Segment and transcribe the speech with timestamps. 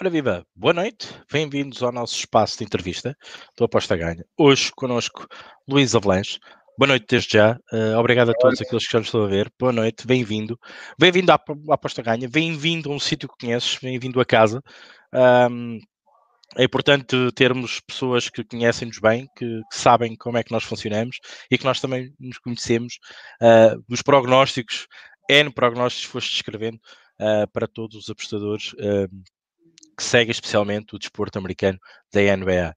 [0.00, 3.14] Ora viva, boa noite, bem-vindos ao nosso espaço de entrevista
[3.54, 4.24] do Aposta Ganha.
[4.34, 5.26] Hoje connosco
[5.68, 6.38] Luís Avalanche.
[6.78, 9.52] Boa noite desde já, uh, obrigado a todos aqueles que já nos estão a ver.
[9.58, 10.58] Boa noite, bem-vindo.
[10.98, 14.62] Bem-vindo à, à Aposta Ganha, bem-vindo a um sítio que conheces, bem-vindo a casa.
[15.12, 15.78] Um,
[16.56, 21.18] é importante termos pessoas que conhecem-nos bem, que, que, sabem como é que nós funcionamos
[21.50, 22.94] e que nós também nos conhecemos
[23.42, 24.86] uh, dos prognósticos,
[25.28, 26.78] N prognósticos foste descrevendo
[27.20, 29.06] uh, para todos os apostadores uh,
[30.00, 31.78] que seguem especialmente o desporto americano
[32.10, 32.74] da NBA.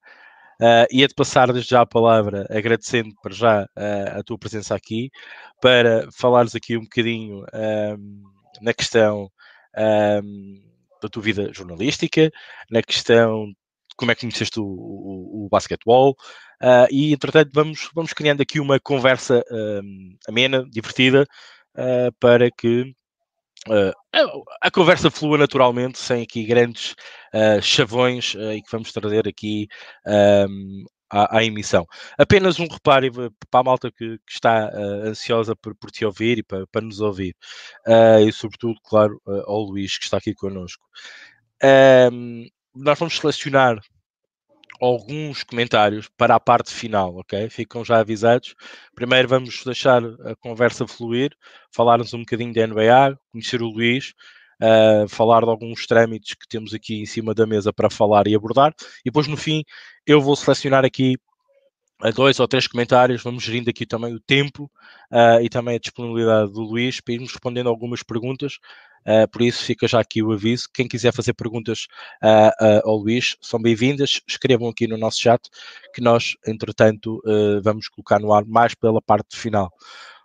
[0.61, 5.09] Uh, Ia-te passar desde já a palavra, agradecendo para já uh, a tua presença aqui,
[5.61, 7.45] para falares aqui um bocadinho
[8.61, 9.31] na questão
[11.01, 12.29] da tua vida jornalística,
[12.69, 16.11] na questão de como é que conheceste o, o, o basquetebol,
[16.61, 19.43] uh, e entretanto vamos, vamos criando aqui uma conversa
[20.27, 21.25] amena, divertida,
[22.19, 22.93] para que
[24.15, 26.91] Uh, a conversa flua naturalmente, sem aqui grandes
[27.33, 29.67] uh, chavões uh, e que vamos trazer aqui
[30.05, 31.83] um, à, à, emissão.
[32.15, 34.69] Apenas um reparo para a malta que, que está
[35.03, 37.35] ansiosa por, por, te ouvir e para, para nos ouvir,
[38.27, 40.83] e sobretudo, claro, ao Luís que está aqui connosco.
[42.11, 43.79] Um, nós vamos selecionar
[44.81, 47.49] alguns comentários para a parte final, ok?
[47.49, 48.55] Ficam já avisados.
[48.95, 51.31] Primeiro vamos deixar a conversa fluir,
[51.71, 54.13] falarmos um bocadinho da NBA, conhecer o Luís,
[54.61, 58.35] uh, falar de alguns trâmites que temos aqui em cima da mesa para falar e
[58.35, 58.73] abordar.
[58.99, 59.63] E depois no fim
[60.05, 61.17] eu vou selecionar aqui
[62.01, 64.69] a dois ou três comentários, vamos gerindo aqui também o tempo
[65.09, 68.59] uh, e também a disponibilidade do Luís para irmos respondendo algumas perguntas.
[69.05, 70.67] Uh, por isso fica já aqui o aviso.
[70.73, 71.87] Quem quiser fazer perguntas
[72.23, 74.21] uh, ao Luís, são bem-vindas.
[74.27, 75.41] Escrevam aqui no nosso chat
[75.93, 77.21] que nós, entretanto,
[77.63, 79.71] vamos colocar no ar mais pela parte final.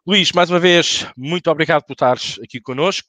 [0.07, 3.09] Luís, mais uma vez, muito obrigado por estares aqui connosco.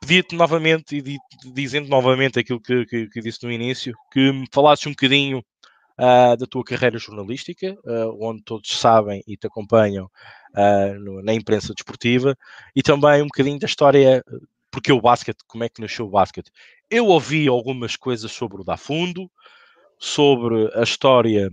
[0.00, 1.18] Pedia-te novamente e
[1.52, 6.36] dizendo novamente aquilo que, que, que disse no início, que me falasses um bocadinho uh,
[6.36, 11.72] da tua carreira jornalística, uh, onde todos sabem e te acompanham uh, no, na imprensa
[11.72, 12.36] desportiva,
[12.74, 14.22] e também um bocadinho da história,
[14.74, 16.50] porque o basquete, como é que nasceu o basquete.
[16.90, 19.30] Eu ouvi algumas coisas sobre o Dafundo,
[19.96, 21.48] sobre a história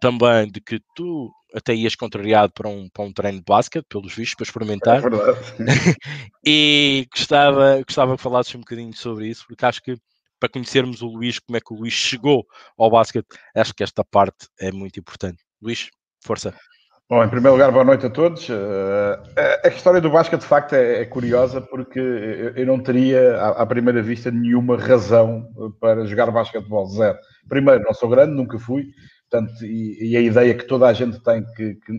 [0.00, 4.14] também de que tu até ias contrariado para um, para um treino de basquete, pelos
[4.14, 4.98] vistos, para experimentar.
[4.98, 5.38] É verdade.
[6.46, 9.96] e gostava, gostava que falasses um bocadinho sobre isso, porque acho que
[10.38, 12.46] para conhecermos o Luís, como é que o Luís chegou
[12.78, 15.42] ao basquete, acho que esta parte é muito importante.
[15.60, 15.90] Luís,
[16.24, 16.54] força.
[17.10, 18.46] Bom, em primeiro lugar, boa noite a todos.
[18.50, 19.16] Uh,
[19.64, 21.98] a história do basquete, de facto, é, é curiosa porque
[22.54, 25.48] eu não teria, à, primeira vista, nenhuma razão
[25.80, 27.16] para jogar basquetebol, zero.
[27.48, 28.88] Primeiro, não sou grande, nunca fui,
[29.30, 31.98] portanto, e, e a ideia que toda a gente tem que, que,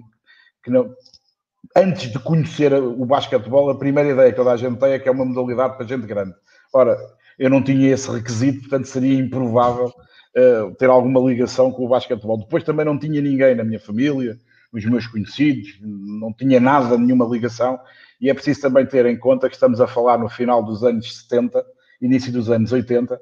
[0.64, 0.94] que não,
[1.76, 5.09] antes de conhecer o basquetebol, a primeira ideia que toda a gente tem é que
[5.09, 6.36] é uma modalidade para gente grande.
[6.72, 6.96] Ora,
[7.40, 12.38] eu não tinha esse requisito, portanto seria improvável uh, ter alguma ligação com o basquetebol.
[12.38, 14.38] Depois também não tinha ninguém na minha família,
[14.72, 17.80] os meus conhecidos, não tinha nada, nenhuma ligação,
[18.22, 21.19] e é preciso também ter em conta que estamos a falar no final dos anos
[21.22, 21.66] 70,
[22.02, 23.19] início dos anos 80,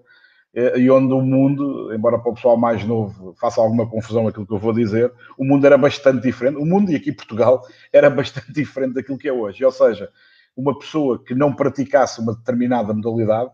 [0.54, 4.46] eh, e onde o mundo, embora para o pessoal mais novo faça alguma confusão aquilo
[4.46, 7.62] que eu vou dizer, o mundo era bastante diferente, o mundo e aqui Portugal
[7.94, 9.64] era bastante diferente daquilo que é hoje.
[9.64, 10.10] Ou seja,
[10.56, 13.52] uma pessoa que não praticasse uma determinada modalidade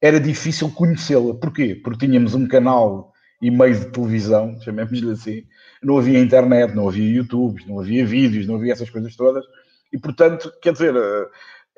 [0.00, 1.34] era difícil conhecê-la.
[1.34, 1.74] Porquê?
[1.74, 5.44] Porque tínhamos um canal e meio de televisão, chamemos-lhe assim,
[5.82, 9.44] não havia internet, não havia YouTube, não havia vídeos, não havia essas coisas todas,
[9.92, 11.26] e portanto, quer dizer, eh,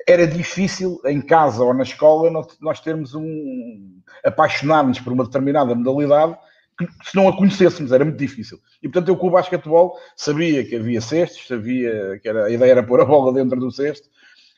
[0.07, 4.01] era difícil em casa ou na escola nós termos um.
[4.25, 6.35] apaixonar-nos por uma determinada modalidade
[6.77, 8.57] que se não a conhecêssemos, era muito difícil.
[8.81, 12.71] E portanto, eu com o basquetebol sabia que havia cestos, sabia que era, a ideia
[12.71, 14.09] era pôr a bola dentro do cesto,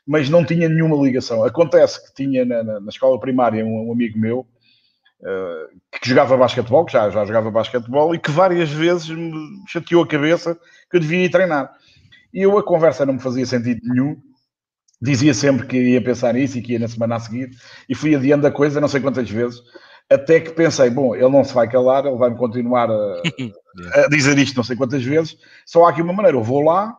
[0.07, 1.43] mas não tinha nenhuma ligação.
[1.43, 4.47] Acontece que tinha na, na, na escola primária um, um amigo meu
[5.91, 9.31] que jogava basquetebol, que já, já jogava basquetebol, e que várias vezes me
[9.67, 10.57] chateou a cabeça
[10.89, 11.71] que eu devia ir treinar.
[12.33, 14.17] E eu a conversa não me fazia sentido nenhum.
[15.01, 17.49] Dizia sempre que ia pensar nisso e que ia na semana a seguir,
[17.89, 19.61] e fui adiando a coisa não sei quantas vezes,
[20.09, 23.21] até que pensei, bom, ele não se vai calar, ele vai-me continuar a,
[24.05, 26.97] a dizer isto não sei quantas vezes, só há aqui uma maneira, eu vou lá,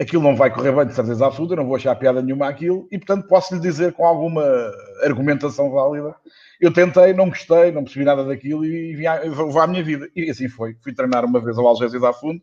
[0.00, 2.98] aquilo não vai correr bem de certeza absoluta, não vou achar piada nenhuma àquilo, e
[2.98, 4.42] portanto posso lhe dizer com alguma
[5.02, 6.14] argumentação válida.
[6.60, 10.08] Eu tentei, não gostei, não percebi nada daquilo e vim vou à minha vida.
[10.14, 10.76] E assim foi.
[10.82, 12.40] Fui treinar uma vez ao Algésia da Fundo.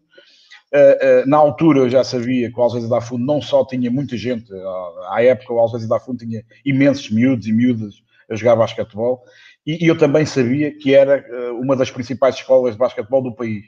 [0.73, 3.91] Uh, uh, na altura eu já sabia que o Algésia da Fundo não só tinha
[3.91, 7.95] muita gente, uh, à época o Algésia da Fundo tinha imensos miúdos e miúdas
[8.29, 9.21] a jogar basquetebol,
[9.65, 11.25] e, e eu também sabia que era
[11.59, 13.65] uma das principais escolas de basquetebol do país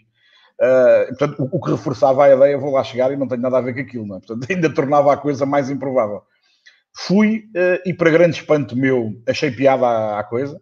[0.61, 3.57] Uh, portanto, o, o, que reforçava a ideia, vou lá chegar e não tenho nada
[3.57, 4.19] a ver com aquilo, não é?
[4.19, 6.21] Portanto, ainda tornava a coisa mais improvável.
[6.95, 10.61] Fui uh, e, para grande espanto meu, achei piada à, à, coisa.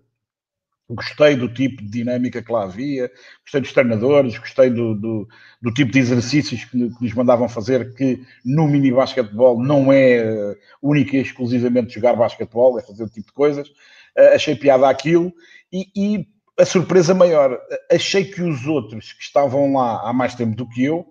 [0.90, 3.10] Gostei do tipo de dinâmica que lá havia,
[3.44, 5.28] gostei dos treinadores, gostei do, do,
[5.62, 10.54] do tipo de exercícios que, que, nos mandavam fazer, que no mini basquetebol não é
[10.82, 13.70] única e exclusivamente jogar basquetebol, é fazer o tipo de coisas.
[14.18, 15.34] Uh, achei piada aquilo
[15.72, 16.28] e, e,
[16.62, 17.60] a surpresa maior,
[17.92, 21.06] achei que os outros que estavam lá há mais tempo do que eu,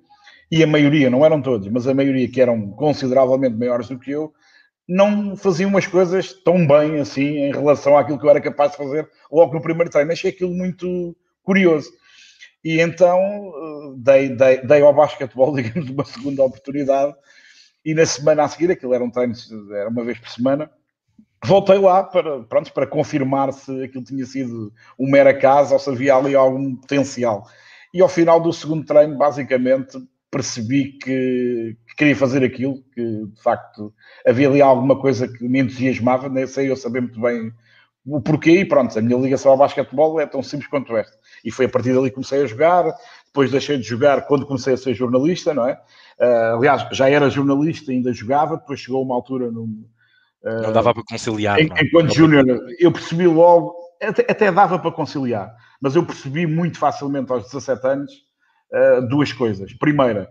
[0.51, 4.11] e a maioria, não eram todos, mas a maioria que eram consideravelmente maiores do que
[4.11, 4.33] eu,
[4.89, 8.79] não faziam as coisas tão bem assim em relação àquilo que eu era capaz de
[8.79, 10.11] fazer logo no primeiro treino.
[10.11, 11.89] Achei aquilo muito curioso.
[12.65, 17.15] E então eh, dei, dei, dei ao basquetebol, digamos, uma segunda oportunidade.
[17.85, 19.33] E na semana a seguir, aquilo era um treino,
[19.73, 20.71] era uma vez por semana,
[21.45, 25.91] voltei lá para, pronto, para confirmar se aquilo tinha sido um mero acaso ou se
[25.91, 27.47] havia ali algum potencial.
[27.93, 29.99] E ao final do segundo treino, basicamente,
[30.31, 33.93] percebi que, que, queria fazer aquilo, que de facto
[34.27, 37.53] havia ali alguma coisa que me entusiasmava, nem sei eu saber muito bem
[38.07, 41.17] o porquê, e pronto, a minha ligação ao basquetebol é tão simples quanto esta.
[41.45, 42.85] E foi a partir dali que comecei a jogar,
[43.27, 45.75] depois deixei de jogar quando comecei a ser jornalista, não é?
[46.19, 49.69] Uh, aliás, já era jornalista, ainda jogava, depois chegou uma altura no.
[50.43, 51.61] Uh, não dava para conciliar.
[51.61, 52.45] Em, enquanto júnior,
[52.79, 57.87] eu percebi logo, até, até, dava para conciliar, mas eu percebi muito facilmente aos 17
[57.87, 58.13] anos
[58.73, 59.73] uh, duas coisas.
[59.75, 60.31] Primeira,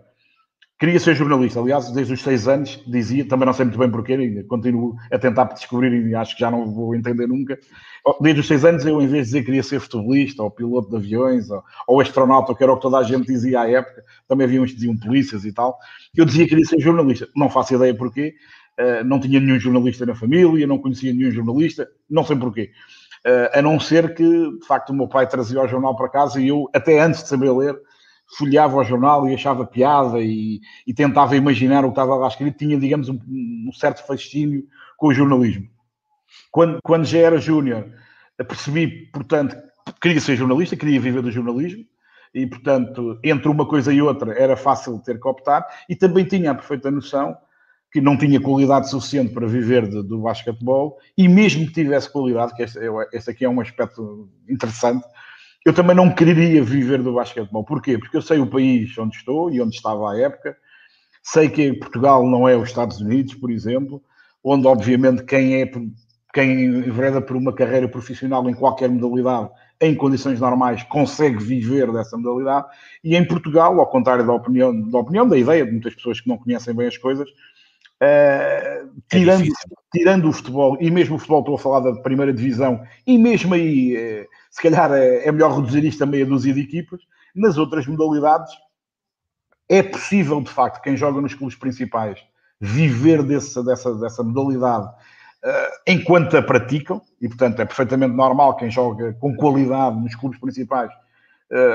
[0.80, 1.60] queria ser jornalista.
[1.60, 5.44] Aliás, desde os seis anos dizia, também não sei muito bem porquê, continuo a tentar
[5.44, 7.56] descobrir e acho que já não vou entender nunca.
[8.04, 10.50] Oh, desde os seis anos, eu, em vez de dizer que queria ser futebolista, ou
[10.50, 13.70] piloto de aviões, ou, ou astronauta, que era o que toda a gente dizia à
[13.70, 15.78] época, também havia uns que diziam polícias e tal,
[16.16, 17.28] eu dizia que queria ser jornalista.
[17.36, 18.34] Não faço ideia porquê.
[18.80, 22.70] Uh, não tinha nenhum jornalista na família, não conhecia nenhum jornalista, não sei porquê.
[23.26, 26.40] Uh, a não ser que, de facto, o meu pai trazia o jornal para casa
[26.40, 27.78] e eu, até antes de saber ler,
[28.38, 32.56] folheava o jornal e achava piada e, e, tentava imaginar o que estava lá escrito,
[32.56, 34.64] tinha, digamos, um, um certo fascínio
[34.96, 35.68] com o jornalismo.
[36.50, 37.86] Quando, quando já era júnior,
[38.38, 41.84] percebi, portanto, que queria ser jornalista, queria viver do jornalismo,
[42.32, 46.52] e, portanto, entre uma coisa e outra era fácil ter que optar, e também tinha
[46.52, 47.36] a perfeita noção
[47.92, 52.54] que não tinha qualidade suficiente para viver de, do basquetebol, e mesmo que tivesse qualidade,
[52.54, 55.04] que este aqui é um aspecto interessante,
[55.64, 57.64] eu também não quereria viver do basquetebol.
[57.64, 57.98] Porquê?
[57.98, 60.56] Porque eu sei o país onde estou e onde estava à época.
[61.22, 64.02] Sei que Portugal não é os Estados Unidos, por exemplo,
[64.42, 65.70] onde obviamente quem é
[66.32, 69.50] quem envereda por uma carreira profissional em qualquer modalidade,
[69.80, 72.66] em condições normais, consegue viver dessa modalidade.
[73.02, 76.28] E em Portugal, ao contrário da opinião, da opinião, da ideia de muitas pessoas que
[76.28, 77.28] não conhecem bem as coisas,
[78.00, 79.48] uh, tirando, é
[79.92, 83.54] tirando o futebol, e mesmo o futebol, estou a falar da primeira divisão, e mesmo
[83.54, 87.00] aí uh, se calhar é, é melhor reduzir isto a meia dúzia de equipas.
[87.34, 88.52] Nas outras modalidades,
[89.68, 92.18] é possível, de facto, quem joga nos clubes principais
[92.60, 98.70] viver desse, dessa, dessa modalidade uh, enquanto a praticam, e portanto é perfeitamente normal quem
[98.70, 100.90] joga com qualidade nos clubes principais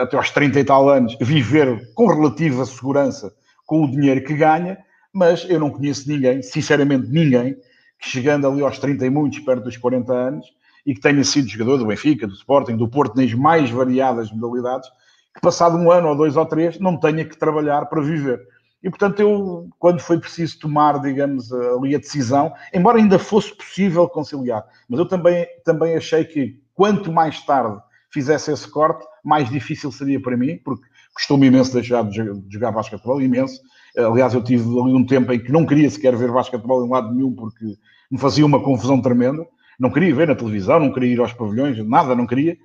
[0.02, 3.34] até aos 30 e tal anos viver com relativa segurança
[3.66, 4.78] com o dinheiro que ganha,
[5.16, 7.56] mas eu não conheço ninguém, sinceramente ninguém,
[7.98, 10.46] que chegando ali aos 30 e muitos, perto dos 40 anos,
[10.86, 14.90] e que tenha sido jogador do Benfica, do Sporting, do Porto, nas mais variadas modalidades,
[15.34, 18.46] que passado um ano ou dois ou três não tenha que trabalhar para viver.
[18.84, 24.10] E portanto, eu, quando foi preciso tomar, digamos, ali a decisão, embora ainda fosse possível
[24.10, 29.94] conciliar, mas eu também, também achei que quanto mais tarde fizesse esse corte, mais difícil
[29.94, 30.86] seria para mim, porque
[31.16, 33.62] custou-me imenso deixar de jogar basquetebol, imenso.
[33.98, 37.14] Aliás, eu tive ali um tempo em que não queria sequer ver basquetebol em lado
[37.14, 37.66] nenhum, porque
[38.12, 39.48] me fazia uma confusão tremenda.
[39.80, 42.58] Não queria ver na televisão, não queria ir aos pavilhões, nada, não queria.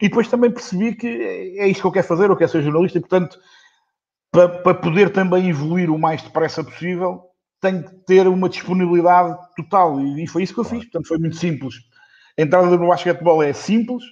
[0.00, 2.98] E depois também percebi que é isto que eu quero fazer, eu quero ser jornalista,
[2.98, 3.38] e portanto,
[4.30, 7.22] para, para poder também evoluir o mais depressa possível,
[7.62, 9.98] tenho que ter uma disponibilidade total.
[10.00, 10.84] E foi isso que eu fiz.
[10.84, 11.76] Portanto, foi muito simples.
[12.38, 14.04] A entrada no basquetebol é simples,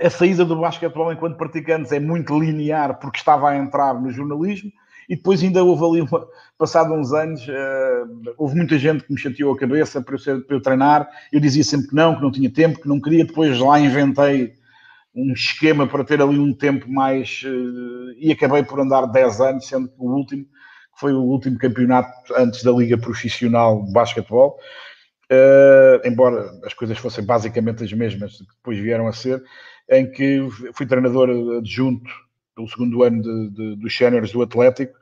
[0.00, 4.70] a saída do basquetebol enquanto praticantes é muito linear, porque estava a entrar no jornalismo
[5.08, 6.26] e depois ainda houve ali, uma,
[6.58, 10.44] passado uns anos, uh, houve muita gente que me chateou a cabeça para eu, ser,
[10.44, 11.08] para eu treinar.
[11.32, 13.24] Eu dizia sempre que não, que não tinha tempo, que não queria.
[13.24, 14.52] Depois lá inventei
[15.14, 17.42] um esquema para ter ali um tempo mais.
[17.42, 21.56] Uh, e acabei por andar 10 anos, sendo que o último, que foi o último
[21.56, 24.58] campeonato antes da Liga Profissional de Basquetebol.
[25.30, 29.42] Uh, embora as coisas fossem basicamente as mesmas que depois vieram a ser,
[29.90, 32.10] em que fui treinador adjunto
[32.54, 34.92] pelo segundo ano de, de, dos séniores do Atlético,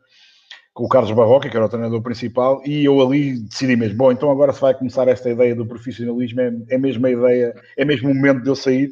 [0.74, 4.12] com o Carlos Barroca, que era o treinador principal, e eu ali decidi mesmo, bom,
[4.12, 7.84] então agora se vai começar esta ideia do profissionalismo, é, é mesmo a ideia, é
[7.84, 8.90] mesmo o momento de eu sair,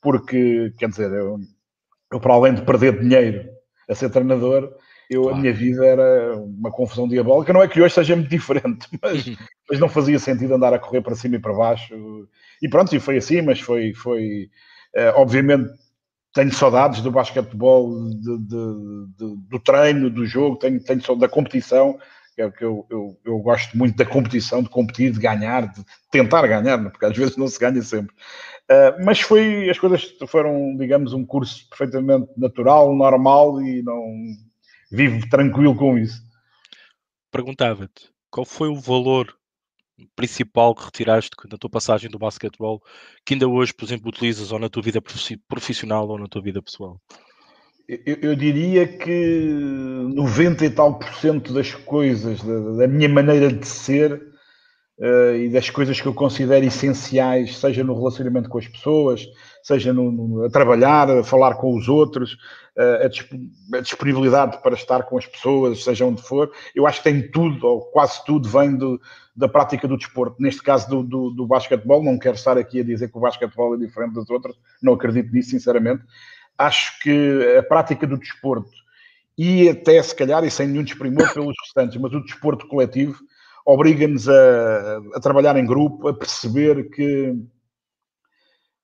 [0.00, 1.38] porque, quer dizer, eu,
[2.12, 3.48] eu para além de perder dinheiro
[3.88, 4.74] a ser treinador,
[5.08, 5.36] eu, claro.
[5.36, 7.52] a minha vida era uma confusão diabólica.
[7.52, 9.24] Não é que hoje seja muito diferente, mas,
[9.70, 11.94] mas não fazia sentido andar a correr para cima e para baixo.
[12.60, 14.48] E pronto, e foi assim, mas foi, foi,
[15.14, 15.70] obviamente
[16.34, 21.98] tenho saudades do basquetebol, de, de, de, do treino, do jogo, tenho, tenho da competição,
[22.34, 25.84] que é que eu, eu, eu, gosto muito da competição, de competir, de ganhar, de
[26.10, 26.88] tentar ganhar, né?
[26.88, 28.14] porque às vezes não se ganha sempre.
[28.70, 34.02] Uh, mas foi, as coisas foram, digamos, um curso perfeitamente natural, normal e não
[34.90, 36.22] vivo tranquilo com isso.
[37.30, 39.36] Perguntava-te, qual foi o valor
[40.14, 42.82] principal que retiraste na tua passagem do basquetebol
[43.24, 45.00] que ainda hoje, por exemplo, utilizas ou na tua vida
[45.48, 47.00] profissional ou na tua vida pessoal?
[47.88, 49.44] Eu, eu, diria que
[50.14, 54.32] 90 e tal por cento das coisas, da, da minha maneira de ser
[54.98, 59.26] uh, e das coisas que eu considero essenciais, seja no relacionamento com as pessoas,
[59.62, 62.34] seja no, no a trabalhar, a falar com os outros,
[62.78, 63.30] uh, a, disp
[63.74, 67.66] a, disponibilidade para estar com as pessoas, seja onde for, eu acho que tem tudo,
[67.66, 69.00] ou quase tudo, vem do,
[69.34, 70.36] da prática do desporto.
[70.40, 73.74] Neste caso do, do, do basquetebol, não quero estar aqui a dizer que o basquetebol
[73.74, 76.02] é diferente das outras, não acredito nisso, sinceramente
[76.58, 78.70] acho que a prática do desporto
[79.36, 83.18] e até se calhar, e sem nenhum desprimor pelos restantes, mas o desporto coletivo
[83.64, 87.34] obriga-nos a, a, trabalhar em grupo, a perceber que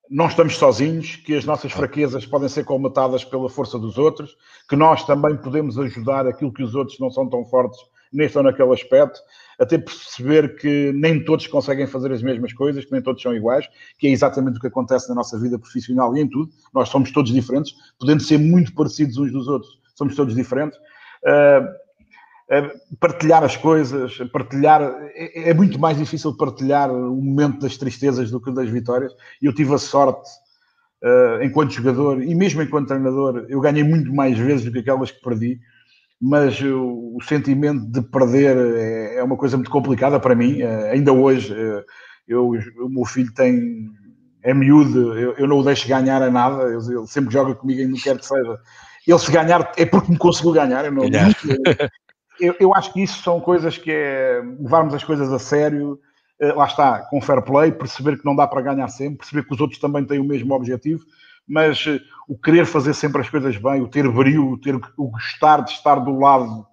[0.09, 4.37] não estamos sozinhos, que as nossas fraquezas podem ser colmatadas pela força dos outros,
[4.69, 7.79] que nós também podemos ajudar aquilo que os outros não são tão fortes
[8.13, 9.21] neste ou naquele aspecto,
[9.59, 13.69] até perceber que nem todos conseguem fazer as mesmas coisas, que nem todos são iguais,
[13.99, 16.51] que é exatamente o que acontece na nossa vida profissional e em tudo.
[16.73, 20.79] Nós somos todos diferentes, podendo ser muito parecidos uns dos outros, somos todos diferentes.
[21.25, 21.89] Uh,
[22.99, 24.81] partilhar as coisas, partilhar.
[25.15, 29.13] É, é, muito mais difícil partilhar o momento das tristezas do que das vitórias.
[29.43, 30.31] E eu tive a sorte,
[31.03, 35.11] uh, enquanto jogador e mesmo enquanto treinador, eu ganhei muito mais vezes do que aquelas
[35.11, 35.61] que perdi
[36.21, 40.63] mas o, o sentimento de perder é, é, uma coisa muito complicada para mim.
[40.63, 41.85] Uh, ainda hoje, uh,
[42.27, 43.89] eu, o meu filho tem
[44.43, 47.87] é miúdo, eu, eu, não o deixo ganhar a nada, ele, sempre joga comigo e
[47.87, 48.59] não quer que seja.
[49.07, 50.85] Ele se ganhar é porque me conseguiu ganhar.
[50.85, 51.05] Eu, não,
[52.41, 55.99] eu, eu, acho que isso são coisas que é levarmos as coisas a sério.
[56.41, 59.55] Uh, lá está, com fair play, perceber que não dá para ganhar sempre, perceber que
[59.55, 61.05] os outros também têm o mesmo objetivo
[61.49, 65.09] mas eh, o querer fazer sempre as coisas bem, o ter brilho, o ter o
[65.09, 66.67] gostar de estar do lado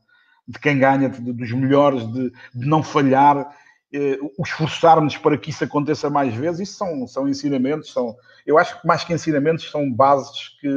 [0.47, 3.49] de quem ganha, de, dos melhores, de, de não falhar,
[3.93, 8.15] eh, o esforçar-nos para que isso aconteça mais vezes, isso são, são ensinamentos, são,
[8.45, 10.67] eu acho que mais que ensinamentos são bases que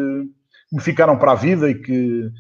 [0.71, 2.31] me ficaram para a vida e que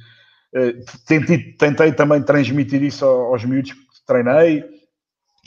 [0.54, 0.74] eh,
[1.06, 4.64] tentei, tentei também transmitir isso aos miúdos que treinei.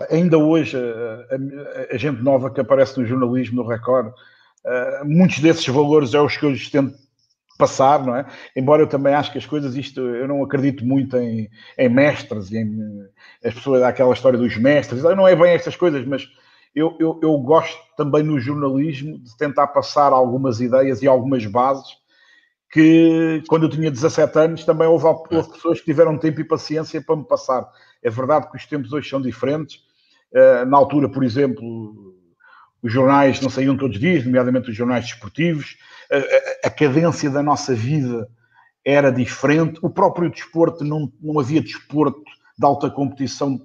[0.09, 4.13] Ainda hoje, a, a, a gente nova que aparece no jornalismo, no Record,
[4.65, 6.95] Uh, muitos desses valores é os que eu lhes tento
[7.57, 8.25] passar, não é?
[8.55, 12.51] Embora eu também acho que as coisas, isto, eu não acredito muito em, em mestres,
[12.51, 12.67] em,
[13.45, 16.27] as pessoas, aquela história dos mestres, não é bem estas coisas, mas
[16.73, 22.01] eu, eu, eu, gosto também no jornalismo de tentar passar algumas ideias e algumas bases
[22.71, 27.01] que quando eu tinha 17 anos também houve, houve pessoas que tiveram tempo e paciência
[27.01, 27.69] para me passar.
[28.01, 29.83] É verdade que os tempos hoje são diferentes.
[30.33, 32.15] Uh, na altura, por exemplo,
[32.81, 35.77] os jornais não saíam todos os dias, nomeadamente os jornais desportivos,
[36.11, 38.27] a, a, a, cadência da nossa vida
[38.83, 42.23] era diferente, o próprio desporto, não, não havia desporto
[42.57, 43.61] de alta competição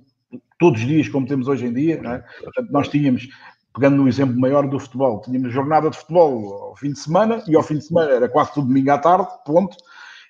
[0.58, 2.18] todos os dias como temos hoje em dia, é?
[2.42, 3.28] Portanto, nós tínhamos,
[3.74, 7.56] pegando no exemplo maior do futebol, tínhamos jornada de futebol ao fim de semana, e
[7.56, 9.76] ao fim de semana era quase tudo domingo à tarde, ponto.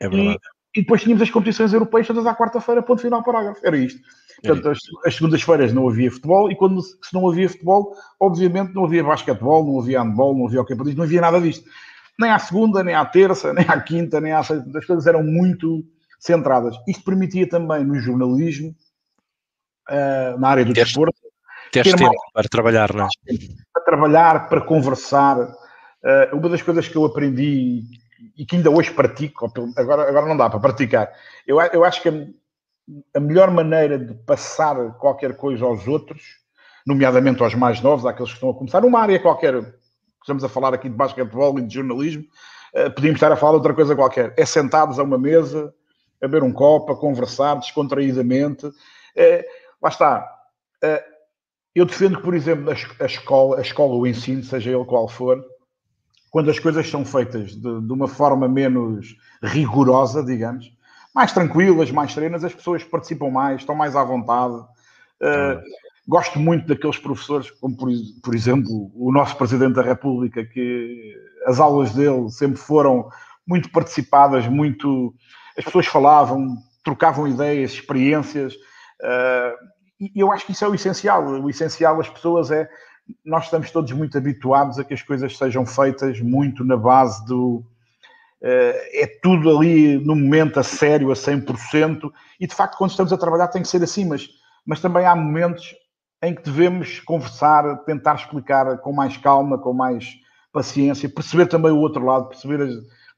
[0.01, 0.39] É verdade.
[0.75, 3.61] E, e depois tínhamos as competições europeias todas à quarta-feira, ponto final, parágrafo.
[3.65, 4.01] Era isto.
[4.43, 8.85] Portanto, as, as segundas-feiras não havia futebol e quando se não havia futebol, obviamente não
[8.85, 11.69] havia basquetebol, não havia handball, não havia hockey não havia nada disto.
[12.19, 14.79] Nem à segunda, nem à terça, nem à quinta, nem à sexta.
[14.79, 15.85] As coisas eram muito
[16.19, 16.77] centradas.
[16.87, 18.75] Isto permitia também no jornalismo,
[19.89, 21.19] uh, na área do Teste, desporto,
[21.73, 23.09] ter tempo mais, para trabalhar, não é?
[23.73, 25.39] Para trabalhar, para conversar.
[25.41, 27.83] Uh, uma das coisas que eu aprendi
[28.37, 31.11] e que ainda hoje pratico, agora, agora não dá para praticar,
[31.47, 32.09] eu, eu acho que
[33.15, 36.23] a melhor maneira de passar qualquer coisa aos outros,
[36.87, 39.75] nomeadamente aos mais novos, àqueles que estão a começar, numa área qualquer,
[40.21, 42.25] estamos a falar aqui de basquetebol e de jornalismo,
[42.75, 44.33] uh, podíamos estar a falar de outra coisa qualquer.
[44.37, 45.75] É sentados a uma mesa,
[46.23, 48.67] a beber um copo, a conversar descontraídamente.
[48.67, 49.45] Uh,
[49.83, 50.27] lá está.
[50.85, 51.17] Uh,
[51.75, 55.09] eu defendo que, por exemplo, a, a escola, a escola, o ensino, seja ele qual
[55.09, 55.45] for,
[56.31, 60.71] quando as coisas são feitas de, de uma forma menos rigorosa, digamos,
[61.17, 64.55] mais tranquilas, mais serenas, as pessoas participam mais, estão mais à vontade.
[64.55, 65.63] Uh,
[66.07, 67.89] gosto muito daqueles professores, como por,
[68.23, 71.15] por, exemplo o nosso Presidente da República, que
[71.47, 73.09] as aulas dele sempre foram
[73.47, 75.15] muito participadas, muito.
[75.57, 78.53] As pessoas falavam, trocavam ideias, experiências.
[78.53, 79.57] Uh,
[79.99, 81.25] e eu acho que isso é o essencial.
[81.27, 82.69] O essencial das pessoas é
[83.25, 87.65] nós estamos todos muito habituados a que as coisas sejam feitas muito na base do.
[88.43, 93.13] Uh, é tudo ali no momento a sério, a 100%, e de facto, quando estamos
[93.13, 94.29] a trabalhar, tem que ser assim, mas,
[94.65, 95.75] mas também há momentos
[96.23, 100.19] em que devemos conversar, tentar explicar com mais calma, com mais
[100.53, 102.69] paciência, perceber também o outro lado, perceber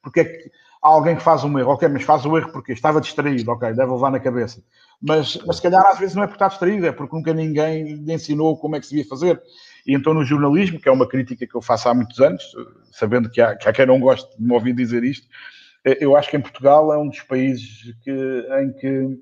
[0.03, 0.51] porque é que
[0.83, 3.73] há alguém que faz um erro, ok, mas faz o erro porque estava distraído, ok,
[3.73, 4.63] deve levar na cabeça.
[5.01, 7.97] Mas, mas se calhar às vezes não é porque está distraído, é porque nunca ninguém
[7.97, 9.41] lhe ensinou como é que se devia fazer.
[9.89, 12.45] E então no jornalismo, que é uma crítica que eu faço há muitos anos,
[12.93, 15.27] sabendo que há, que há quem não goste de me ouvir dizer isto,
[15.83, 19.19] eh, eu acho que em Portugal é um dos países que, em que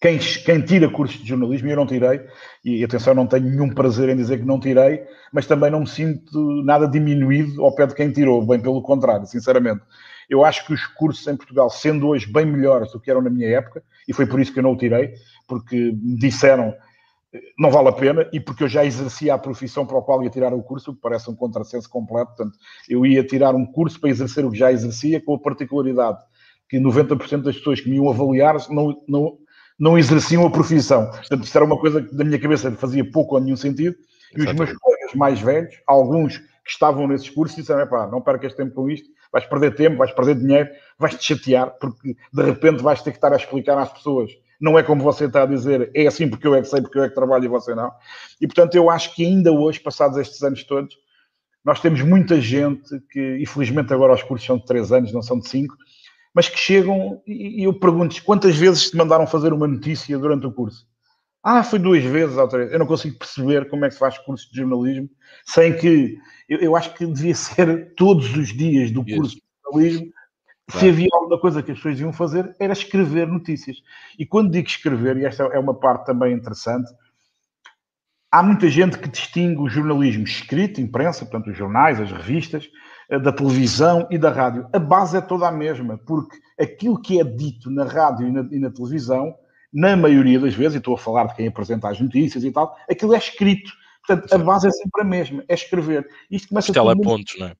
[0.00, 2.24] quem, quem, tira cursos de jornalismo, e eu não tirei,
[2.64, 5.86] e atenção, não tenho nenhum prazer em dizer que não tirei, mas também não me
[5.86, 9.82] sinto nada diminuído ao pé de quem tirou, bem pelo contrário, sinceramente.
[10.30, 13.28] Eu acho que os cursos em Portugal, sendo hoje bem melhores do que eram na
[13.28, 15.12] minha época, e foi por isso que eu não o tirei,
[15.46, 16.74] porque me disseram
[17.58, 20.30] não vale a pena e porque eu já exercia a profissão para a qual ia
[20.30, 22.34] tirar o curso, que parece um contrassenso completo.
[22.36, 26.18] Portanto, eu ia tirar um curso para exercer o que já exercia, com a particularidade
[26.68, 29.38] que 90% das pessoas que me iam avaliar não, não,
[29.78, 31.10] não exerciam a profissão.
[31.10, 33.96] Portanto, isso era uma coisa que da minha cabeça fazia pouco ou nenhum sentido.
[34.36, 38.54] E os meus colegas mais velhos, alguns que estavam nesses cursos, disseram: pá, não percas
[38.54, 40.68] tempo com isto, vais perder tempo, vais perder dinheiro,
[40.98, 44.30] vais-te chatear, porque de repente vais ter que estar a explicar às pessoas.
[44.60, 46.98] Não é como você está a dizer, é assim porque eu é que sei, porque
[46.98, 47.92] eu é que trabalho e você não.
[48.40, 50.96] E portanto, eu acho que ainda hoje, passados estes anos todos,
[51.64, 55.38] nós temos muita gente que, infelizmente, agora os cursos são de 3 anos, não são
[55.38, 55.76] de 5,
[56.34, 60.52] mas que chegam e eu pergunto quantas vezes te mandaram fazer uma notícia durante o
[60.52, 60.86] curso?
[61.42, 62.72] Ah, foi duas vezes ou três.
[62.72, 65.08] Eu não consigo perceber como é que se faz curso de jornalismo
[65.44, 66.16] sem que.
[66.48, 70.12] Eu, eu acho que devia ser todos os dias do curso de jornalismo.
[70.70, 70.80] Claro.
[70.80, 73.78] Se havia alguma coisa que as pessoas iam fazer, era escrever notícias.
[74.18, 76.92] E quando digo escrever, e esta é uma parte também interessante,
[78.30, 82.68] há muita gente que distingue o jornalismo escrito, imprensa, portanto, os jornais, as revistas,
[83.08, 84.68] eh, da televisão e da rádio.
[84.70, 88.46] A base é toda a mesma, porque aquilo que é dito na rádio e na,
[88.50, 89.34] e na televisão
[89.72, 92.76] na maioria das vezes, e estou a falar de quem apresenta as notícias e tal,
[92.90, 93.70] aquilo é escrito.
[94.08, 96.08] Portanto, a base é sempre a mesma, é escrever.
[96.30, 97.56] Isto começa tudo pontos, não é?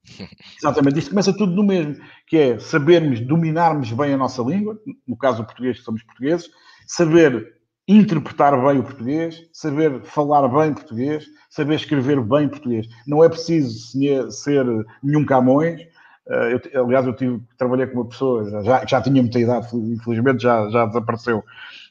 [0.58, 5.16] Exatamente, isto começa tudo no mesmo, que é sabermos, dominarmos bem a nossa língua, no
[5.16, 6.48] caso do português, que somos portugueses,
[6.86, 12.86] saber interpretar bem o português, saber falar bem português, saber escrever bem português.
[13.06, 13.98] Não é preciso
[14.30, 14.64] ser
[15.02, 15.86] nenhum Camões,
[16.28, 20.68] eu, aliás, eu tive, trabalhei com uma pessoa já, já tinha muita idade, infelizmente já,
[20.68, 21.42] já desapareceu,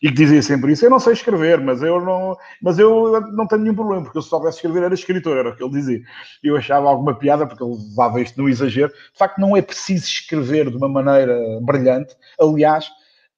[0.01, 3.47] e que dizia sempre isso: Eu não sei escrever, mas eu não, mas eu não
[3.47, 6.01] tenho nenhum problema, porque eu se soubesse escrever era escritor, era o que ele dizia.
[6.43, 8.93] Eu achava alguma piada, porque ele levava isto no exagero.
[8.93, 12.15] De facto, não é preciso escrever de uma maneira brilhante.
[12.39, 12.85] Aliás,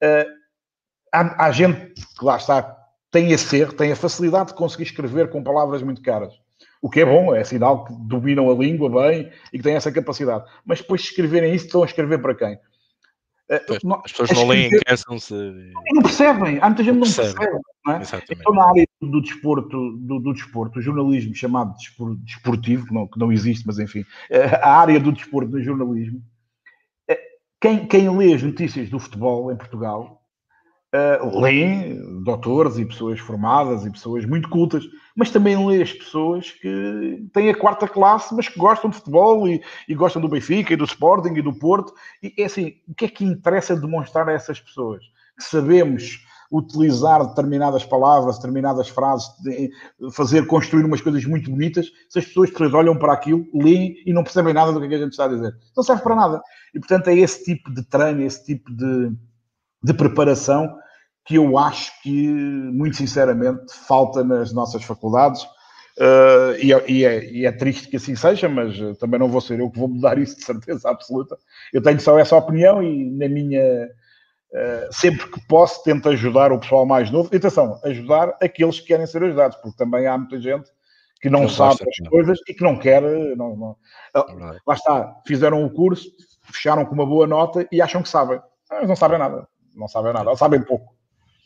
[0.04, 0.30] uh,
[1.14, 2.76] há, há gente que lá está,
[3.10, 6.34] tem esse erro, tem a facilidade de conseguir escrever com palavras muito caras
[6.82, 9.92] o que é bom, é sinal que dominam a língua bem e que têm essa
[9.92, 10.46] capacidade.
[10.66, 12.60] Mas depois de escreverem isso, estão a escrever para quem?
[13.50, 13.66] Eh,
[14.06, 15.34] as pessoas não leem, cansam-se.
[15.92, 17.34] Não percebem, há muita gente que não percebe.
[17.34, 18.02] percebe não é?
[18.32, 21.74] Então, na área do desporto, do, do desporto, o jornalismo chamado
[22.24, 26.22] desportivo, que não, que não existe, mas enfim, eh, a área do desporto do jornalismo,
[27.08, 27.20] eh,
[27.60, 30.19] quem, quem lê as notícias do futebol em Portugal
[30.94, 34.84] uh, leem doutores e pessoas formadas e pessoas muito cultas,
[35.16, 39.48] mas também lê as pessoas que têm a quarta classe, mas que gostam de futebol
[39.48, 41.94] e, e, gostam do Benfica e do Sporting e do Porto.
[42.22, 45.04] E é assim, o que é que interessa demonstrar a essas pessoas?
[45.38, 46.20] Que sabemos
[46.52, 49.28] utilizar determinadas palavras, determinadas frases,
[50.14, 54.12] fazer, construir umas coisas muito bonitas, se as pessoas depois olham para aquilo, leem e
[54.12, 55.56] não percebem nada do que, é que a gente está a dizer.
[55.78, 56.42] Não serve para nada.
[56.74, 59.12] E, portanto, é esse tipo de treino, esse tipo de,
[59.82, 60.78] de preparação
[61.30, 65.44] que eu acho que, muito sinceramente, falta nas nossas faculdades.
[65.96, 69.42] Uh, e, é, e, é, e, é, triste que assim seja, mas também não vou
[69.42, 71.38] ser eu que vou mudar isso de certeza absoluta.
[71.72, 73.90] Eu tenho só essa opinião e na minha.
[74.52, 77.30] Uh, sempre que posso, tento ajudar o pessoal mais novo.
[77.32, 80.68] E atenção, ajudar aqueles que querem ser ajudados, porque também há muita gente
[81.22, 83.04] que não, não sabe as coisas e que não quer.
[83.38, 83.76] Não, não.
[84.16, 86.10] É lá está, fizeram o curso,
[86.42, 88.42] fecharam com uma boa nota e acham que sabem.
[88.72, 89.48] Mas não sabem nada
[89.80, 90.96] não sabem nada, sabem pouco.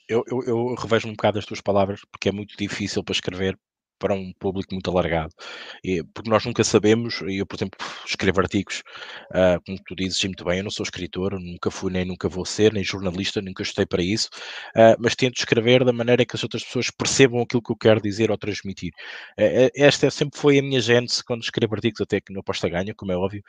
[0.09, 3.57] Eu, eu, eu revejo um bocado as tuas palavras porque é muito difícil para escrever
[4.03, 5.33] para um público muito alargado.
[5.81, 8.83] E, porque nós nunca sabemos, eu, por exemplo, escrevo artigos,
[9.31, 12.43] uh, como tu dizes muito bem, eu não sou escritor, nunca fui nem nunca vou
[12.43, 14.27] ser, nem jornalista, nunca estudei para isso,
[14.75, 18.01] uh, mas tento escrever da maneira que as outras pessoas percebam aquilo que eu quero
[18.01, 18.91] dizer ou transmitir.
[19.39, 22.93] Uh, esta sempre foi a minha gênese quando escrevo artigos, até que no Aposta Ganha,
[22.93, 23.41] como é óbvio,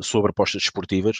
[0.00, 1.18] sobre apostas desportivas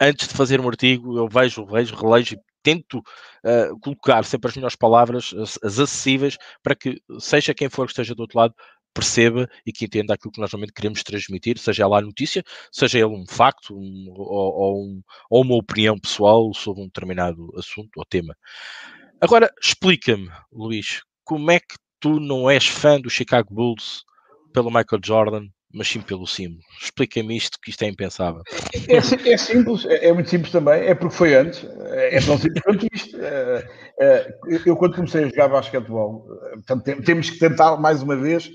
[0.00, 4.56] antes de fazer um artigo, eu vejo, vejo, relejo e tento uh, colocar sempre as
[4.56, 8.54] melhores palavras, as, as, acessíveis, para que seja quem for que esteja do outro lado,
[8.94, 12.98] perceba e que entenda aquilo que nós realmente queremos transmitir, seja lá a notícia, seja
[12.98, 17.90] ele um facto um, ou, ou, um, ou, uma opinião pessoal sobre um determinado assunto
[17.96, 18.36] ou tema.
[19.20, 24.04] Agora, explica-me, Luís, como é que tu não és fã do Chicago Bulls
[24.52, 26.62] pelo Michael Jordan, mas sim pelo símbolo?
[26.80, 28.42] Explica-me isto, que isto é impensável.
[28.88, 32.38] É, é, é simples, é, é, muito simples também, é porque foi antes, é tão
[32.38, 33.16] simples quanto isto.
[33.20, 33.68] É,
[34.00, 38.50] é, eu, quando comecei a jogar basquetebol, portanto, temos que tentar, mais uma vez,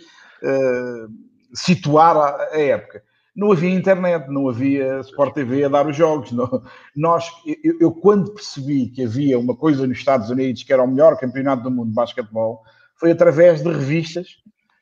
[1.54, 3.04] situar a, a, época.
[3.36, 6.32] Não havia internet, não havia Sport TV a dar os jogos.
[6.32, 6.62] Não.
[6.96, 7.30] Nós,
[7.64, 11.18] eu, eu, quando percebi que havia uma coisa nos Estados Unidos que era o melhor
[11.18, 12.62] campeonato do mundo de basquetebol,
[12.96, 14.38] foi através de revistas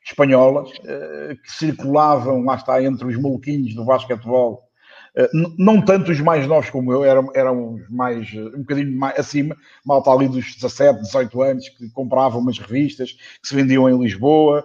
[0.08, 4.62] espanholas uh, que circulavam, lá está, entre os maluquinhos do basquetebol.
[5.16, 9.18] Uh, não tanto os mais novos como eu, eram, eram os mais, um bocadinho mais
[9.18, 13.98] acima, malta ali dos 17, 18 anos, que compravam umas revistas que se vendiam em
[13.98, 14.64] Lisboa,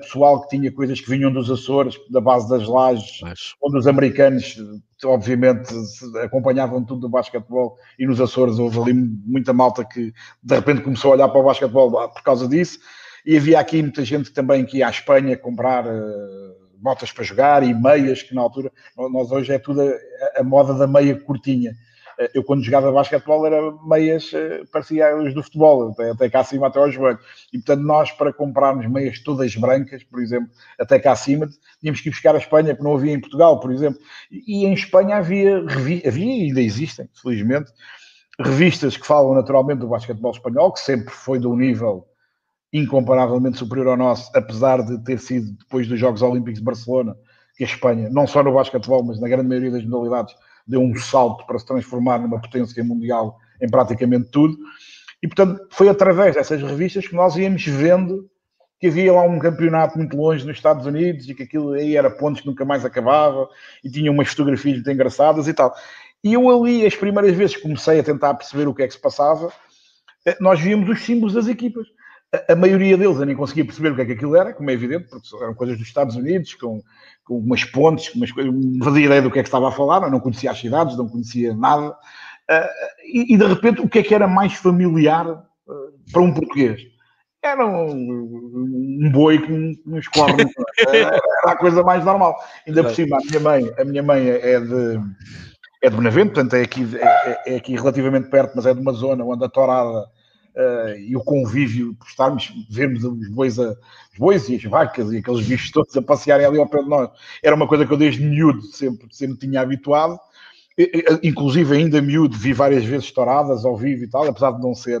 [0.00, 3.54] pessoal que tinha coisas que vinham dos Açores, da base das lajes, Mas...
[3.60, 4.56] onde os americanos,
[5.04, 5.74] obviamente,
[6.22, 11.10] acompanhavam tudo do basquetebol, e nos Açores houve ali muita malta que de repente começou
[11.10, 12.78] a olhar para o basquetebol por causa disso,
[13.24, 15.86] e havia aqui muita gente também que ia à Espanha comprar.
[15.86, 18.70] Uh, botas para jogar e meias, que na altura,
[19.10, 21.72] nós hoje é tudo a, a moda da meia curtinha.
[22.18, 26.40] Eh, eu, quando jogava basquetebol, era meias, eh, parecia as do futebol, até, até cá
[26.40, 27.18] acima, até ao joelho.
[27.52, 31.48] E, portanto, nós, para comprarmos meias todas brancas, por exemplo, até cá acima,
[31.80, 33.98] tínhamos que ir buscar a Espanha, que não havia em Portugal, por exemplo.
[34.30, 37.72] E, em Espanha havia, havia e ainda existem, felizmente,
[38.38, 42.06] revistas que falam naturalmente do basquetebol espanhol, que sempre foi de um nível
[42.74, 47.16] incomparavelmente superior ao nosso, apesar de ter sido depois dos Jogos Olímpicos de Barcelona,
[47.56, 50.34] que a Espanha, não só no basquetebol, mas na grande maioria das modalidades,
[50.66, 54.58] deu um salto para se transformar numa potência mundial em praticamente tudo.
[55.22, 58.28] E, portanto, foi através dessas revistas que nós íamos vendo
[58.80, 62.10] que havia lá um campeonato muito longe nos Estados Unidos e que aquilo aí era
[62.10, 63.48] pontos que nunca mais acabava
[63.84, 65.72] e tinha umas fotografias muito engraçadas e tal.
[66.24, 68.94] E eu ali, as primeiras vezes que comecei a tentar perceber o que é que
[68.94, 69.52] se passava,
[70.26, 71.86] eh, nós víamos os símbolos das equipas
[72.48, 74.72] a, maioria deles eu nem conseguia perceber o que é que aquilo era, como é
[74.72, 76.82] evidente, porque eram coisas dos Estados Unidos, com,
[77.24, 80.02] com umas pontes, umas coisas, não fazia ideia do que é que estava a falar,
[80.02, 81.90] eu não conhecia as cidades, não conhecia nada.
[82.50, 82.68] Uh,
[83.12, 85.42] e, e, de repente, o que é que era mais familiar uh,
[86.12, 86.80] para um português?
[87.42, 87.90] Era um,
[89.02, 90.50] um boi com uns cornos,
[90.88, 92.34] era a coisa mais normal.
[92.66, 95.00] Ainda por cima, a minha mãe, a minha mãe é de,
[95.82, 98.92] é de Benavente, portanto é aqui, é, é aqui relativamente perto, mas é de uma
[98.92, 100.06] zona onde a torada
[100.54, 105.12] uh, e o convívio, por estarmos, vermos os bois, a, os bois e as vacas
[105.12, 107.10] e aqueles bichos todos a passearem ali ao pé de nós,
[107.42, 110.18] era uma coisa que eu desde miúdo sempre, sempre tinha habituado.
[111.22, 115.00] Inclusive, ainda miúdo, vi várias vezes estouradas ao vivo e tal, apesar de não ser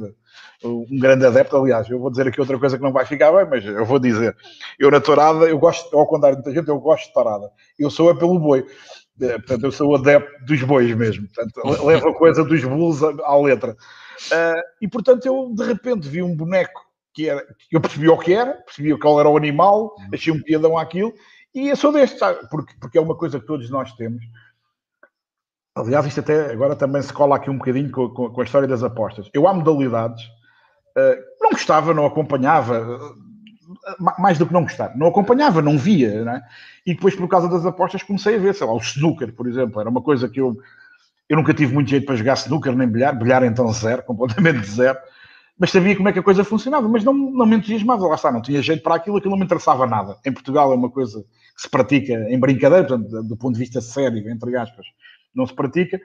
[0.62, 1.56] um grande adepto.
[1.56, 3.98] Aliás, eu vou dizer aqui outra coisa que não vai ficar bem, mas eu vou
[3.98, 4.36] dizer.
[4.78, 7.50] Eu na tourada, eu gosto, ao contrário de muita gente, eu gosto de tourada.
[7.78, 8.64] Eu sou é pelo boi.
[9.18, 11.28] Portanto, eu sou adepto dos bois mesmo.
[11.28, 13.76] Portanto, levo a coisa dos bulls à letra.
[14.32, 18.34] Uh, e portanto eu de repente vi um boneco que era, eu percebi o que
[18.34, 21.14] era, percebi qual era o animal, achei um piadão àquilo,
[21.54, 22.40] e eu sou deste, sabe?
[22.50, 24.24] Porque, porque é uma coisa que todos nós temos.
[25.76, 28.66] Aliás, isto até agora também se cola aqui um bocadinho com, com, com a história
[28.66, 29.30] das apostas.
[29.32, 35.06] Eu há modalidades, uh, não gostava, não acompanhava, uh, mais do que não gostar, não
[35.06, 36.42] acompanhava, não via, né?
[36.86, 39.80] e depois por causa das apostas comecei a ver, sei lá, o snooker, por exemplo,
[39.80, 40.56] era uma coisa que eu
[41.28, 44.98] eu nunca tive muito jeito para jogar snooker nem bilhar, bilhar então zero, completamente zero,
[45.58, 48.30] mas sabia como é que a coisa funcionava, mas não, não me entusiasmava, lá está,
[48.30, 50.18] não tinha jeito para aquilo, aquilo não me interessava nada.
[50.24, 53.80] Em Portugal é uma coisa que se pratica em brincadeira, portanto, do ponto de vista
[53.80, 54.86] sério, entre aspas,
[55.34, 56.00] não se pratica.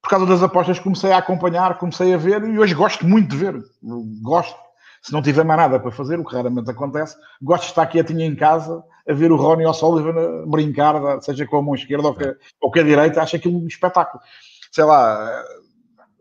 [0.00, 3.36] Por causa das apostas comecei a acompanhar, comecei a ver e hoje gosto muito de
[3.36, 3.62] ver.
[4.22, 4.56] Gosto.
[5.02, 8.22] Se não tiver mais nada para fazer, o que raramente acontece, gosto de estar quietinho
[8.22, 12.24] em casa a ver o Ronnie O'Sullivan brincar, seja com a mão esquerda ou com
[12.24, 14.22] a, ou com a direita, acho aquilo um espetáculo
[14.74, 15.44] sei lá,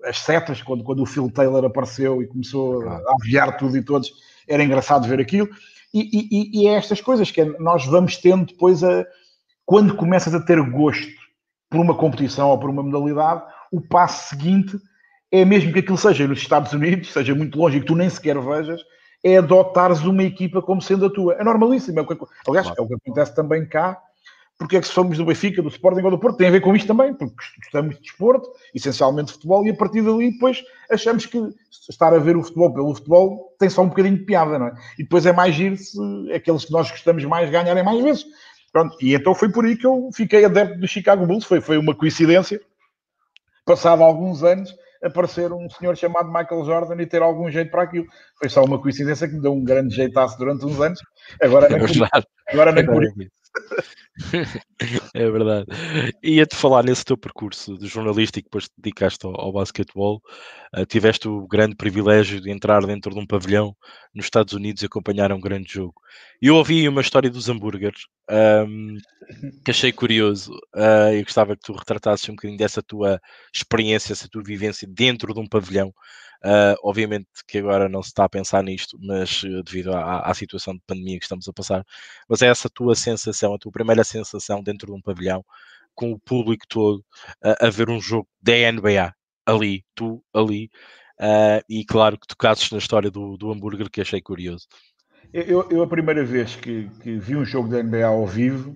[0.04, 4.14] as setas, quando, quando o Phil Taylor apareceu e começou a aviar tudo e todos,
[4.48, 5.50] era engraçado ver aquilo.
[5.92, 9.06] E, e, e é estas coisas que nós vamos tendo depois a.
[9.66, 11.08] Quando começas a ter gosto
[11.68, 14.78] por uma competição ou por uma modalidade, o passo seguinte
[15.32, 18.10] é mesmo que aquilo seja nos Estados Unidos, seja muito longe e que tu nem
[18.10, 18.82] sequer vejas,
[19.24, 21.34] é adotares uma equipa como sendo a tua.
[21.36, 21.98] É normalíssimo.
[21.98, 24.00] É o que, aliás, é o que acontece também cá
[24.58, 26.76] porque é que somos do Benfica, do Sporting ou do Porto, tem a ver com
[26.76, 31.26] isto também, porque gostamos de desporto, essencialmente de futebol, e a partir dali depois achamos
[31.26, 31.40] que
[31.90, 34.74] estar a ver o futebol pelo futebol tem só um bocadinho de piada, não é?
[34.98, 35.98] E depois é mais giro se
[36.34, 38.26] aqueles que nós gostamos mais ganharem mais vezes.
[38.72, 41.78] Pronto, e então foi por aí que eu fiquei adepto do Chicago Bulls, foi, foi
[41.78, 42.60] uma coincidência,
[43.66, 48.06] passado alguns anos, aparecer um senhor chamado Michael Jordan e ter algum jeito para aquilo.
[48.40, 51.00] Foi só uma coincidência que me deu um grande jeitaço durante uns anos.
[51.42, 52.54] Agora, é.
[52.54, 53.04] Agora nem por
[55.14, 55.66] é verdade.
[56.24, 60.22] Ia-te falar nesse teu percurso de jornalista e depois te dedicaste ao, ao basquetebol.
[60.76, 63.76] Uh, tiveste o grande privilégio de entrar dentro de um pavilhão
[64.14, 65.96] nos Estados Unidos e acompanhar um grande jogo.
[66.42, 68.02] E eu ouvi uma história dos hambúrgueres
[68.68, 68.98] um,
[69.66, 73.20] que achei curioso uh, e gostava que tu retratasses um bocadinho dessa tua
[73.54, 75.94] experiência, essa tua vivência dentro de um pavilhão
[76.46, 80.34] Uh, obviamente que agora não se está a pensar nisto, mas uh, devido à, à,
[80.34, 81.86] situação de pandemia que estamos a passar,
[82.28, 85.46] mas é essa tua sensação, a tua primeira sensação dentro de um pavilhão,
[85.96, 86.98] com o público todo
[87.46, 89.14] uh, a ver um jogo da NBA
[89.46, 90.70] ali, tu ali,
[91.70, 94.68] e claro que tocasses na história do, do hambúrguer que achei curioso.
[95.34, 98.76] Eu, eu a primeira vez que, que vi um jogo da NBA ao vivo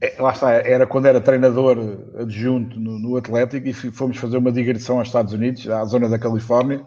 [0.00, 1.78] é, lá está, era quando era treinador
[2.18, 6.18] adjunto no, no Atlético e fomos fazer uma digressão aos Estados Unidos, à zona da
[6.18, 6.86] Califórnia,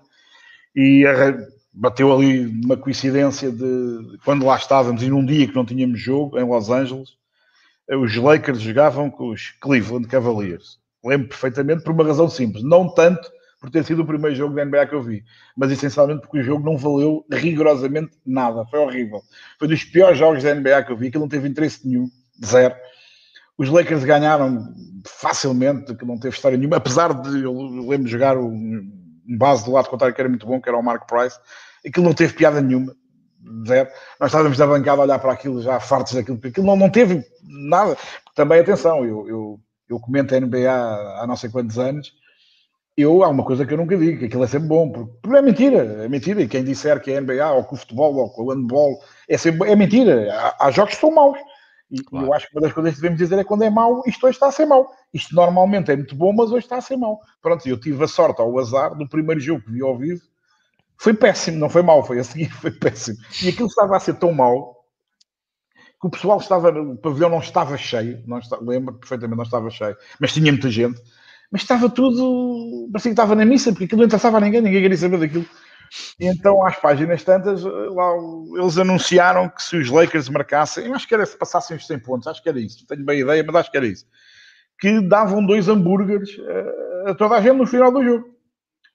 [0.75, 1.03] e
[1.73, 6.37] bateu ali uma coincidência de quando lá estávamos e num dia que não tínhamos jogo
[6.37, 7.09] em Los Angeles,
[7.89, 10.77] os Lakers jogavam com os Cleveland Cavaliers.
[11.03, 14.65] Lembro perfeitamente por uma razão simples, não tanto por ter sido o primeiro jogo da
[14.65, 15.23] NBA que eu vi,
[15.55, 19.21] mas essencialmente porque o jogo não valeu rigorosamente nada, foi horrível.
[19.57, 22.07] Foi dos piores jogos da NBA que eu vi, que não teve interesse nenhum,
[22.45, 22.75] zero.
[23.57, 24.73] Os Lakers ganharam
[25.05, 28.91] facilmente, que não teve história nenhuma, apesar de eu lembro de jogar um,
[29.37, 31.39] base do lado contrário que era muito bom, que era o Mark Price,
[31.85, 32.95] aquilo não teve piada nenhuma.
[33.65, 33.89] Zero.
[34.19, 36.89] Nós estávamos da bancada a olhar para aquilo já fartos daquilo, porque aquilo não, não
[36.89, 37.97] teve nada.
[38.35, 42.11] Também, atenção, eu, eu, eu comento a NBA há não sei quantos anos,
[42.97, 45.41] eu, há uma coisa que eu nunca digo, que aquilo é sempre bom, porque é
[45.41, 48.41] mentira, é mentira, e quem disser que é NBA, ou que o futebol, ou que
[48.41, 51.37] o handball, é, sempre, é mentira, há, há jogos que são maus,
[51.89, 52.27] e claro.
[52.27, 54.35] eu acho que uma das coisas que devemos dizer é quando é mau, isto hoje
[54.35, 54.91] está a ser mau.
[55.13, 57.19] Isto normalmente é muito bom, mas hoje está a ser mau.
[57.41, 60.21] Pronto, eu tive a sorte ou o azar do primeiro jogo que vi ao vivo.
[60.99, 63.17] Foi péssimo, não foi mau, foi a seguir, foi péssimo.
[63.41, 64.75] E aquilo estava a ser tão mau
[65.99, 69.69] que o pessoal estava, o pavilhão não estava cheio, não está, lembro perfeitamente, não estava
[69.69, 71.01] cheio, mas tinha muita gente.
[71.49, 74.81] Mas estava tudo, parecia que estava na missa, porque aquilo não interessava a ninguém, ninguém
[74.81, 75.45] queria saber daquilo.
[76.19, 78.11] Então, às páginas tantas, lá
[78.59, 81.99] eles anunciaram que se os Lakers marcassem, eu acho que era se passassem os 100
[81.99, 84.05] pontos, acho que era isso, tenho bem ideia, mas acho que era isso,
[84.79, 86.29] que davam dois hambúrgueres
[87.05, 88.37] a toda a gente no final do jogo.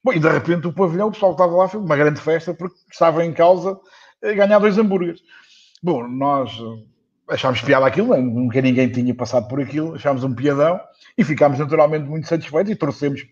[0.05, 2.77] Bom, e de repente o pavilhão, o pessoal estava lá, foi uma grande festa porque
[2.91, 3.79] estava em causa
[4.21, 5.21] ganhar dois hambúrgueres.
[5.83, 6.53] Bom, nós
[7.29, 8.21] achámos piada aquilo, né?
[8.21, 10.81] nunca ninguém tinha passado por aquilo, achámos um piadão
[11.17, 13.23] e ficámos naturalmente muito satisfeitos e torcemos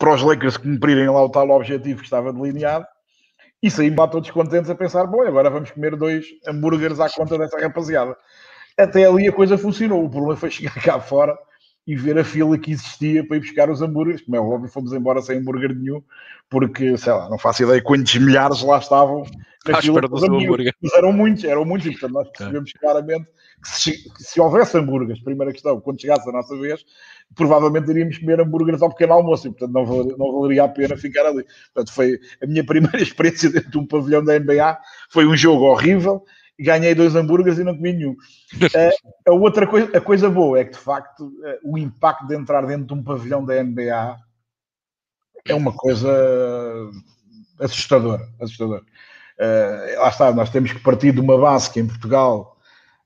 [0.00, 2.86] para os Lakers cumprirem lá o tal objetivo que estava delineado.
[3.62, 7.36] E saímos lá todos contentes a pensar: bom, agora vamos comer dois hambúrgueres à conta
[7.36, 8.16] dessa rapaziada.
[8.78, 10.02] Até ali a coisa funcionou.
[10.02, 11.36] O problema foi chegar cá fora
[11.86, 14.22] e ver a fila que existia para ir buscar os hambúrgueres.
[14.22, 16.02] Como é óbvio, fomos embora sem hambúrguer nenhum,
[16.48, 19.24] porque, sei lá, não faço ideia quantos milhares lá estavam
[19.66, 20.72] na fila dos hambúrgueres.
[20.80, 23.30] Mas eram muitos, eram muitos, e portanto nós percebemos claramente que
[23.62, 26.84] se, se houvesse hambúrgueres, primeira questão, quando chegasse a nossa vez,
[27.34, 30.96] provavelmente iríamos comer hambúrgueres ao pequeno almoço, e portanto não valeria, não valeria a pena
[30.96, 31.44] ficar ali.
[31.72, 34.78] Portanto, foi a minha primeira experiência dentro de um pavilhão da NBA,
[35.10, 36.24] foi um jogo horrível,
[36.58, 38.12] ganhei dois hambúrgueres e não comi nenhum.
[38.12, 42.36] Uh, a outra coisa, a coisa boa é que, de facto, uh, o impacto de
[42.36, 44.16] entrar dentro de um pavilhão da NBA
[45.46, 46.10] é uma coisa
[47.58, 48.28] assustadora.
[48.40, 48.82] assustadora.
[49.38, 52.58] Uh, lá está, nós temos que partir de uma base que em Portugal,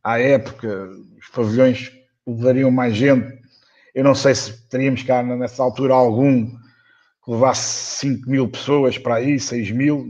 [0.05, 1.91] à época, os pavilhões
[2.27, 3.43] levariam mais gente.
[3.95, 9.17] Eu não sei se teríamos cá nessa altura algum que levasse 5 mil pessoas para
[9.17, 10.07] aí, 6 mil,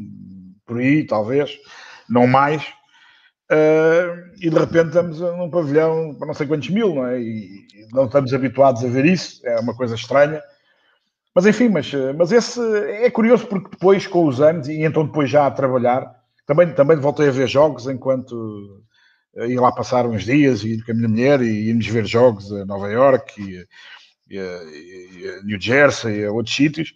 [0.66, 1.56] por aí, talvez,
[2.10, 2.64] não mais.
[3.52, 7.20] Uh, e de repente estamos num pavilhão para não sei quantos mil, não é?
[7.20, 10.42] E não estamos habituados a ver isso, é uma coisa estranha.
[11.34, 15.30] Mas enfim, mas, mas esse é curioso porque depois, com os anos, e então depois
[15.30, 16.10] já a trabalhar,
[16.46, 18.82] também, também voltei a ver jogos enquanto
[19.36, 22.64] ia lá passar uns dias e com a minha mulher e íamos ver jogos a
[22.64, 23.66] Nova York e,
[24.30, 26.94] e, e a New Jersey e a outros sítios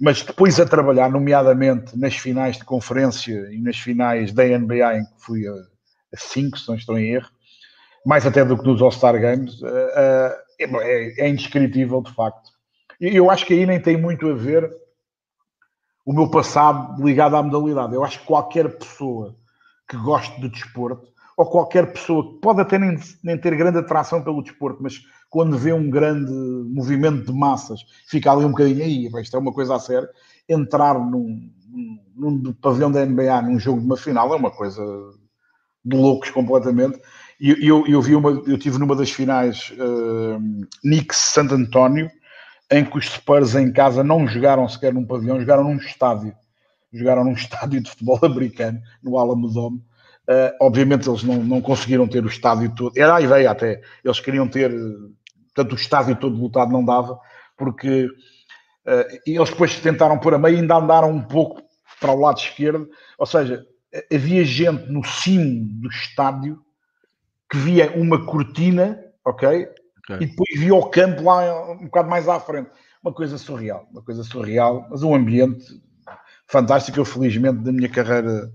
[0.00, 5.04] mas depois a trabalhar, nomeadamente nas finais de conferência e nas finais da NBA, em
[5.04, 7.28] que fui a, a cinco, se não estou em erro,
[8.06, 12.50] mais até do que nos All-Star Games, uh, é, é, indescritível de facto.
[12.98, 14.70] E eu acho que aí nem tem muito a ver
[16.06, 17.94] o meu passado ligado à modalidade.
[17.94, 19.36] Eu acho que qualquer pessoa
[19.86, 24.22] que goste de desporto, ou qualquer pessoa que pode até nem, nem ter grande atração
[24.22, 25.00] pelo desporto, mas
[25.30, 29.52] quando vê um grande movimento de massas, fica ali um bocadinho aí, isto é uma
[29.52, 30.06] coisa a sério,
[30.46, 31.50] entrar num,
[32.14, 34.82] num pavilhão da NBA num jogo de uma final é uma coisa
[35.82, 37.00] de loucos completamente.
[37.40, 42.10] E eu, eu, vi uma, eu tive numa das finais uh, Knicks Santo António,
[42.70, 46.34] em que os Spurs em casa não jogaram sequer num pavilhão, jogaram num estádio.
[46.92, 49.82] Jogaram num estádio de futebol americano, no Alamo Dome.
[50.30, 52.96] Uh, obviamente eles não, não conseguiram ter o estádio todo.
[52.96, 53.82] Era a ideia até.
[54.04, 54.70] Eles queriam ter,
[55.52, 57.18] tanto o estádio todo lotado não dava,
[57.56, 61.60] porque uh, eles depois tentaram pôr a meio e ainda andaram um pouco
[61.98, 62.88] para o lado esquerdo.
[63.18, 63.66] Ou seja,
[64.12, 66.62] havia gente no cimo do estádio
[67.50, 69.68] que via uma cortina, ok?
[69.98, 70.16] Okay.
[70.20, 72.70] E depois vi o campo lá um bocado mais à frente.
[73.02, 75.82] Uma coisa surreal, uma coisa surreal, mas um ambiente
[76.46, 77.00] fantástico.
[77.00, 78.48] Eu, felizmente, da minha carreira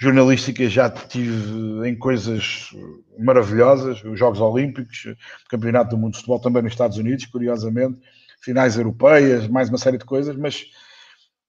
[0.00, 2.70] jornalística já tive em coisas
[3.18, 5.14] maravilhosas, os Jogos Olímpicos,
[5.50, 8.00] Campeonato do Mundo de Futebol também nos Estados Unidos, curiosamente,
[8.40, 10.64] finais europeias, mais uma série de coisas, mas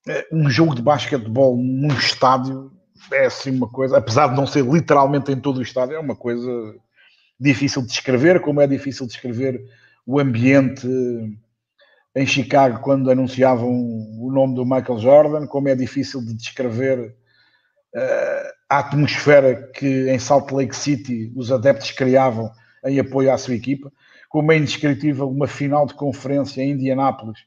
[0.06, 2.70] eh, um jogo de basquetebol num estádio
[3.14, 6.16] é assim uma coisa, apesar de não ser literalmente em todo o estádio, é uma
[6.16, 6.52] coisa
[7.40, 9.64] difícil de descrever, como é difícil de descrever
[10.06, 10.86] o ambiente
[12.14, 17.16] em Chicago quando anunciavam o nome do Michael Jordan, como é difícil de descrever
[18.70, 22.50] a atmosfera que em Salt Lake City os adeptos criavam
[22.86, 23.92] em apoio à sua equipa,
[24.30, 27.40] como é indescritível uma final de conferência em Indianápolis,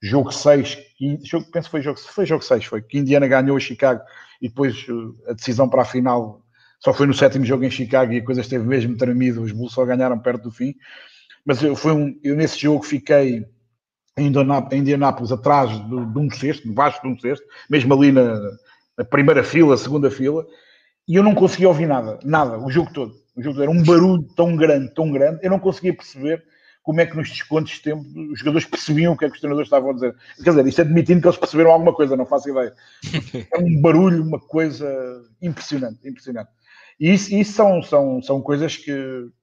[0.00, 0.78] jogo 6,
[1.24, 4.00] jogo, penso que foi jogo, foi jogo 6, foi que Indiana ganhou a Chicago
[4.40, 6.44] e depois eh, a decisão para a final
[6.78, 9.72] só foi no sétimo jogo em Chicago e a coisa esteve mesmo tremida, os Bulls
[9.72, 10.76] só ganharam perto do fim.
[11.44, 13.44] Mas eu, foi um, eu nesse jogo fiquei
[14.16, 14.32] em
[14.72, 18.38] Indianápolis atrás de, de um cesto, debaixo de um cesto, mesmo ali na,
[18.98, 20.44] na, primeira fila, segunda fila,
[21.06, 23.14] e eu não conseguia ouvir nada, nada, o jogo todo.
[23.36, 23.62] O jogo todo.
[23.62, 26.42] era um barulho tão grande, tão grande, eu não conseguia perceber
[26.82, 29.40] como é que nos descontos de tempo os jogadores percebiam o que é que os
[29.40, 30.16] treinadores estavam a dizer.
[30.42, 32.74] Quer dizer, isto admitindo que eles perceberam alguma coisa, não faço ideia.
[33.52, 36.48] É um barulho, uma coisa impressionante, impressionante.
[36.98, 38.92] E isso, isso, são, são, são coisas que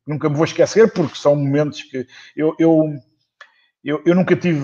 [0.08, 2.96] nunca me vou esquecer, porque são momentos que eu, eu,
[3.84, 4.60] eu, eu nunca tive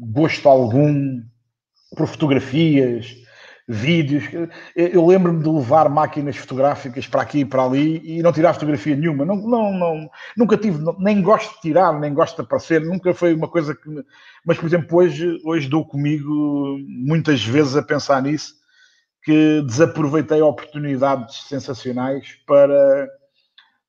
[0.00, 1.20] gosto algum
[1.96, 3.16] por fotografias,
[3.66, 4.24] vídeos.
[4.76, 8.94] Eu, lembro-me de levar máquinas fotográficas para aqui e para ali e não tirar fotografia
[8.94, 9.24] nenhuma.
[9.24, 13.34] Não, não, não, nunca tive, nem gosto de tirar, nem gosto de aparecer, nunca foi
[13.34, 13.88] uma coisa que.
[14.44, 18.54] Mas, por exemplo, hoje, hoje dou comigo muitas vezes a pensar nisso
[19.22, 23.08] que desaproveitei oportunidades sensacionais para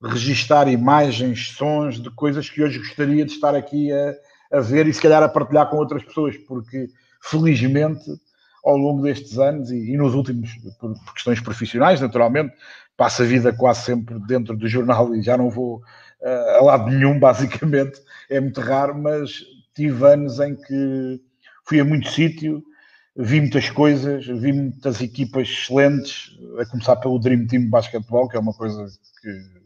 [0.02, 4.14] registar imagens, sons de coisas que hoje gostaria de estar aqui a,
[4.58, 6.88] a ver e se calhar a partilhar com outras pessoas, porque
[7.22, 8.06] felizmente
[8.65, 12.54] ao longo destes anos e, e nos últimos, por, questões profissionais, naturalmente,
[12.97, 15.78] passo a vida quase sempre dentro do jornal e já não vou
[16.21, 19.43] uh, a lado nenhum, basicamente, é muito raro, mas
[19.75, 21.21] tive anos em que
[21.67, 22.63] fui a muito sítio,
[23.15, 28.39] vi muitas coisas, vi muitas equipas excelentes, a começar pelo Dream Team Basquetebol, que é
[28.39, 28.86] uma coisa
[29.21, 29.65] que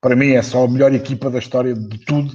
[0.00, 2.34] para mim é só a melhor equipa da história de tudo,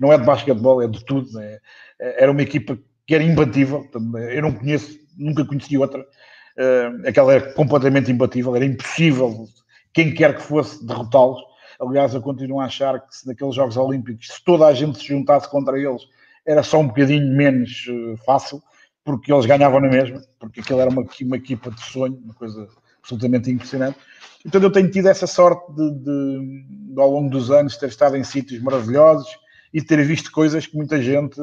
[0.00, 1.38] não é de basquetebol, é de tudo.
[1.38, 1.60] É,
[1.98, 3.88] era uma equipa que era imbatível,
[4.32, 6.00] eu não conheço, nunca conheci outra.
[6.00, 9.46] Uh, aquela era completamente imbatível, era impossível
[9.92, 11.40] quem quer que fosse derrotá-los.
[11.80, 15.06] Aliás, eu continuo a achar que se naqueles Jogos Olímpicos, se toda a gente se
[15.06, 16.02] juntasse contra eles,
[16.46, 18.62] era só um bocadinho menos uh, fácil
[19.06, 22.66] porque eles ganhavam na mesma, porque aquilo era uma, uma equipa de sonho, uma coisa
[22.98, 23.96] absolutamente impressionante.
[24.44, 28.16] Então eu tenho tido essa sorte de, de, de, ao longo dos anos, ter estado
[28.16, 29.28] em sítios maravilhosos
[29.72, 31.40] e ter visto coisas que muita gente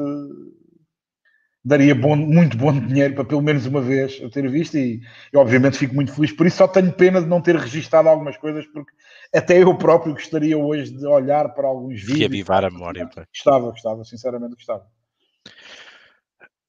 [1.64, 5.00] daria bom, muito bom dinheiro para pelo menos uma vez eu ter visto e,
[5.34, 6.58] obviamente fico muito feliz por isso.
[6.58, 8.92] Só tenho pena de não ter registado algumas coisas porque
[9.34, 12.18] até eu próprio gostaria hoje de olhar para alguns vídeos.
[12.18, 14.86] reavivar a memória gostava, gostava, sinceramente gostava.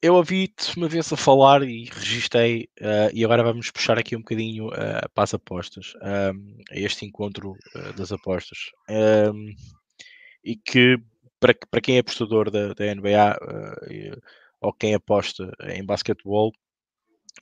[0.00, 4.20] Eu ouvi-te uma vez a falar e registrei, uh, e agora vamos puxar aqui um
[4.20, 8.58] bocadinho uh, para as apostas, um, a este encontro uh, das apostas.
[8.88, 9.54] Um,
[10.44, 10.98] e que,
[11.40, 13.36] para, para quem é apostador da, da NBA
[14.66, 16.52] ou quem aposta em basquetebol,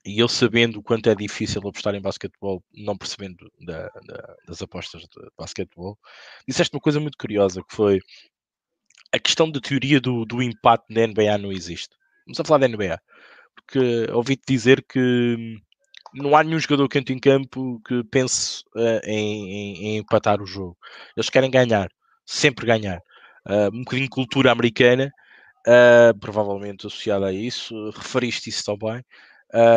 [0.04, 4.60] e eu sabendo o quanto é difícil apostar em basquetebol, não percebendo da, da, das
[4.60, 5.08] apostas de
[5.38, 5.98] basquetebol,
[6.46, 8.00] disseste uma coisa muito curiosa que foi
[9.12, 11.96] a questão da teoria do, do empate na NBA não existe.
[12.26, 13.00] Vamos a falar da NBA.
[13.54, 15.56] Porque ouvi-te dizer que
[16.12, 20.42] não há nenhum jogador que entre em campo que pense uh, em, em, em, empatar
[20.42, 20.76] o jogo.
[21.16, 21.88] Eles querem ganhar,
[22.26, 22.98] sempre ganhar.
[23.46, 25.12] Uh, um bocadinho de cultura americana,
[25.66, 27.90] uh, provavelmente associada a isso.
[27.90, 29.02] Referiste isso também,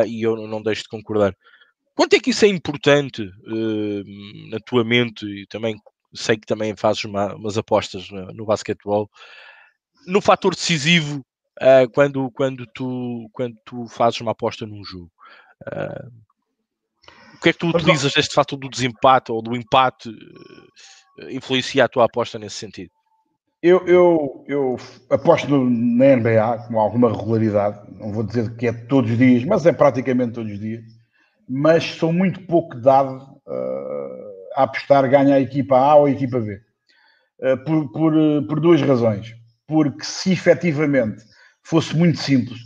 [0.08, 1.36] e eu não deixo de concordar.
[1.96, 3.30] Quanto é que isso é importante
[4.50, 5.26] na tua mente?
[5.26, 5.76] E também
[6.14, 9.10] sei que também fazes uma, umas apostas no, no basquetebol.
[10.06, 11.26] No fator decisivo
[11.62, 15.12] uh, quando, quando, tu, quando tu fazes uma aposta num jogo.
[15.66, 16.12] Uh,
[17.36, 21.86] o que é que tu utilizas deste fato do desempate ou do empate uh, influencia
[21.86, 22.92] a tua aposta nesse sentido?
[23.68, 24.78] Eu, eu, eu
[25.10, 29.66] aposto na NBA com alguma regularidade, não vou dizer que é todos os dias, mas
[29.66, 30.86] é praticamente todos os dias.
[31.50, 36.40] Mas sou muito pouco dado uh, a apostar ganha a equipa A ou a equipa
[36.40, 36.62] B.
[37.42, 38.14] Uh, por, por,
[38.48, 39.36] por duas razões.
[39.68, 41.22] Porque se efetivamente
[41.62, 42.60] fosse muito simples,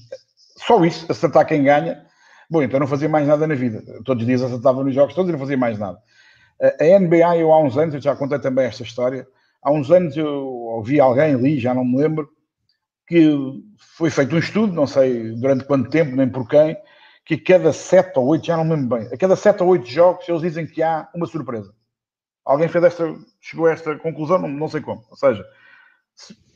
[0.58, 2.06] só isso, acertar quem ganha,
[2.47, 3.84] bom, então não fazia mais nada na vida.
[4.06, 5.97] Todos os dias acertava nos jogos todos e não fazia mais nada.
[6.62, 9.26] A NBA, eu há uns anos, eu já contei também esta história,
[9.62, 12.30] há uns anos eu ouvi alguém ali, já não me lembro,
[13.07, 13.30] que
[13.97, 16.78] foi feito um estudo, não sei durante quanto tempo, nem por quem,
[17.26, 19.70] que a cada sete ou oito, já não me lembro bem, a cada sete ou
[19.70, 21.74] oito jogos eles dizem que há uma surpresa.
[22.45, 25.03] Alguém fez esta, chegou a esta conclusão, não, não sei como.
[25.09, 25.45] Ou seja,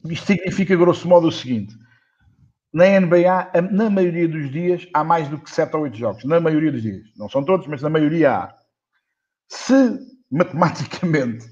[0.05, 1.75] isto significa grosso modo o seguinte:
[2.73, 6.23] na NBA, na maioria dos dias, há mais do que 7 ou 8 jogos.
[6.25, 7.07] Na maioria dos dias.
[7.15, 8.55] Não são todos, mas na maioria há.
[9.47, 9.99] Se,
[10.31, 11.45] matematicamente,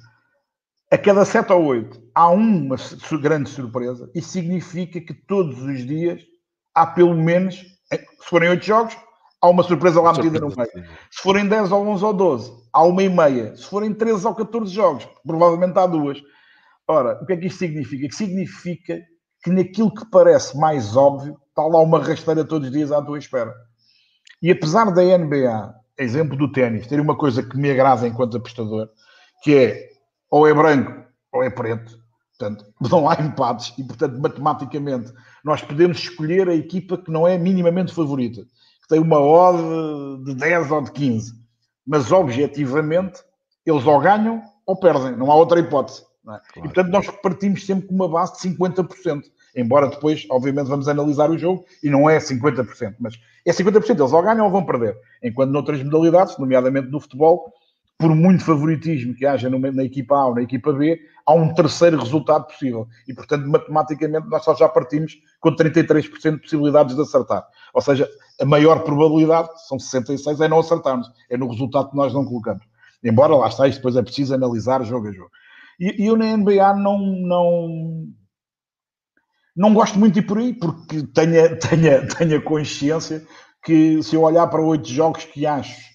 [0.94, 2.76] a cada 7 ou 8 há uma
[3.20, 6.22] grande surpresa, isso significa que todos os dias
[6.76, 8.96] há pelo menos, se forem 8 jogos,
[9.42, 10.88] há uma surpresa lá metida no meio.
[11.10, 13.56] Se forem 10 ou 11 ou 12, há uma e meia.
[13.56, 16.22] Se forem 13 ou 14 jogos, provavelmente há duas.
[16.88, 18.08] Ora, o que é que isto significa?
[18.08, 19.02] Que significa
[19.44, 23.18] que naquilo que parece mais óbvio, está lá uma rasteira todos os dias à tua
[23.18, 23.52] espera.
[24.44, 28.90] E apesar da NBA, exemplo do ténis, ter uma coisa que me agrada enquanto apostador,
[29.42, 29.93] que é
[30.34, 30.92] ou é branco
[31.32, 32.00] ou é preto.
[32.36, 35.14] Portanto, não há empates e, portanto, matematicamente,
[35.46, 40.34] nós podemos escolher a equipa que não é minimamente favorita, que tem uma odd de
[40.34, 41.34] 10 ou de 15.
[41.86, 43.22] Mas, objetivamente,
[43.64, 45.16] eles ou ganham ou perdem.
[45.16, 46.02] Não há outra hipótese.
[46.02, 46.26] É?
[46.26, 46.42] Claro.
[46.58, 49.22] E, portanto, nós partimos sempre com uma base de 50%.
[49.56, 53.14] Embora depois, obviamente, vamos analisar o jogo e não é 50%, mas
[53.46, 54.00] é 50%.
[54.00, 54.98] Eles ou ganham ou vão perder.
[55.22, 57.54] Enquanto noutras modalidades, nomeadamente no futebol,
[58.04, 61.98] por muito favoritismo que haja na equipa A ou na equipa B, há um terceiro
[61.98, 62.86] resultado possível.
[63.08, 67.48] E, portanto, matematicamente, nós só já partimos com 33% de possibilidades de acertar.
[67.74, 68.06] Ou seja,
[68.42, 71.10] a maior probabilidade, são 66, é não acertarmos.
[71.30, 72.66] É no resultado que nós não colocamos.
[73.02, 75.32] Embora, lá está, isto depois é preciso analisar jogo a jogo.
[75.80, 78.06] E, e eu na NBA não, não,
[79.56, 83.26] não gosto muito de ir por aí, porque tenho, tenho, tenho a consciência
[83.64, 85.93] que se eu olhar para oito jogos que acho,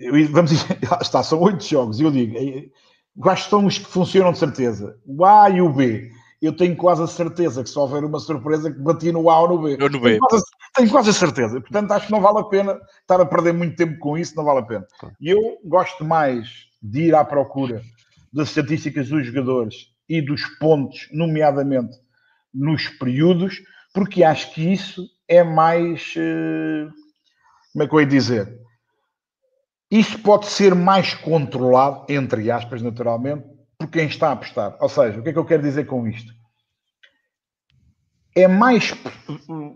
[0.00, 2.34] eu, vamos dizer, está, são oito jogos, e eu digo,
[3.20, 4.98] quais são os que funcionam de certeza?
[5.06, 6.10] O A e o B.
[6.40, 9.48] Eu tenho quase a certeza que se houver uma surpresa que bati no A ou
[9.48, 9.76] no B.
[9.78, 10.12] Eu no B.
[10.12, 10.44] Tenho quase,
[10.74, 11.60] tenho quase a certeza.
[11.60, 14.44] Portanto, acho que não vale a pena estar a perder muito tempo com isso, não
[14.44, 14.86] vale a pena.
[15.20, 16.48] E eu gosto mais
[16.82, 17.82] de ir à procura
[18.32, 21.98] das estatísticas dos jogadores e dos pontos, nomeadamente
[22.54, 23.60] nos períodos,
[23.92, 26.14] porque acho que isso é mais.
[26.16, 26.88] Eh,
[27.72, 28.60] como é que eu ia dizer?
[29.90, 33.44] Isso pode ser mais controlado, entre aspas, naturalmente,
[33.76, 34.76] por quem está a apostar.
[34.80, 36.32] Ou seja, o que é que eu quero dizer com isto?
[38.36, 38.94] É mais.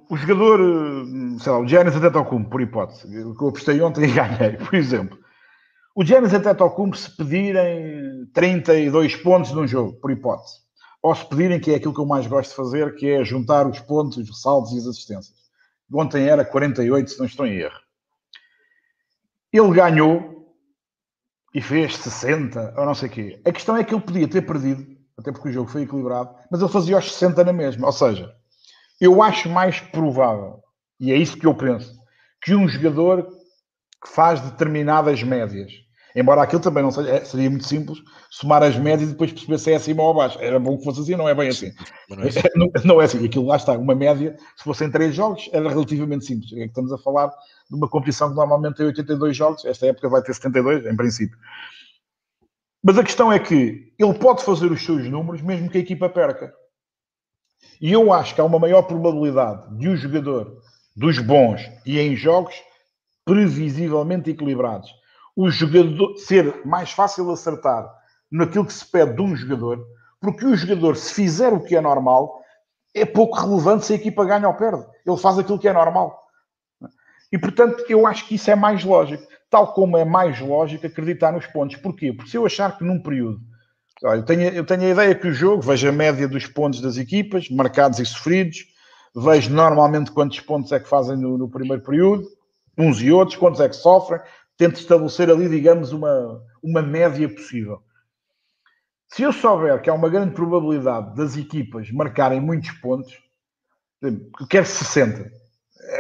[0.09, 4.13] O jogador, eh, sei lá, o Giannis Antetokounmpo, por hipótese, que eu apostei ontem e
[4.13, 5.19] ganhei, por exemplo.
[5.97, 10.59] O Giannis Antetokounmpo, se pedirem 32 pontos num jogo, por hipótese,
[11.03, 13.67] ou se pedirem, que é aquilo que eu mais gosto de fazer, que é juntar
[13.67, 15.35] os pontos, os saldos e as assistências.
[15.93, 17.84] Ontem era 48, se não estou em erro.
[19.55, 20.53] Ele ganhou
[21.55, 23.41] e fez 60, ou não sei o quê.
[23.47, 24.85] A questão é que ele podia ter perdido,
[25.17, 27.87] até porque o jogo foi equilibrado, mas ele fazia os 60 na mesma.
[27.87, 28.35] Ou seja,
[29.01, 30.61] eu acho mais provável,
[30.99, 31.97] e é isso que eu penso,
[32.43, 33.29] que um jogador
[34.03, 35.71] que faz determinadas médias
[36.15, 37.99] Embora aquilo também não seja, é, seria muito simples
[38.31, 40.39] somar as médias e depois perceber se é acima ou abaixo.
[40.41, 41.73] Era bom que fosse assim, não é bem assim.
[42.09, 42.41] Não é assim.
[42.55, 43.25] não, não é assim.
[43.25, 46.53] Aquilo lá está, uma média, se fossem três jogos, era relativamente simples.
[46.53, 47.27] É que estamos a falar
[47.69, 51.37] de uma competição que normalmente tem 82 jogos, esta época vai ter 72, em princípio.
[52.81, 56.09] Mas a questão é que ele pode fazer os seus números mesmo que a equipa
[56.09, 56.53] perca.
[57.81, 60.59] E eu acho que há uma maior probabilidade de um jogador
[60.95, 62.55] dos bons e em jogos
[63.25, 64.91] previsivelmente equilibrados
[65.37, 67.89] o jogador ser mais fácil acertar
[68.31, 69.85] naquilo que se pede de um jogador,
[70.21, 72.41] porque o jogador, se fizer o que é normal,
[72.95, 74.85] é pouco relevante se a equipa ganha ou perde.
[75.05, 76.25] Ele faz aquilo que é normal.
[77.31, 79.25] E portanto, eu acho que isso é mais lógico.
[79.51, 81.77] Tal como é mais lógico acreditar nos pontos.
[81.77, 82.13] Porquê?
[82.13, 83.41] Porque se eu achar que num período.
[84.03, 86.97] Eu tenho, eu tenho a ideia que o jogo, vejo a média dos pontos das
[86.97, 88.67] equipas, marcados e sofridos,
[89.15, 92.25] vejo normalmente quantos pontos é que fazem no, no primeiro período,
[92.77, 94.21] uns e outros, quantos é que sofrem,
[94.57, 97.83] tento estabelecer ali, digamos, uma, uma média possível.
[99.09, 103.13] Se eu souber que há uma grande probabilidade das equipas marcarem muitos pontos,
[104.03, 105.31] eu quero 60.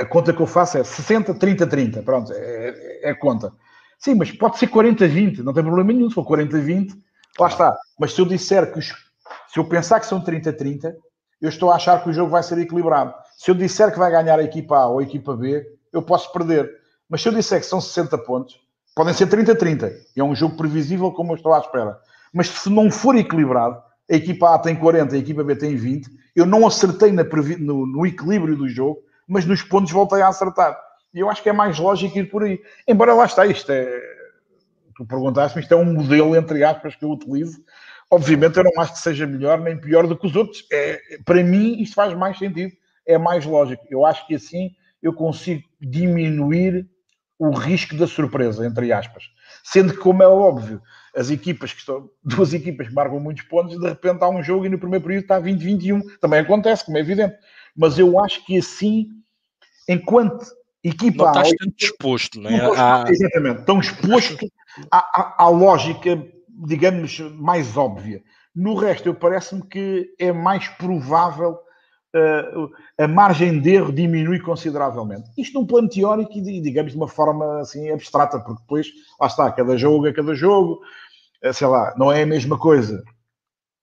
[0.00, 2.02] A conta que eu faço é 60, 30, 30.
[2.02, 3.52] Pronto, é, é a conta.
[3.98, 6.08] Sim, mas pode ser 40, 20, não tem problema nenhum.
[6.08, 6.94] Se for 40, 20,
[7.38, 7.76] lá está.
[7.98, 8.88] Mas se eu disser que os,
[9.48, 10.94] Se eu pensar que são 30-30,
[11.40, 13.14] eu estou a achar que o jogo vai ser equilibrado.
[13.36, 16.32] Se eu disser que vai ganhar a equipa A ou a equipa B, eu posso
[16.32, 16.70] perder.
[17.08, 18.58] Mas se eu disser que são 60 pontos,
[18.94, 19.92] podem ser 30-30.
[20.16, 21.98] É um jogo previsível como eu estou à espera.
[22.32, 23.80] Mas se não for equilibrado,
[24.10, 28.06] a equipa A tem 40, a equipa B tem 20, eu não acertei no, no
[28.06, 30.78] equilíbrio do jogo, mas nos pontos voltei a acertar.
[31.12, 32.60] E eu acho que é mais lógico ir por aí.
[32.86, 33.86] Embora lá está, isto é.
[34.96, 37.62] Tu perguntaste-me, isto é um modelo, entre aspas, que eu utilizo.
[38.10, 40.66] Obviamente, eu não acho que seja melhor nem pior do que os outros.
[40.70, 42.72] É, para mim, isto faz mais sentido,
[43.06, 43.84] é mais lógico.
[43.88, 44.70] Eu acho que assim
[45.02, 46.88] eu consigo diminuir
[47.38, 49.24] o risco da surpresa, entre aspas.
[49.62, 50.80] Sendo que, como é óbvio,
[51.16, 54.66] as equipas que estão, duas equipas que marcam muitos pontos, de repente há um jogo
[54.66, 56.02] e no primeiro período está 20-21.
[56.20, 57.34] Também acontece, como é evidente.
[57.76, 59.08] Mas eu acho que assim,
[59.88, 60.44] enquanto
[60.84, 61.24] equipa.
[61.24, 62.58] Não estás tanto disposto, não é?
[62.58, 63.08] Não.
[63.08, 64.46] Exatamente, estão exposto
[64.90, 68.22] à, à, à, lógica, digamos, mais óbvia.
[68.54, 71.58] No resto, eu parece-me que é mais provável
[72.98, 75.30] a margem de erro diminui consideravelmente.
[75.36, 78.86] Isto num plano teórico e, digamos, de uma forma assim abstrata, porque depois,
[79.20, 80.80] lá está, cada jogo é cada jogo,
[81.44, 83.02] uh, sei lá, não é a mesma coisa.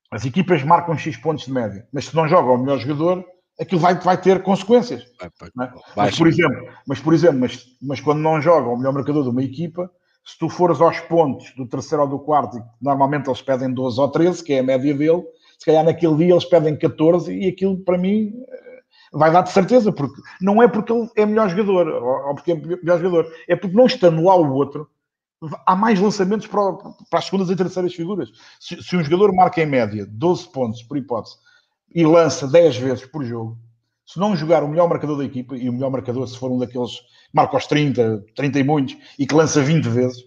[0.09, 3.25] As equipas marcam X pontos de média, mas se não jogam o melhor jogador,
[3.59, 5.05] aquilo vai, vai ter consequências.
[5.19, 5.71] Vai, é?
[5.95, 9.29] mas, por exemplo, mas, por exemplo mas, mas quando não joga o melhor marcador de
[9.29, 9.91] uma equipa,
[10.25, 13.99] se tu fores aos pontos do terceiro ou do quarto, e normalmente eles pedem 12
[13.99, 15.23] ou 13, que é a média dele,
[15.61, 18.81] se calhar naquele dia eles pedem 14 e aquilo para mim eh,
[19.13, 22.55] vai dar de certeza, porque não é porque ele é melhor jogador ou porque é
[22.55, 24.89] melhor jogador, é porque não estando lá o outro,
[25.67, 26.73] há mais lançamentos para,
[27.07, 28.31] para as segundas e terceiras figuras.
[28.59, 31.35] Se, se um jogador marca em média 12 pontos, por hipótese,
[31.93, 33.55] e lança 10 vezes por jogo,
[34.03, 36.57] se não jogar o melhor marcador da equipa, e o melhor marcador, se for um
[36.57, 37.05] daqueles que
[37.35, 40.23] marca aos 30, 30 e muitos, e que lança 20 vezes,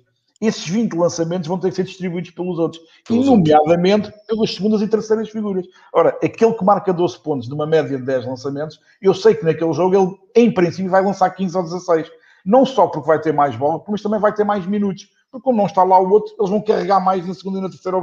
[0.47, 4.26] esses 20 lançamentos vão ter que ser distribuídos pelos outros, pelos nomeadamente outros.
[4.26, 5.66] pelas segundas e terceiras figuras.
[5.92, 9.72] Ora, aquele que marca 12 pontos numa média de 10 lançamentos, eu sei que naquele
[9.72, 12.11] jogo ele, em princípio, vai lançar 15 ou 16.
[12.45, 15.09] Não só porque vai ter mais bola, mas também vai ter mais minutos.
[15.30, 17.68] Porque quando não está lá o outro, eles vão carregar mais na segunda e na
[17.70, 17.99] terceira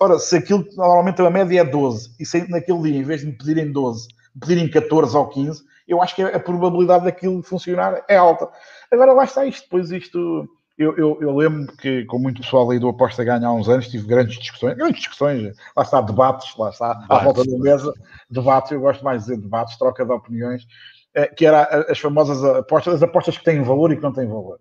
[0.00, 3.28] Ora, se aquilo normalmente a média é 12, e se naquele dia, em vez de
[3.28, 8.04] me pedirem 12, me pedirem 14 ou 15, eu acho que a probabilidade daquilo funcionar
[8.08, 8.48] é alta.
[8.90, 10.48] Agora lá está isto, depois isto.
[10.76, 13.86] Eu, eu, eu, lembro que, com muito pessoal aí do Aposta Ganha há uns anos,
[13.86, 17.92] tive grandes discussões, grandes discussões, lá está, debates, lá está, à volta da mesa,
[18.28, 20.66] debates, eu gosto mais de dizer debates, troca de opiniões,
[21.14, 24.26] eh, que era as famosas apostas, as apostas que têm valor e que não têm
[24.26, 24.58] valor.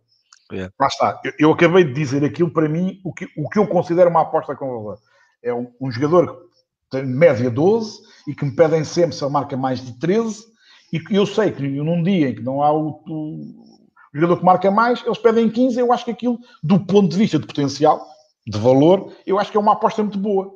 [0.51, 0.71] Yeah.
[0.79, 3.65] Lá está, eu, eu, acabei de dizer aquilo para mim, o que, o que eu
[3.65, 4.99] considero uma aposta com valor
[5.41, 6.43] é um, um, jogador
[6.91, 10.45] que tem média 12 e que me pedem sempre se ele marca mais de 13
[10.91, 13.72] e que eu sei que num dia em que não há o, o,
[14.13, 17.17] o jogador que marca mais, eles pedem 15, eu acho que aquilo, do ponto de
[17.17, 18.05] vista de potencial,
[18.45, 20.51] de valor, eu acho que é uma aposta muito boa.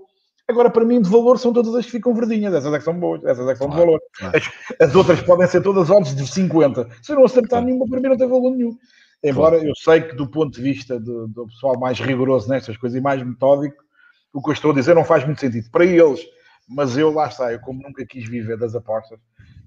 [0.47, 2.53] Agora, para mim, de valor são todas as que ficam verdinhas.
[2.53, 4.01] Essas é que são boas, essas é que são claro, de valor.
[4.17, 4.37] Claro.
[4.37, 6.87] As, as, outras podem ser todas odds de 50.
[7.01, 7.65] Se eu não acertar claro.
[7.65, 8.77] nenhuma, para mim não tem valor nenhum.
[9.23, 12.97] Embora eu sei que, do ponto de vista do, do pessoal mais rigoroso nestas coisas
[12.97, 13.83] e mais metódico,
[14.31, 16.21] o que eu estou a dizer não faz muito sentido para eles,
[16.69, 19.19] mas eu lá está, eu como nunca quis viver das apostas,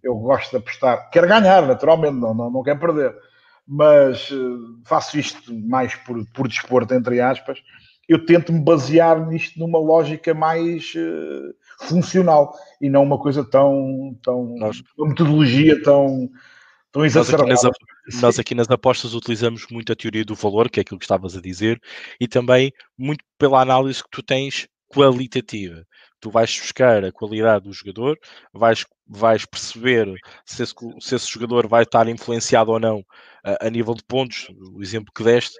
[0.02, 3.14] eu gosto de apostar, quero ganhar, naturalmente, não, não, não quero perder,
[3.66, 7.60] mas uh, faço isto mais por, por desporto, entre aspas,
[8.08, 11.54] eu tento me basear nisto numa lógica mais uh,
[11.86, 14.82] funcional e não uma coisa tão, tão Nós...
[14.98, 16.28] uma metodologia tão,
[16.90, 17.50] tão exacerbada.
[17.50, 20.82] Nós aqui, nas, nós aqui nas apostas utilizamos muito a teoria do valor, que é
[20.82, 21.80] aquilo que estavas a dizer,
[22.20, 25.86] e também muito pela análise que tu tens qualitativa.
[26.20, 28.18] Tu vais buscar a qualidade do jogador,
[28.52, 30.12] vais, vais perceber
[30.44, 33.04] se esse, se esse jogador vai estar influenciado ou não
[33.44, 35.56] a, a nível de pontos, o exemplo que deste,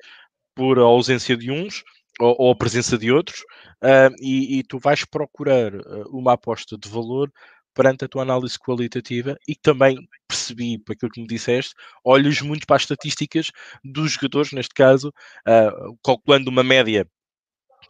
[0.54, 1.82] por a ausência de uns
[2.20, 3.40] ou, ou a presença de outros,
[3.82, 7.32] uh, e, e, tu vais procurar uh, uma aposta de valor
[7.74, 9.96] perante a tua análise qualitativa e também
[10.28, 13.50] percebi, por aquilo que me disseste, olhas muito para as estatísticas
[13.84, 15.08] dos jogadores, neste caso,
[15.48, 17.06] uh, calculando uma média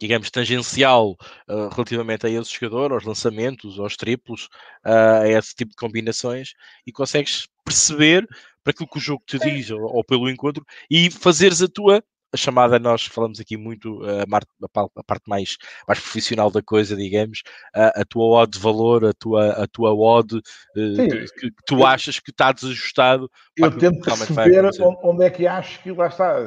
[0.01, 1.11] digamos, tangencial
[1.47, 4.45] uh, relativamente a esse jogador, aos lançamentos, aos triplos,
[4.83, 6.53] uh, a esse tipo de combinações,
[6.87, 8.27] e consegues perceber
[8.63, 12.03] para aquilo que o jogo te diz ou, ou pelo encontro e fazeres a tua
[12.33, 17.43] a chamada, nós falamos aqui muito a, a, parte mais, mais profissional da coisa, digamos,
[17.75, 20.41] a, a tua odd de valor, a tua, a tua odd uh,
[20.73, 23.29] que, que, tu achas que está desajustado.
[23.57, 24.63] Eu tento perceber
[25.03, 26.39] onde é que acho que lá está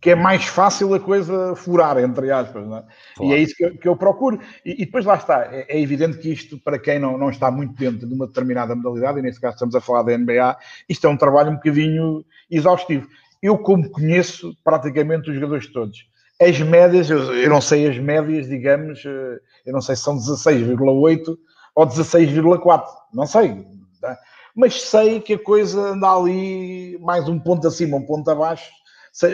[0.00, 2.68] que é mais fácil a coisa furar, entre aspas, é?
[2.68, 2.86] Claro.
[3.22, 4.40] E é isso que eu, que eu procuro.
[4.64, 7.50] E, e, depois lá está, é, é, evidente que isto, para quem não, não está
[7.50, 10.56] muito dentro de uma determinada modalidade, e nesse caso estamos a falar da NBA,
[10.88, 13.06] isto é um trabalho um bocadinho exaustivo
[13.42, 16.06] eu, como conheço praticamente os jogadores todos,
[16.40, 20.16] as médias, eu, eu, não sei as médias, digamos, eh, eu não sei se são
[20.16, 21.36] 16,8
[21.74, 23.66] ou 16,4, não sei.
[24.00, 24.18] Tá?
[24.54, 28.70] Mas sei que a coisa anda ali mais um ponto acima, um ponto abaixo,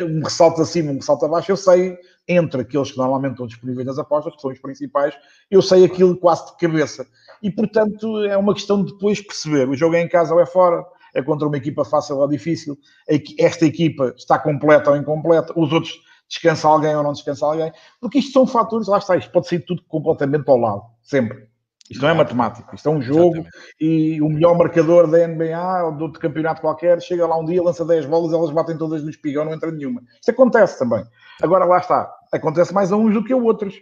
[0.09, 1.53] um ressalto acima, um ressalto abaixo.
[1.53, 1.97] Eu sei,
[2.27, 5.15] entre aqueles que normalmente estão disponíveis nas apostas, que são os principais,
[5.51, 7.07] eu sei aquilo quase de cabeça.
[7.43, 9.69] E, portanto, é uma questão de depois perceber.
[9.69, 12.79] O jogo é em casa ou é fora, é contra uma equipa fácil ou difícil,
[13.39, 15.95] esta equipa está completa ou incompleta, os outros
[16.29, 19.61] descansa alguém ou não descansa alguém, porque isto são fatores, lá está, isto pode ser
[19.61, 21.49] tudo completamente ao lado, sempre.
[21.91, 23.57] Isto não é matemática, isto é um jogo Exatamente.
[23.81, 27.63] e o melhor marcador da NBA ou de outro campeonato qualquer chega lá um dia,
[27.63, 30.03] lança 10 bolas, elas batem todas no espigão, não entra nenhuma.
[30.15, 31.05] Isto acontece também.
[31.41, 33.75] Agora lá está, acontece mais a uns do que a outros.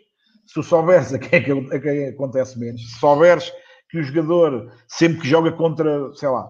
[0.46, 3.50] Se souberes a quem, é a quem acontece menos, se souberes
[3.88, 6.46] que o jogador sempre que joga contra, sei lá,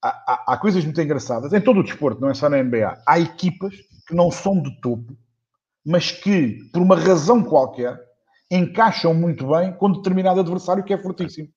[0.00, 3.02] há, há, há coisas muito engraçadas em todo o desporto, não é só na NBA.
[3.06, 3.74] Há equipas
[4.06, 5.16] que não são de topo,
[5.84, 7.98] mas que, por uma razão qualquer,
[8.56, 11.48] encaixam muito bem com determinado adversário que é fortíssimo.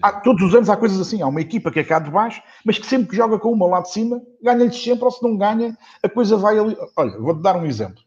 [0.00, 1.22] Há, todos os anos há coisas assim.
[1.22, 3.66] Há uma equipa que é cá de baixo, mas que sempre que joga com uma
[3.66, 6.76] lá de cima, ganha-lhes sempre, ou se não ganha, a coisa vai ali.
[6.96, 8.02] Olha, vou-te dar um exemplo.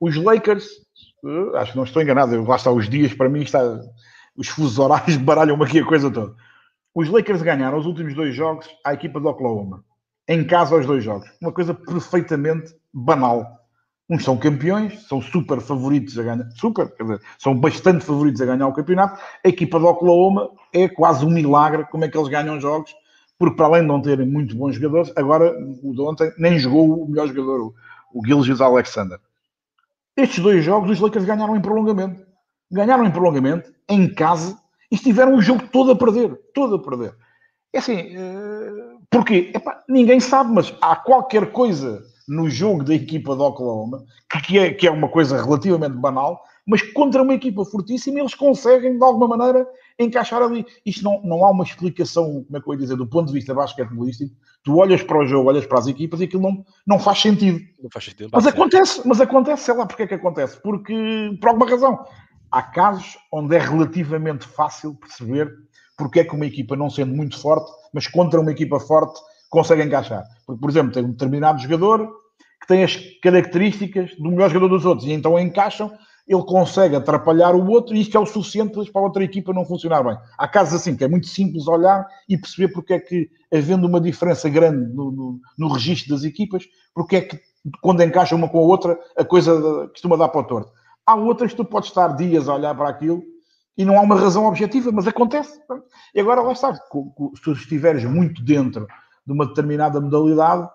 [0.00, 0.66] Os Lakers,
[1.24, 3.60] uh, acho que não estou enganado, lá está os dias, para mim está.
[4.36, 6.34] Os fusos horários baralham-me aqui a coisa toda.
[6.94, 9.84] Os Lakers ganharam os últimos dois jogos à equipa de Oklahoma.
[10.28, 11.28] Em casa aos dois jogos.
[11.40, 13.61] Uma coisa perfeitamente banal.
[14.12, 18.44] Uns são campeões, são super favoritos a ganhar, super, quer dizer, são bastante favoritos a
[18.44, 19.18] ganhar o campeonato.
[19.42, 22.94] A equipa de Oklahoma é quase um milagre como é que eles ganham jogos,
[23.38, 25.50] porque para além de não terem muito bons jogadores, agora
[25.82, 27.74] o de ontem nem jogou o melhor jogador, o,
[28.12, 29.18] o Gilgis Alexander.
[30.14, 32.22] Estes dois jogos os Lakers ganharam em prolongamento.
[32.70, 34.58] Ganharam em prolongamento, em casa,
[34.90, 37.14] e estiveram o jogo todo a perder, todo a perder.
[37.72, 39.52] É assim, uh, porquê?
[39.54, 44.04] Epá, ninguém sabe, mas há qualquer coisa no jogo da equipa de Oklahoma,
[44.44, 48.96] que é, que é uma coisa relativamente banal, mas contra uma equipa fortíssima eles conseguem,
[48.96, 49.66] de alguma maneira,
[49.98, 50.64] encaixar ali.
[50.86, 53.34] Isto não, não há uma explicação, como é que eu ia dizer, do ponto de
[53.34, 54.34] vista basquetebolístico.
[54.62, 57.60] Tu olhas para o jogo, olhas para as equipas e aquilo não, não faz sentido.
[57.82, 58.30] Não faz sentido.
[58.32, 60.60] Mas acontece, mas acontece, sei lá porque é que acontece.
[60.62, 62.04] Porque, por alguma razão,
[62.50, 65.52] há casos onde é relativamente fácil perceber
[65.96, 69.20] porque é que uma equipa, não sendo muito forte, mas contra uma equipa forte,
[69.52, 70.24] consegue encaixar.
[70.46, 72.10] Porque, por exemplo, tem um determinado jogador
[72.60, 75.92] que tem as características do melhor jogador dos outros e então encaixam,
[76.26, 79.66] ele consegue atrapalhar o outro e isto é o suficiente para a outra equipa não
[79.66, 80.16] funcionar bem.
[80.38, 84.00] Há casos assim que é muito simples olhar e perceber porque é que, havendo uma
[84.00, 87.38] diferença grande no, no, no registro das equipas, porque é que
[87.82, 90.72] quando encaixa uma com a outra a coisa costuma dar para o torto.
[91.04, 93.22] Há outras que tu podes estar dias a olhar para aquilo
[93.76, 95.60] e não há uma razão objetiva, mas acontece.
[96.14, 98.86] E agora lá está, se tu estiveres muito dentro
[99.26, 100.68] de uma determinada modalidade,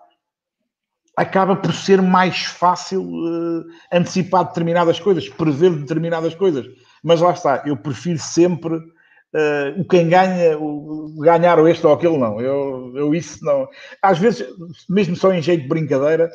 [1.16, 6.66] acaba por ser mais fácil uh, antecipar determinadas coisas, prever determinadas coisas.
[7.02, 11.92] Mas lá está, eu prefiro sempre uh, o quem ganha, o, ganhar ou este ou
[11.92, 12.40] aquele, não.
[12.40, 13.68] Eu, eu isso não.
[14.00, 14.46] Às vezes,
[14.88, 16.30] mesmo só em jeito de brincadeira,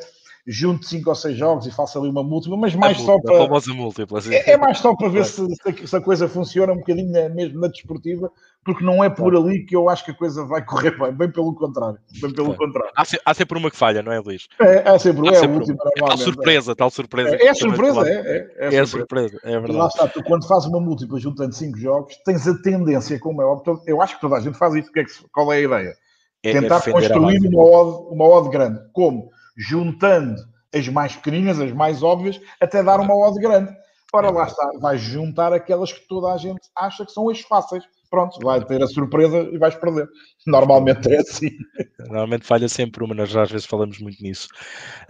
[0.46, 3.34] junto cinco ou seis jogos e faço ali uma múltipla, mas mais só para.
[3.34, 5.42] A famosa múltipla, É, é, mais só para ver se,
[5.86, 8.30] se, a coisa funciona um bocadinho na, mesmo na desportiva,
[8.62, 11.30] porque não é por ali que eu acho que a coisa vai correr bem, bem
[11.30, 11.98] pelo contrário.
[12.20, 12.90] Bem pelo contrário.
[12.94, 14.46] Há, se, há, sempre uma que falha, não é, Luís?
[14.60, 15.78] É, há sempre, há é sempre a última.
[15.96, 16.74] É tal surpresa, é.
[16.74, 17.36] tal surpresa.
[17.36, 19.38] É, é surpresa, é, é, é, surpresa.
[19.42, 19.72] é verdade.
[19.72, 23.40] E lá está, tu quando fazes uma múltipla juntando cinco jogos, tens a tendência, como
[23.40, 25.56] é óbvio, eu acho que toda a gente faz isso, que é que, qual é
[25.56, 25.94] a ideia?
[26.42, 28.78] Tentar construir uma odd, uma odd grande.
[28.92, 29.30] Como?
[29.56, 30.36] Juntando
[30.74, 33.72] as mais pequeninas, as mais óbvias, até dar uma odd grande.
[34.12, 37.84] Ora, lá está, vais juntar aquelas que toda a gente acha que são as fáceis.
[38.08, 40.08] Pronto, vai ter a surpresa e vais perder.
[40.46, 41.50] Normalmente é assim.
[41.98, 44.46] Normalmente falha sempre uma, nós às vezes falamos muito nisso.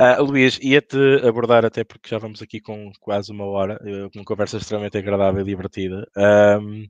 [0.00, 4.24] Uh, Luís, ia-te abordar, até porque já vamos aqui com quase uma hora, eh, uma
[4.24, 6.08] conversa extremamente agradável e divertida.
[6.16, 6.86] Um,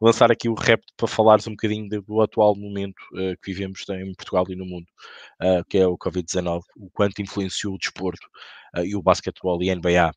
[0.00, 4.14] lançar aqui o repto para falares um bocadinho do atual momento uh, que vivemos em
[4.14, 4.86] Portugal e no mundo,
[5.42, 8.26] uh, que é o Covid-19, o quanto influenciou o desporto
[8.76, 10.12] uh, e o basquetebol e a NBA.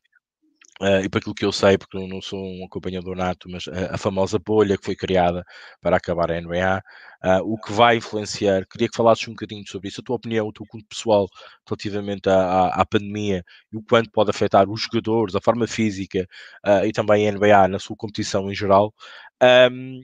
[0.80, 3.68] Uh, e para aquilo que eu sei, porque eu não sou um acompanhador nato, mas
[3.68, 5.44] a, a famosa bolha que foi criada
[5.80, 6.82] para acabar a NBA,
[7.44, 10.52] o que vai influenciar, queria que falasses um bocadinho sobre isso, a tua opinião, o
[10.52, 11.26] teu conto pessoal
[11.66, 16.26] relativamente à, à, à, pandemia e o quanto pode afetar os jogadores, a forma física
[16.84, 18.92] e também a NBA na sua competição em geral.
[19.42, 20.02] Um,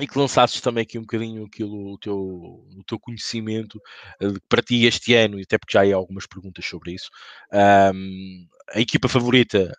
[0.00, 3.76] e que lançasses também aqui um bocadinho aquilo, o teu, o teu conhecimento
[4.22, 7.08] uh, para ti este ano, e até porque já há algumas perguntas sobre isso.
[7.52, 9.72] Um, a equipa favorita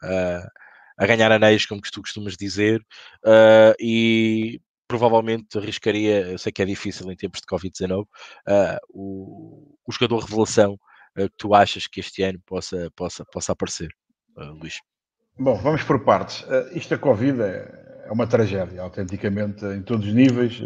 [0.98, 2.82] a ganhar anéis, como tu costumas dizer,
[3.24, 8.06] uh, e provavelmente arriscaria, eu sei que é difícil em tempos de Covid-19,
[8.90, 10.78] o, o jogador revelação
[11.16, 13.90] que tu achas que este ano possa, possa, possa aparecer.
[14.38, 14.80] Luís?
[15.38, 16.46] Bom, vamos por partes.
[16.74, 20.62] isto da Covid é, é uma tragédia, autenticamente, em todos os níveis,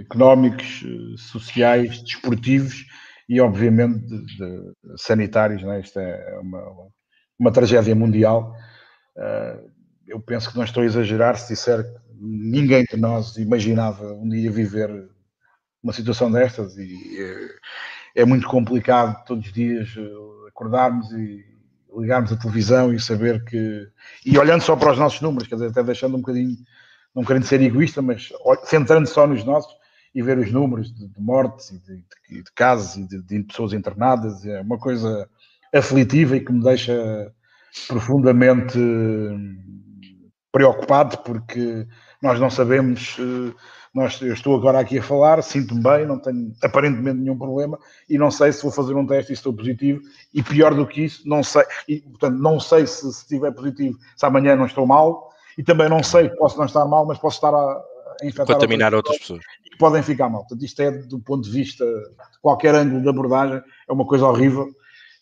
[0.00, 0.82] económicos,
[1.30, 2.86] sociais, desportivos
[3.28, 5.62] e, obviamente, de, de sanitários.
[5.62, 5.80] Né?
[5.80, 6.90] Isto é uma,
[7.38, 8.54] uma tragédia mundial.
[10.06, 14.28] eu penso que não estou a exagerar se disser que ninguém de nós imaginava um
[14.28, 15.08] dia viver
[15.82, 17.16] uma situação destas e
[18.16, 21.44] é, é muito complicado todos os dias eh, acordarmos e
[21.96, 23.88] ligarmos a televisão e saber que.
[24.24, 26.56] E olhando só para os nossos números, quer dizer, até deixando um bocadinho,
[27.14, 28.30] não querendo ser egoísta, mas
[28.64, 29.72] centrando só nos nossos
[30.14, 31.96] e ver os números de, de mortes e de,
[32.28, 35.28] de, de casos e de, pessoas internadas, é uma coisa
[35.74, 37.32] aflitiva e que me deixa
[37.86, 38.78] profundamente
[40.52, 41.86] preocupado, porque
[42.22, 43.18] nós não sabemos.
[43.18, 43.54] Uh,
[43.94, 48.18] nós, eu estou agora aqui a falar, sinto-me bem, não tenho aparentemente nenhum problema e
[48.18, 50.00] não sei se vou fazer um teste e estou positivo.
[50.32, 53.98] E pior do que isso, não sei, e, portanto, não sei se, se estiver positivo,
[54.14, 57.36] se amanhã não estou mal e também não sei, posso não estar mal, mas posso
[57.36, 57.82] estar a,
[58.22, 59.44] a infectar contaminar outras pessoas.
[59.64, 60.42] Que podem ficar mal.
[60.42, 64.26] Portanto, isto é, do ponto de vista de qualquer ângulo de abordagem, é uma coisa
[64.26, 64.68] horrível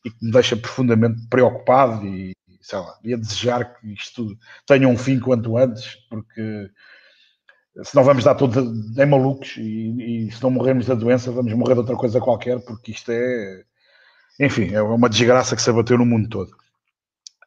[0.06, 4.86] e que me deixa profundamente preocupado e, sei lá, e a desejar que isto tenha
[4.86, 6.70] um fim quanto antes, porque
[7.82, 8.56] se não vamos dar todos
[8.96, 12.64] em malucos e, e, se não morrermos da doença, vamos morrer de outra coisa qualquer,
[12.64, 13.64] porque isto é,
[14.38, 16.56] enfim, é uma desgraça que se abateu no mundo todo.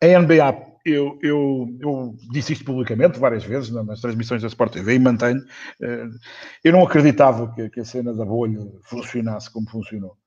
[0.03, 4.95] A NBA, eu, eu, eu disse isto publicamente várias vezes nas transmissões da Sport TV
[4.95, 5.41] e mantenho.
[5.81, 6.07] Eh,
[6.63, 10.17] eu não acreditava que, que a cena da bolha funcionasse como funcionou,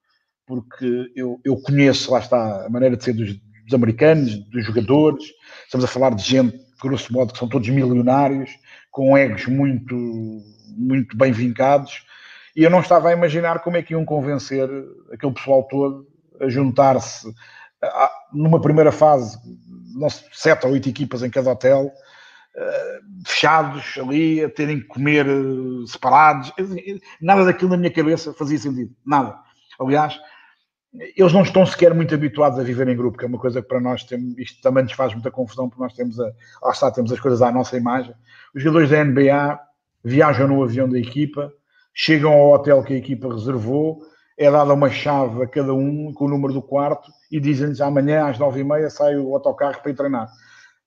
[0.53, 5.25] porque eu, eu conheço, lá está, a maneira de ser dos, dos americanos, dos jogadores,
[5.65, 8.51] estamos a falar de gente, grosso modo, que são todos milionários
[8.91, 9.97] com egos muito,
[10.77, 12.05] muito bem vincados,
[12.55, 14.69] e eu não estava a imaginar como é que iam convencer
[15.11, 16.07] aquele pessoal todo
[16.39, 17.33] a juntar-se
[18.31, 19.39] numa primeira fase,
[20.33, 21.91] sete ou oito equipas em cada hotel,
[22.55, 26.53] eh, fechados ali, a terem que comer eh, separados.
[27.23, 28.95] Nada daquilo na minha cabeça fazia sentido.
[29.05, 29.39] Nada.
[29.81, 30.21] Aliás,
[30.95, 33.69] eles não estão sequer muito habituados a viver em grupo, que é uma coisa que
[33.69, 36.31] para nós temos, isto também nos faz muita confusão, porque nós temos, a,
[36.63, 38.15] lá está, temos as coisas à nossa imagem.
[38.55, 39.59] Os jogadores da NBA
[40.05, 41.51] viajam no avião da equipa,
[41.95, 44.03] chegam ao hotel que a equipa reservou,
[44.37, 48.27] é dada uma chave a cada um com o número do quarto e dizem-lhes amanhã
[48.27, 50.29] às nove e meia sai o autocarro para ir treinar.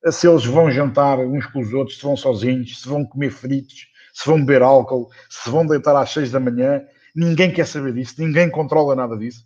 [0.09, 3.87] Se eles vão jantar uns com os outros, se vão sozinhos, se vão comer fritos,
[4.13, 6.81] se vão beber álcool, se vão deitar às seis da manhã,
[7.15, 9.43] ninguém quer saber disso, ninguém controla nada disso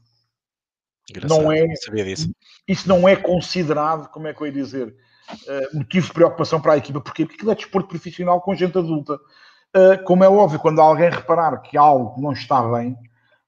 [1.10, 2.32] Engraçado, não é, sabia disso.
[2.68, 6.74] Isso não é considerado, como é que eu ia dizer, uh, motivo de preocupação para
[6.74, 7.02] a equipa.
[7.02, 7.26] Porquê?
[7.26, 9.16] Porque aquilo é desporto profissional com gente adulta.
[9.16, 12.96] Uh, como é óbvio, quando alguém reparar que algo não está bem,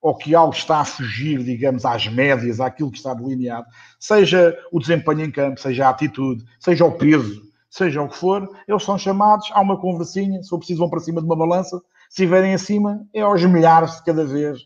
[0.01, 3.67] ou que algo está a fugir, digamos, às médias, àquilo que está delineado,
[3.99, 8.49] seja o desempenho em campo, seja a atitude, seja o peso, seja o que for,
[8.67, 11.77] eles são chamados a uma conversinha, se for preciso vão para cima de uma balança,
[12.09, 14.59] se estiverem acima, é aos milhares de cada vez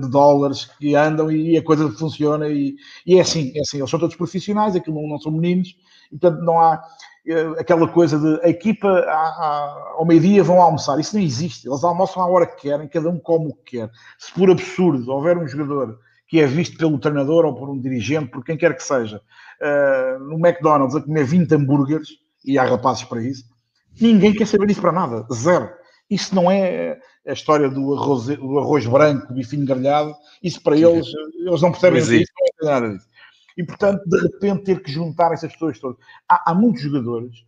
[0.00, 2.74] de dólares que andam e a coisa funciona e,
[3.06, 5.76] e, é assim, é assim, eles são todos profissionais, aquilo não, não são meninos,
[6.10, 6.82] portanto não há
[7.28, 8.88] uh, aquela coisa de a equipa
[9.96, 13.18] ao meio-dia vão almoçar, isso não existe, eles almoçam à hora que querem, cada um
[13.18, 13.90] come o que quer.
[14.18, 18.30] Se por absurdo houver um jogador que é visto pelo treinador ou por um dirigente,
[18.30, 19.20] por quem quer que seja,
[19.60, 22.08] uh, no McDonald's a comer 20 hambúrgueres,
[22.44, 23.44] e há rapazes para isso,
[24.00, 25.79] ninguém quer saber disso para nada, zero.
[26.10, 30.76] Isso não é a história do arroz, do arroz branco, do bifinho grelhado, isso para
[30.76, 31.06] eles,
[31.46, 33.08] eles não percebem isso, não é nada disso.
[33.56, 35.98] E, portanto, de repente ter que juntar essas pessoas todas.
[36.28, 37.44] Há, há muitos jogadores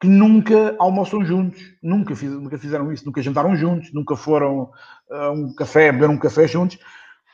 [0.00, 4.70] que nunca almoçam juntos, nunca, fiz, nunca fizeram isso, nunca jantaram juntos, nunca foram
[5.10, 6.78] a um café, beber um café juntos,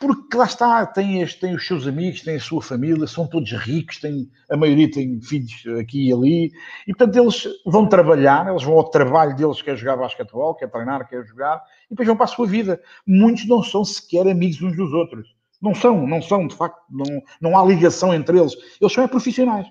[0.00, 4.30] porque lá está, tem, os seus amigos, tem a sua família, são todos ricos, tem,
[4.50, 6.52] a maioria tem filhos aqui e ali,
[6.86, 11.06] e portanto eles vão trabalhar, eles vão ao trabalho deles, quer jogar basquetebol, quer treinar,
[11.06, 12.80] quer jogar, e depois vão para a sua vida.
[13.06, 15.36] Muitos não são sequer amigos uns dos outros.
[15.60, 18.54] Não são, não são, de facto, não, não há ligação entre eles.
[18.80, 19.66] Eles são é profissionais.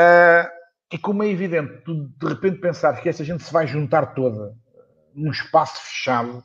[0.00, 0.48] Uh,
[0.90, 4.56] e como é evidente, tu de repente pensar que essa gente se vai juntar toda
[5.14, 6.42] num espaço fechado,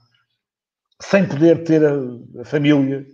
[1.09, 3.05] sem poder ter a, a, família,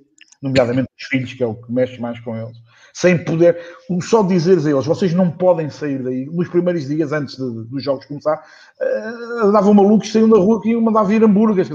[0.42, 2.58] nomeadamente os filhos, que é o que mexe mais com eles,
[2.94, 3.58] sem poder,
[4.02, 7.84] só dizeres a eles, vocês não podem sair daí, nos primeiros dias antes de, dos
[7.84, 11.70] jogos começar, uh, andavam malucos, saíam da rua iam mandar vir hambúrgueres,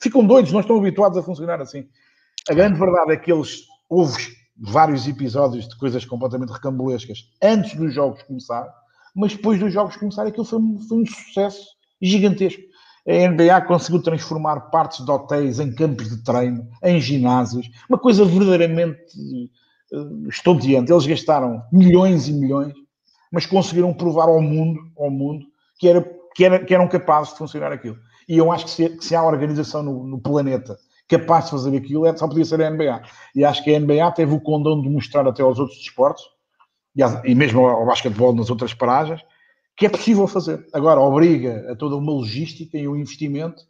[0.00, 1.88] ficam doidos, não estão habituados a funcionar assim.
[2.48, 7.94] A grande verdade é que eles, houve vários episódios de coisas completamente recambulescas antes dos
[7.94, 8.66] jogos começar,
[9.14, 12.62] mas depois dos jogos começar aquilo foi, foi um sucesso gigantesco.
[13.08, 18.24] A NBA conseguiu transformar partes de hotéis em campos de treino, em ginásios, uma coisa
[18.24, 19.14] verdadeiramente
[19.92, 20.90] uh, estonteante.
[20.90, 22.74] Eles gastaram milhões e milhões,
[23.30, 25.46] mas conseguiram provar ao mundo, ao mundo
[25.78, 26.02] que, era,
[26.34, 27.96] que, era, que eram capazes de funcionar aquilo.
[28.28, 30.76] E eu acho que se, que se há organização no, no, planeta
[31.08, 33.02] capaz de fazer aquilo, é, só podia ser a NBA.
[33.36, 36.24] E acho que a NBA teve o condão de mostrar até aos outros desportos,
[36.96, 39.22] e, e mesmo ao, ao basquetebol nas outras paragens,
[39.76, 40.66] que é possível fazer.
[40.72, 43.62] Agora, obriga a toda uma logística e um investimento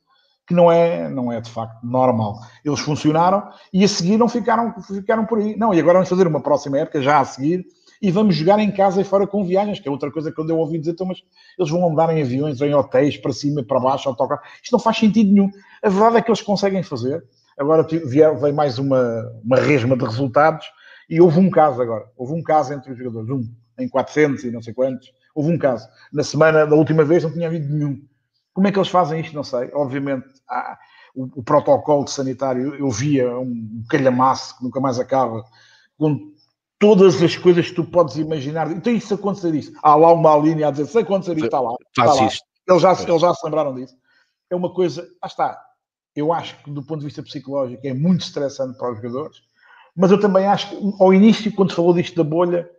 [0.47, 2.39] que não é, não é de facto normal.
[2.65, 5.57] Eles funcionaram e a seguir não ficaram, ficaram por aí.
[5.57, 7.67] Não, e agora vamos fazer uma próxima época, já a seguir,
[8.01, 10.59] e vamos jogar em casa e fora com viagens, que é outra coisa que eu
[10.59, 11.19] ouvi dizer, então, mas
[11.59, 14.43] eles vão andar em aviões, em hotéis, para cima para baixo, autocarro.
[14.63, 15.51] Isto não faz sentido nenhum.
[15.83, 17.25] A verdade é que eles conseguem fazer.
[17.59, 20.67] Agora veio mais uma, uma resma de resultados
[21.09, 22.05] e houve um caso agora.
[22.17, 23.43] Houve um caso entre os jogadores, um
[23.79, 25.11] em 400 e não sei quantos.
[25.37, 25.87] Houve um caso.
[26.11, 28.03] Na semana da última vez não tinha havido nenhum.
[28.55, 29.37] Como é que eles fazem isto?
[29.37, 29.71] Não sei.
[29.75, 30.79] Obviamente, há,
[31.15, 35.45] o, o, protocolo sanitário, eu via um calhamaço que nunca mais acaba,
[35.99, 36.33] com
[36.79, 38.71] todas as coisas que tu podes imaginar.
[38.73, 39.73] Então, isso acontecer isso.
[39.83, 41.75] Há lá uma linha a dizer, se acontecer isto, está lá.
[41.89, 42.23] Está lá.
[42.23, 43.95] Eles, já, eles já se lembraram disso.
[44.49, 45.61] É uma coisa, ah está,
[46.15, 49.43] eu acho que do ponto de vista psicológico é muito estressante para os jogadores,
[49.95, 52.71] mas eu também acho que ao início, quando falou disto da bolha,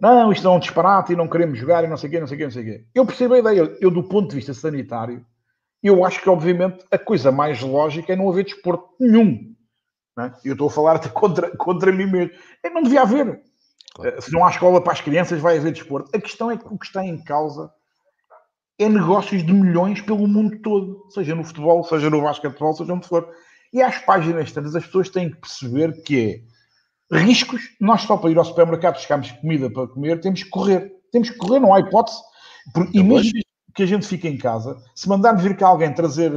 [0.00, 2.26] não, isto é um disparate e não queremos jogar e não sei o quê, não
[2.26, 2.84] sei o quê, não sei o quê.
[2.94, 3.76] Eu percebo a ideia.
[3.80, 5.24] Eu, do ponto de vista sanitário,
[5.82, 9.54] eu acho que, obviamente, a coisa mais lógica é não haver desporto nenhum.
[10.18, 10.32] É?
[10.44, 12.32] Eu estou a falar até contra, contra mim mesmo.
[12.62, 13.40] É, não devia haver.
[13.94, 14.16] Claro.
[14.16, 16.10] Eh, se não há escola para as crianças, vai haver desporto.
[16.16, 17.70] A questão é que o que está em causa
[18.78, 23.08] é negócios de milhões pelo mundo todo, seja no futebol, seja no basquetebol, seja onde
[23.08, 23.28] for.
[23.72, 26.57] E às páginas tantas, as pessoas têm que perceber que é
[27.10, 30.92] riscos, nós só para ir ao supermercado buscarmos comida para comer, temos que correr.
[31.10, 32.18] Temos que correr, não há hipótese.
[32.92, 33.32] E mesmo
[33.74, 36.32] que a gente fique em casa, se mandarmos vir cá alguém trazer,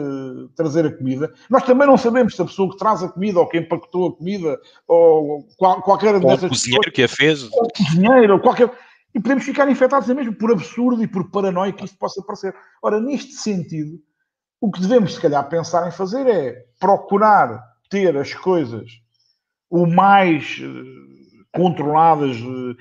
[0.55, 3.47] trazer a comida, nós também não sabemos se a pessoa que traz a comida ou
[3.47, 7.43] quem empacotou a comida ou qual, qualquer ou dessas o cozinheiro pessoas, que a fez.
[7.51, 8.71] Ou o cozinheiro, ou qualquer...
[9.13, 12.55] E podemos ficar infectados mesmo por absurdo e por paranoia que isto possa parecer.
[12.81, 13.99] Ora, neste sentido,
[14.61, 18.89] o que devemos, se calhar, pensar em fazer é procurar ter as coisas
[19.71, 22.75] o mais eh, controladas, eh,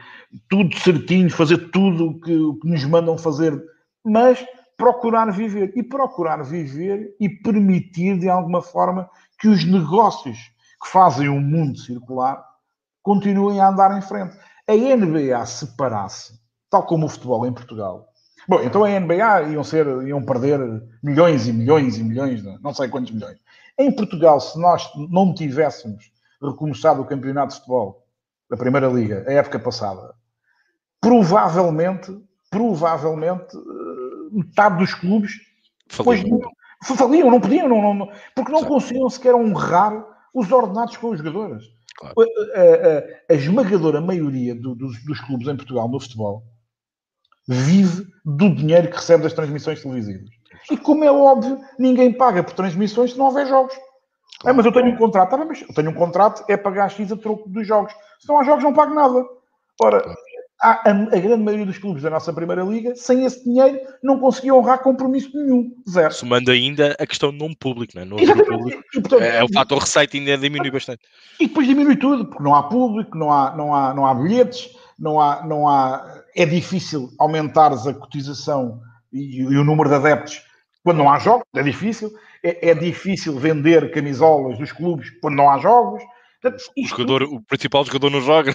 [0.49, 3.59] tudo certinho, fazer tudo o que, que nos mandam fazer,
[4.05, 4.45] mas
[4.77, 5.73] procurar viver.
[5.77, 10.37] E procurar viver e permitir, de alguma forma, que os negócios
[10.83, 12.45] que fazem o mundo circular
[13.03, 14.37] continuem a andar em frente.
[14.67, 18.09] A NBA separasse, tal como o futebol em Portugal.
[18.49, 20.59] Bom, então a NBA iam, ser, iam perder
[21.03, 23.39] milhões e milhões e milhões, não sei quantos milhões.
[23.79, 26.11] Em Portugal, se nós não tivéssemos
[26.43, 28.07] recomeçado o campeonato de futebol
[28.49, 30.15] da Primeira Liga, a época passada,
[31.01, 32.13] provavelmente,
[32.51, 35.33] provavelmente, eh, metade dos clubes
[35.89, 41.11] faliam, depois, faliam não podiam, não, não, porque não conseguiam sequer honrar os ordenados com
[41.11, 41.65] os jogadores.
[41.97, 42.15] Claro.
[42.19, 46.45] A, a, a, esmagadora maioria do, dos, dos clubes em Portugal no futebol
[47.47, 50.31] vive do dinheiro que recebe das transmissões televisivas.
[50.71, 53.75] E como é óbvio, ninguém paga por transmissões se não houver jogos.
[54.45, 55.35] É, mas eu tenho um contrato.
[55.35, 57.93] Ah, mas eu tenho um contrato, é pagar X a troco dos jogos.
[58.19, 59.25] Se não há jogos, não pago nada.
[59.83, 60.03] Ora,
[60.61, 64.59] a, a, grande maioria dos clubes da nossa Primeira Liga, sem esse dinheiro, não conseguiam
[64.59, 65.75] honrar compromisso nenhum.
[65.89, 66.13] Zero.
[66.13, 68.27] Somando ainda a questão não público, não é?
[68.45, 71.03] Público, e, portanto, é, o fator receita ainda diminui bastante.
[71.39, 74.71] E depois diminui tudo, porque não há público, não há, não há, não há bilhetes,
[74.99, 76.23] não há, não há...
[76.37, 78.81] É difícil aumentares a cotização
[79.13, 80.43] e, e o número de adeptos
[80.83, 82.11] quando não há jogos, é difícil
[82.43, 86.03] é, é, difícil vender camisolas dos clubes quando não há jogos.
[86.41, 88.55] Portanto, o, jogador, o principal jogador não joga.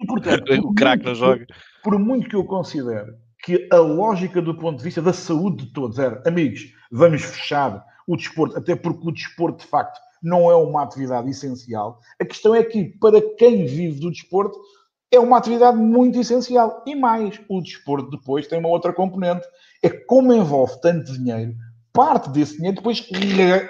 [0.00, 1.46] E, portanto, o craque não joga.
[1.82, 5.72] Por muito que eu considere que a lógica do ponto de vista da saúde de
[5.72, 10.54] todos era, amigos, vamos fechar o desporto, até porque o desporto, de facto, não é
[10.54, 12.00] uma atividade essencial.
[12.20, 14.58] A questão é que, para quem vive do desporto,
[15.10, 16.82] é uma atividade muito essencial.
[16.86, 19.46] E mais, o desporto depois tem uma outra componente.
[19.82, 21.54] É como envolve tanto dinheiro,
[21.92, 23.06] parte desse dinheiro depois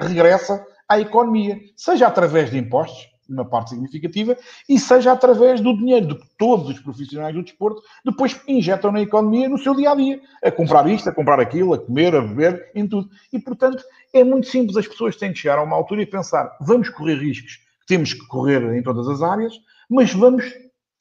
[0.01, 4.37] regressa à economia, seja através de impostos, uma parte significativa,
[4.67, 9.51] e seja através do dinheiro de todos os profissionais do desporto, depois injetam na economia
[9.51, 12.71] no seu dia a dia, a comprar isto, a comprar aquilo, a comer, a beber,
[12.75, 13.11] em tudo.
[13.31, 13.85] E portanto
[14.15, 17.17] é muito simples, as pessoas têm que chegar a uma altura e pensar: vamos correr
[17.17, 19.55] riscos temos que correr em todas as áreas,
[19.89, 20.45] mas vamos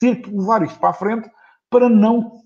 [0.00, 1.30] ter que levar isto para a frente
[1.70, 2.40] para não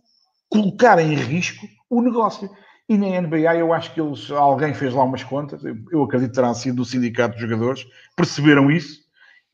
[0.50, 2.50] colocar em risco o negócio.
[2.88, 6.34] E na NBA eu acho que eles, alguém fez lá umas contas, eu acredito que
[6.34, 7.86] terá sido do sindicato de jogadores,
[8.16, 9.02] perceberam isso,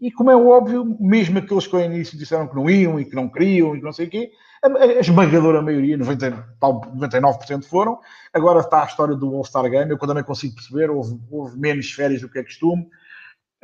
[0.01, 3.17] e como é óbvio, mesmo aqueles que ao início disseram que não iam e que
[3.17, 4.31] não queriam e que não sei o quê,
[4.63, 7.99] a, esmagadora maioria, 90, 99% foram.
[8.33, 12.21] Agora está a história do All-Star Game, eu também consigo perceber, houve, houve, menos férias
[12.21, 12.85] do que é costume.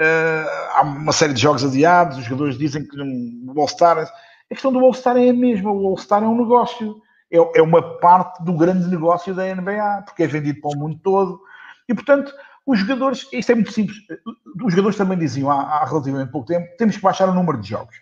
[0.00, 3.98] Uh, há uma série de jogos adiados, os jogadores dizem que o All-Star.
[3.98, 4.08] A
[4.48, 7.00] questão do All-Star é a mesma, o All-Star é um negócio,
[7.30, 10.98] é, é, uma parte do grande negócio da NBA, porque é vendido para o mundo
[11.02, 11.40] todo.
[11.88, 12.32] E portanto,
[12.66, 13.98] os jogadores, isto é muito simples,
[14.64, 17.68] os jogadores também diziam há, há relativamente pouco tempo: temos que baixar o número de
[17.68, 17.96] jogos.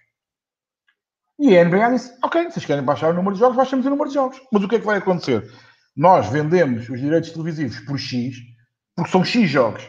[1.39, 4.09] E a NBA disse: ok, vocês querem baixar o número de jogos, baixamos o número
[4.09, 4.41] de jogos.
[4.53, 5.51] Mas o que é que vai acontecer?
[5.97, 8.37] Nós vendemos os direitos televisivos por X,
[8.95, 9.83] porque são X jogos.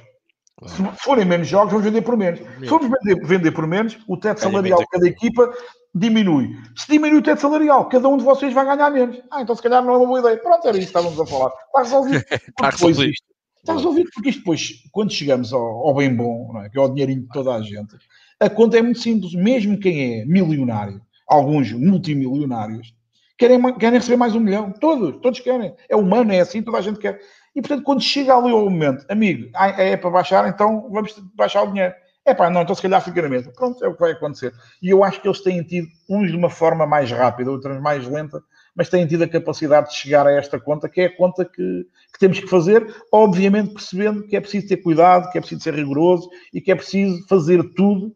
[0.67, 2.39] Se forem menos jogos, vamos vender por menos.
[2.39, 5.51] Se formos vender, vender por menos, o teto salarial de cada equipa
[5.93, 6.57] diminui.
[6.75, 9.21] Se diminui o teto salarial, cada um de vocês vai ganhar menos.
[9.31, 10.37] Ah, então se calhar não é uma boa ideia.
[10.37, 11.51] Pronto, era isso que estávamos a falar.
[11.67, 12.25] Está resolvido.
[12.31, 13.13] Está resolvido.
[13.57, 16.69] Está resolvido porque isto depois, quando chegamos ao, ao bem bom, é?
[16.69, 17.95] que é o dinheirinho de toda a gente,
[18.39, 19.33] a conta é muito simples.
[19.33, 22.93] Mesmo quem é milionário, alguns multimilionários,
[23.37, 24.71] querem, querem receber mais um milhão.
[24.71, 25.73] Todos, todos querem.
[25.87, 27.21] É humano, é assim, toda a gente quer.
[27.55, 31.67] E portanto, quando chega ali ao momento, amigo, é para baixar, então vamos baixar o
[31.67, 31.93] dinheiro.
[32.25, 33.51] É pá, não, então se calhar fica na mesa.
[33.51, 34.53] Pronto, é o que vai acontecer.
[34.81, 38.07] E eu acho que eles têm tido, uns de uma forma mais rápida, outros mais
[38.07, 38.41] lenta,
[38.75, 41.85] mas têm tido a capacidade de chegar a esta conta, que é a conta que,
[42.13, 45.75] que temos que fazer, obviamente percebendo que é preciso ter cuidado, que é preciso ser
[45.75, 48.15] rigoroso e que é preciso fazer tudo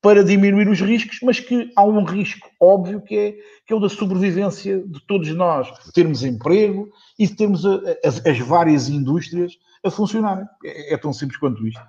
[0.00, 3.32] para diminuir os riscos, mas que há um risco óbvio que é,
[3.66, 6.88] que é o da sobrevivência de todos nós, termos emprego
[7.18, 9.54] e termos a, a, as várias indústrias
[9.84, 10.46] a funcionarem.
[10.64, 11.82] É, é, tão simples quanto isto.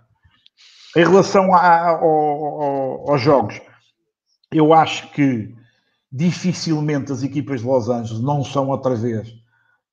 [0.96, 3.62] Em relação a, a, aos jogos,
[4.52, 5.54] eu acho que
[6.12, 9.32] dificilmente as equipas de Los Angeles não são outra vez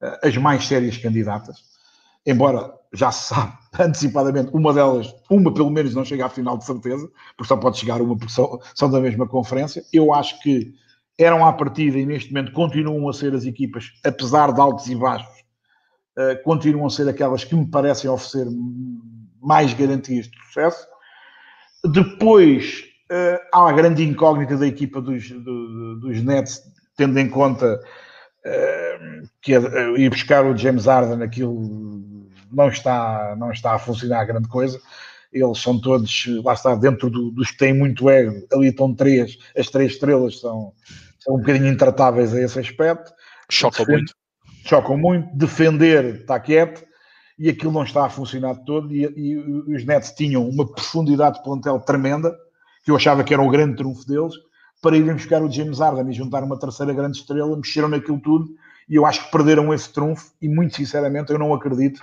[0.01, 1.63] eh, as mais sérias candidatas,
[2.25, 6.65] embora já se sabe antecipadamente, uma delas, uma pelo menos não chega à final de
[6.65, 9.85] certeza, porque só pode chegar uma porque são, são da mesma conferência.
[9.93, 10.75] Eu acho que
[11.19, 14.95] eram à partida e neste momento continuam a ser as equipas, apesar de altos e
[14.95, 15.45] baixos,
[16.19, 18.47] uh, continuam a ser aquelas que me parecem oferecer
[19.41, 20.87] mais garantias de sucesso.
[21.85, 26.63] Depois uh, há a grande incógnita da equipa dos, do, dos Nets,
[26.97, 27.81] tendo em conta
[28.45, 29.59] uh, que é,
[29.99, 32.07] ir buscar o James Harden, aquilo
[32.51, 34.81] não está, não está a funcionar grande coisa.
[35.33, 39.37] Eles são todos, lá está, dentro do, dos que têm muito ego, ali estão três,
[39.57, 40.73] as três estrelas são,
[41.19, 43.13] são um bocadinho intratáveis a esse aspecto.
[43.51, 44.15] Chocam muito.
[44.65, 45.37] Chocam muito.
[45.37, 46.87] Defender está quieto
[47.39, 48.93] e aquilo não está a funcionar de todo.
[48.95, 49.37] E, e,
[49.75, 52.35] os Nets tinham uma profundidade de plantel tremenda,
[52.85, 54.35] que eu achava que era o grande trunfo deles,
[54.81, 58.49] para irem buscar o James Harden e juntar uma terceira grande estrela, mexeram naquilo tudo
[58.89, 60.33] e eu acho que perderam esse trunfo.
[60.41, 62.01] E muito sinceramente, eu não acredito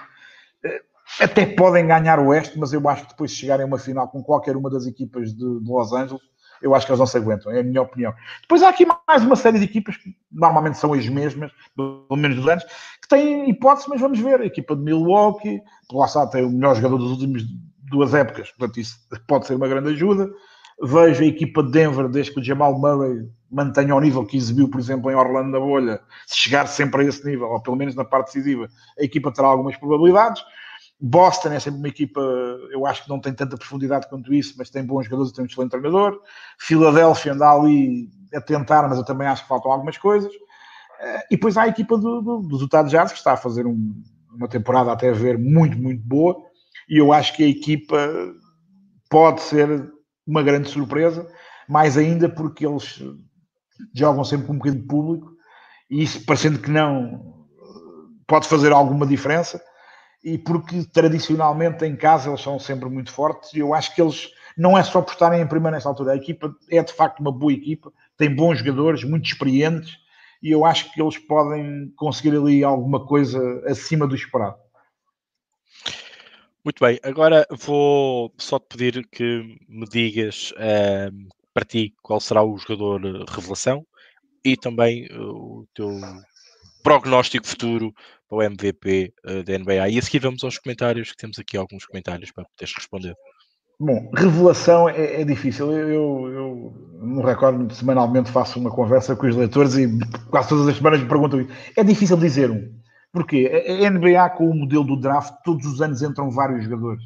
[1.20, 4.08] até podem ganhar o Oeste, mas eu acho que depois de chegarem a uma final
[4.08, 6.22] com qualquer uma das equipas de, de, Los Angeles,
[6.62, 8.14] eu acho que eles não se aguentam, é a minha opinião.
[8.42, 12.38] Depois há aqui mais uma série de equipas que normalmente são as mesmas, pelo menos
[12.38, 12.64] dos anos,
[13.14, 14.42] têm hipótese, mas vamos ver.
[14.42, 15.62] A equipa de Milwaukee,
[15.92, 17.44] lá está, tem o melhor jogador das últimas
[17.90, 18.98] duas épocas, portanto isso
[19.28, 20.30] pode ser uma grande ajuda.
[20.82, 24.68] Vejo a equipa de Denver, desde que o Jamal Murray mantenha o nível que exibiu,
[24.68, 27.94] por exemplo, em Orlando na bolha, se chegar sempre a esse nível, ou pelo menos
[27.94, 28.68] na parte decisiva,
[29.00, 30.44] a equipa terá algumas probabilidades.
[31.00, 32.20] Boston é sempre uma equipa,
[32.72, 35.44] eu acho que não tem tanta profundidade quanto isso, mas tem bons jogadores e tem
[35.44, 36.20] um excelente treinador.
[36.58, 40.32] Filadélfia anda ali a tentar, mas eu também acho que faltam algumas coisas.
[41.30, 43.94] E depois há a equipa do, do, dos Utah Jazz, que está a fazer um,
[44.34, 46.38] uma temporada até a ver muito, muito boa.
[46.88, 47.98] E eu acho que a equipa
[49.10, 49.92] pode ser
[50.26, 51.30] uma grande surpresa,
[51.68, 53.02] mais ainda porque eles
[53.94, 55.32] jogam sempre com um bocadinho de público.
[55.90, 57.46] E isso, parecendo que não,
[58.26, 59.62] pode fazer alguma diferença.
[60.24, 63.54] E porque tradicionalmente em casa eles são sempre muito fortes.
[63.54, 66.16] E eu acho que eles não é só por estarem em primeiro nessa altura, a
[66.16, 69.98] equipa é de facto uma boa equipa, tem bons jogadores, muito experientes
[70.44, 74.58] e eu acho que eles podem conseguir ali alguma coisa acima do esperado.
[76.66, 82.44] Muito bem, agora vou só te pedir que me digas uh, para ti qual será
[82.44, 83.86] o jogador revelação
[84.44, 85.90] e também uh, o teu
[86.84, 87.94] prognóstico futuro
[88.28, 89.90] para o MVP eh, da NBA.
[89.90, 93.16] E a seguir vamos aos comentários, que temos aqui alguns comentários para poderes responder.
[93.86, 95.70] Bom, revelação é, é difícil.
[95.70, 99.90] Eu, eu, eu no recordo semanalmente faço uma conversa com os leitores e
[100.30, 101.52] quase todas as semanas me perguntam isso.
[101.76, 102.72] É difícil dizer um.
[103.12, 103.66] Porquê?
[103.84, 107.04] A NBA, com o modelo do draft, todos os anos entram vários jogadores.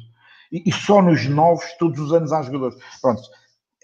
[0.52, 2.78] E, e só nos novos, todos os anos há jogadores.
[3.02, 3.22] Pronto,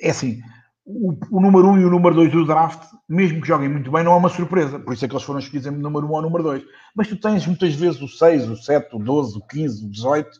[0.00, 0.40] é assim,
[0.86, 3.90] o, o, número 1 um e o número 2 do draft, mesmo que joguem muito
[3.90, 4.78] bem, não é uma surpresa.
[4.78, 6.62] Por isso é que eles foram escolhidos em número 1 um ou número 2.
[6.94, 10.30] Mas tu tens muitas vezes o 6, o 7, o 12, o 15, o 18,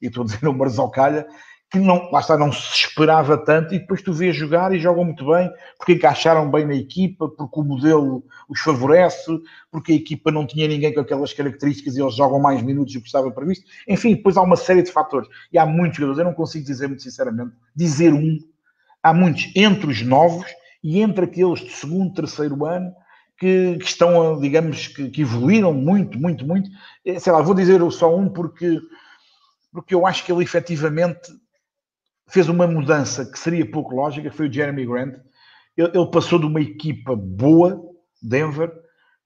[0.00, 1.26] e estou a dizer números ao calha,
[1.70, 5.04] que não, lá está, não se esperava tanto, e depois tu vês jogar e jogam
[5.04, 9.38] muito bem, porque encaixaram bem na equipa, porque o modelo os favorece,
[9.70, 13.00] porque a equipa não tinha ninguém com aquelas características e eles jogam mais minutos do
[13.00, 13.66] que estava previsto.
[13.86, 15.28] Enfim, depois há uma série de fatores.
[15.52, 18.38] E há muitos jogadores, eu não consigo dizer muito sinceramente, dizer um,
[19.02, 20.46] há muitos entre os novos
[20.82, 22.94] e entre aqueles de segundo, terceiro ano,
[23.38, 26.70] que, que estão, digamos, que, que, evoluíram muito, muito, muito.
[27.04, 28.80] Eh, sei lá, vou dizer só um porque,
[29.70, 31.30] porque eu acho que ele efetivamente
[32.28, 35.14] fez uma mudança que seria pouco lógica, foi o Jeremy Grant.
[35.76, 37.80] Ele, passou de uma equipa boa,
[38.22, 38.72] Denver,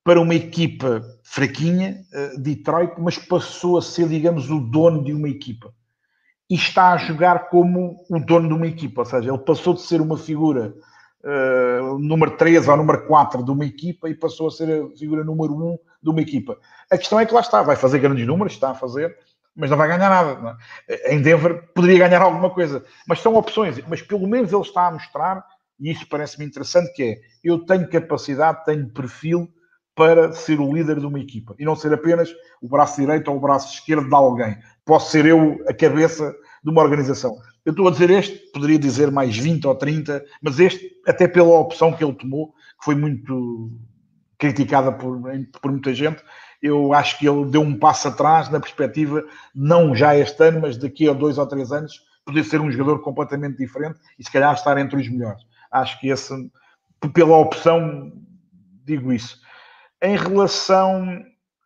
[0.04, 5.28] para uma equipa fraquinha, uh, Detroit, mas passou a ser, digamos, o dono de uma
[5.28, 5.72] equipa.
[6.50, 9.82] E está a jogar como o dono de uma equipa, ou seja, ele passou de
[9.82, 10.74] ser uma figura
[11.24, 15.24] uh, número 3 ou número 4 de uma equipa e passou a ser a figura
[15.24, 16.58] número 1 de uma equipa.
[16.90, 19.16] A questão é que lá está, vai fazer grandes números, está a fazer,
[19.54, 20.56] mas não vai ganhar nada.
[20.88, 21.14] É?
[21.14, 23.80] Em Denver poderia ganhar alguma coisa, mas são opções.
[23.88, 25.44] Mas pelo menos ele está a mostrar,
[25.78, 29.48] e isso parece-me interessante, que é, eu tenho capacidade, tenho perfil
[29.94, 33.36] para ser o líder de uma equipa e não ser apenas o braço direito ou
[33.36, 34.56] o braço esquerdo de alguém.
[34.84, 36.34] Posso ser eu a cabeça
[36.64, 37.36] de uma organização.
[37.64, 41.58] Eu estou a dizer este, poderia dizer mais 20 ou 30, mas este, até pela
[41.60, 43.70] opção que ele tomou, que foi muito
[44.38, 45.20] criticada por,
[45.60, 46.22] por muita gente,
[46.62, 50.76] eu acho que ele deu um passo atrás na perspectiva, não já este ano, mas
[50.76, 54.54] daqui a dois ou três anos, poder ser um jogador completamente diferente e se calhar
[54.54, 55.42] estar entre os melhores.
[55.72, 56.32] Acho que esse,
[57.12, 58.12] pela opção,
[58.84, 59.40] digo isso.
[60.00, 61.20] Em relação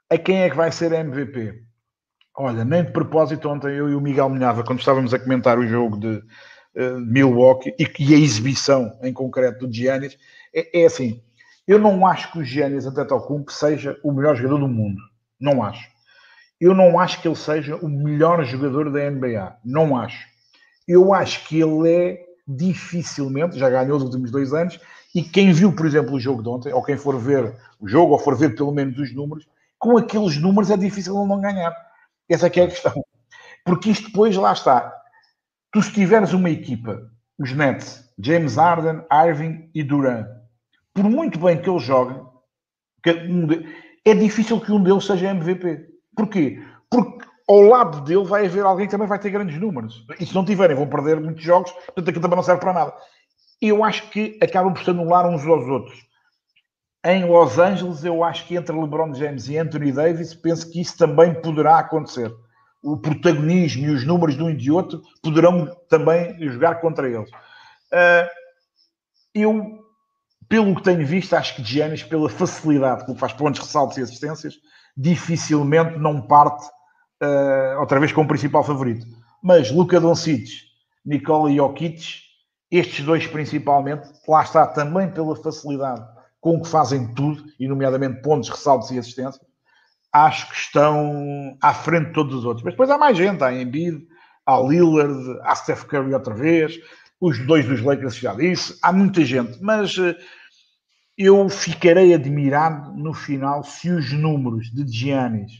[0.08, 1.62] a quem é que vai ser MVP,
[2.34, 5.66] olha, nem de propósito, ontem eu e o Miguel Minhava, quando estávamos a comentar o
[5.66, 10.16] jogo de uh, Milwaukee e, e, a exibição em concreto do Giannis,
[10.54, 11.22] é, é assim
[11.66, 15.00] eu não acho que o Giannis Antetokounmpo seja o melhor jogador do mundo.
[15.40, 15.88] Não acho.
[16.60, 19.56] Eu não acho que ele seja o melhor jogador da NBA.
[19.64, 20.26] Não acho.
[20.86, 24.78] Eu acho que ele é dificilmente, já ganhou os últimos dois anos,
[25.12, 28.12] e quem viu, por exemplo, o jogo de ontem, ou quem for ver o jogo,
[28.12, 29.48] ou for ver pelo menos os números,
[29.78, 31.74] com aqueles números é difícil ele não ganhar.
[32.28, 33.04] Essa é a questão.
[33.64, 34.92] Porque isto depois, lá está.
[35.72, 40.26] Tu se tiveres uma equipa, os Nets, James Harden, Irving e Durant,
[40.96, 42.18] por muito bem que ele jogue,
[44.04, 45.86] é difícil que um deles seja MVP.
[46.16, 46.58] Porquê?
[46.90, 50.06] Porque ao lado dele vai haver alguém que também vai ter grandes números.
[50.18, 52.94] E se não tiverem, vão perder muitos jogos, portanto aquilo também não serve para nada.
[53.60, 56.06] Eu acho que acabam por se anular uns aos outros.
[57.04, 60.96] Em Los Angeles, eu acho que entre LeBron James e Anthony Davis, penso que isso
[60.96, 62.34] também poderá acontecer.
[62.82, 67.30] O protagonismo e os números de um e de outro poderão também jogar contra eles.
[67.92, 68.28] Uh,
[69.34, 69.85] eu
[70.48, 74.54] pelo que tenho visto, acho que Giannis, pela facilidade que faz pontos, ressaltos e assistências,
[74.96, 76.66] dificilmente não parte
[77.22, 79.06] uh, outra vez como principal favorito.
[79.42, 80.48] Mas Luka Doncic,
[81.04, 82.22] Nikola Jokic,
[82.70, 86.04] estes dois principalmente, lá está também pela facilidade
[86.40, 89.44] com que fazem tudo, e nomeadamente pontos, ressaltos e assistências,
[90.12, 92.64] acho que estão à frente de todos os outros.
[92.64, 94.06] Mas depois há mais gente, há Embiid,
[94.46, 96.78] há Lillard, há Steph Curry outra vez,
[97.20, 100.16] os dois dos Lakers já disse, há muita gente, mas eh,
[101.16, 105.52] eu ficarei admirado no final se os números de Giannis,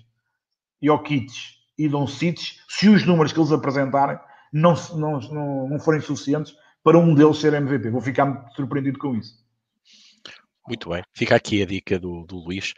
[0.82, 1.32] Jokic
[1.78, 2.38] e Doncic,
[2.68, 4.18] se os números que eles apresentarem
[4.52, 7.90] não, não, não, não forem suficientes para um deles ser MVP.
[7.90, 9.44] Vou ficar surpreendido com isso.
[10.68, 12.74] Muito bem, fica aqui a dica do, do Luís.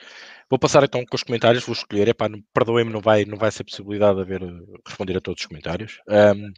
[0.48, 2.14] Vou passar então com os comentários, vou escolher,
[2.52, 4.42] perdoem-me, não vai, não vai ser possibilidade de haver
[4.86, 5.98] responder a todos os comentários.
[6.08, 6.52] Um,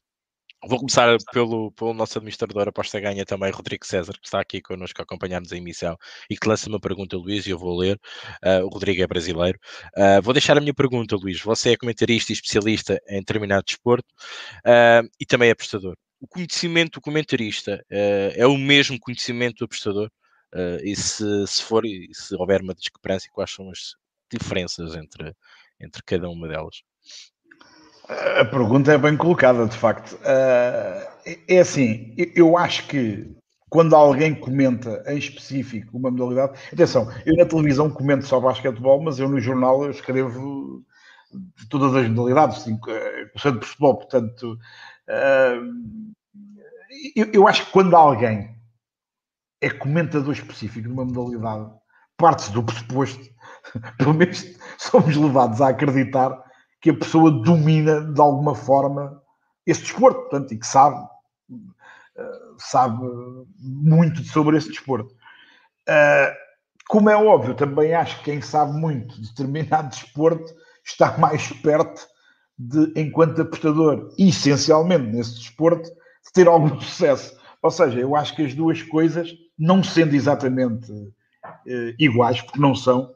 [0.62, 5.00] Vou começar pelo, pelo nosso administrador aposta ganha também, Rodrigo César, que está aqui connosco
[5.00, 5.96] a acompanhar-nos a emissão
[6.28, 7.98] e que lança uma pergunta, Luís, e eu vou ler.
[8.44, 9.58] Uh, o Rodrigo é brasileiro.
[9.96, 11.40] Uh, vou deixar a minha pergunta, Luís.
[11.40, 14.06] Você é comentarista e especialista em determinado desporto
[14.66, 15.96] uh, e também é apostador.
[16.20, 20.10] O conhecimento do comentarista é o mesmo conhecimento do apostador?
[20.82, 23.94] e se, se for, e se houver uma discrepância, quais são as
[24.30, 25.34] diferenças entre,
[25.80, 26.82] entre cada uma delas?
[28.40, 30.14] A pergunta é bem colocada, de facto.
[30.14, 31.10] Uh,
[31.46, 33.36] é assim, eu acho que
[33.68, 39.20] quando alguém comenta em específico uma modalidade, atenção, eu na televisão comento só basquetebol, mas
[39.20, 40.84] eu no jornal eu escrevo
[41.68, 44.58] todas as modalidades, assim, começando por futebol, portanto,
[45.08, 45.80] uh,
[47.32, 48.56] eu, acho que quando alguém
[49.60, 51.70] é comentador específico de uma modalidade,
[52.16, 53.24] parte do pressuposto,
[53.96, 54.44] pelo menos
[54.78, 56.49] somos levados a acreditar
[56.80, 59.22] que a pessoa domina de alguma forma
[59.66, 61.06] esse desporto, portanto, e que sabe,
[62.16, 63.04] eh, sabe
[63.58, 65.14] muito sobre esse desporto.
[65.86, 66.36] Eh,
[66.88, 70.52] como é óbvio, também acho que quem sabe muito de determinado desporto
[70.84, 72.06] está mais perto
[72.58, 77.38] de, enquanto apostador, essencialmente nesse desporto, de ter algum sucesso.
[77.62, 82.74] Ou seja, eu acho que as duas coisas, não sendo exatamente uh, iguais, porque não
[82.74, 83.14] são,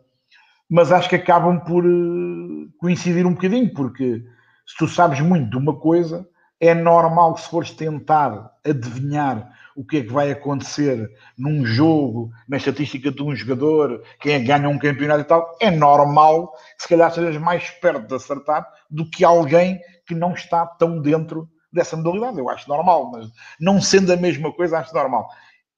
[0.75, 4.25] mas acho que acabam por uh, coincidir um bocadinho, porque
[4.67, 6.29] se tu sabes muito de uma coisa,
[6.59, 12.33] é normal que se fores tentar adivinhar o que é que vai acontecer num jogo,
[12.49, 16.51] na estatística de um jogador, quem é que ganha um campeonato e tal, é normal
[16.77, 21.01] que se calhar sejas mais perto de acertar do que alguém que não está tão
[21.01, 22.41] dentro dessa modalidade.
[22.41, 23.29] Eu acho normal, mas
[23.61, 25.29] não sendo a mesma coisa, acho normal.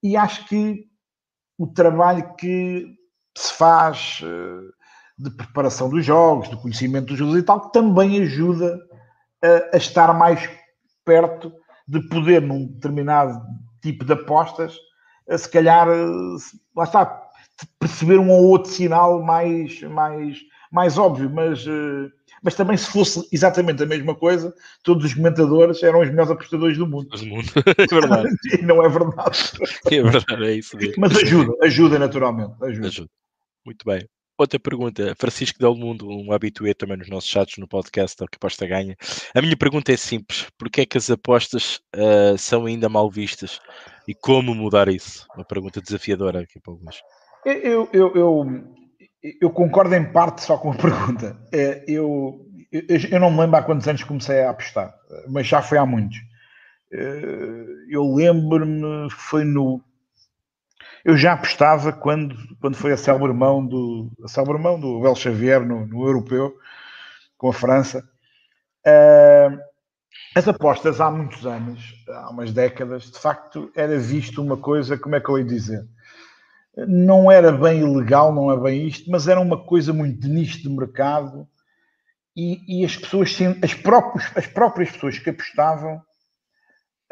[0.03, 0.87] E acho que
[1.59, 2.97] o trabalho que
[3.37, 4.76] se faz eh,
[5.19, 8.79] de preparação dos jogos, de conhecimento dos jogos e tal, também ajuda
[9.43, 10.49] a, a estar mais
[11.05, 11.53] perto
[11.89, 13.41] de poder, num determinado
[13.81, 14.77] tipo de apostas,
[15.37, 15.89] se calhar,
[16.77, 17.27] lá está,
[17.79, 20.39] perceber um ou outro sinal mais, mais,
[20.71, 22.11] mais óbvio, mas, eh,
[22.43, 26.77] mas também se fosse exatamente a mesma coisa, todos os comentadores eram os melhores apostadores
[26.77, 27.09] do mundo.
[27.09, 27.47] Do mundo.
[27.79, 28.29] É verdade.
[28.61, 29.39] e não é verdade.
[29.91, 30.95] É verdade, é isso mesmo.
[30.99, 32.55] Mas ajuda, ajuda naturalmente.
[32.63, 32.89] Ajuda.
[32.89, 33.11] ajuda.
[33.65, 34.07] Muito bem.
[34.39, 38.67] Outra pergunta, Francisco Del Mundo, um habitué também nos nossos chats no podcast, que aposta
[38.67, 38.95] ganha.
[39.35, 43.61] A minha pergunta é simples: porquê é que as apostas uh, são ainda mal vistas
[44.07, 45.27] e como mudar isso?
[45.35, 47.01] Uma pergunta desafiadora aqui para alguns.
[47.47, 48.65] Eu, eu, eu,
[49.41, 51.39] eu, concordo em parte só com a pergunta.
[51.51, 54.95] É, eu, eu, eu não me lembro há quantos anos comecei a apostar,
[55.29, 56.19] mas já foi há muitos.
[56.93, 59.81] Eh, eu lembro-me, foi no
[61.07, 65.87] eu já apostava quando, quando foi a célebre do, a célebre do Abel Xavier no,
[65.87, 66.59] no Europeu,
[67.39, 68.05] com a França.
[68.85, 69.57] Uh,
[70.35, 75.15] as apostas há muitos anos, há umas décadas, de facto era visto uma coisa, como
[75.15, 75.87] é que eu ia dizer?
[76.89, 80.61] Não era bem ilegal, não é bem isto, mas era uma coisa muito de nicho
[80.61, 81.47] de mercado
[82.37, 83.75] e, e as pessoas, as
[84.35, 86.03] as próprias pessoas que apostavam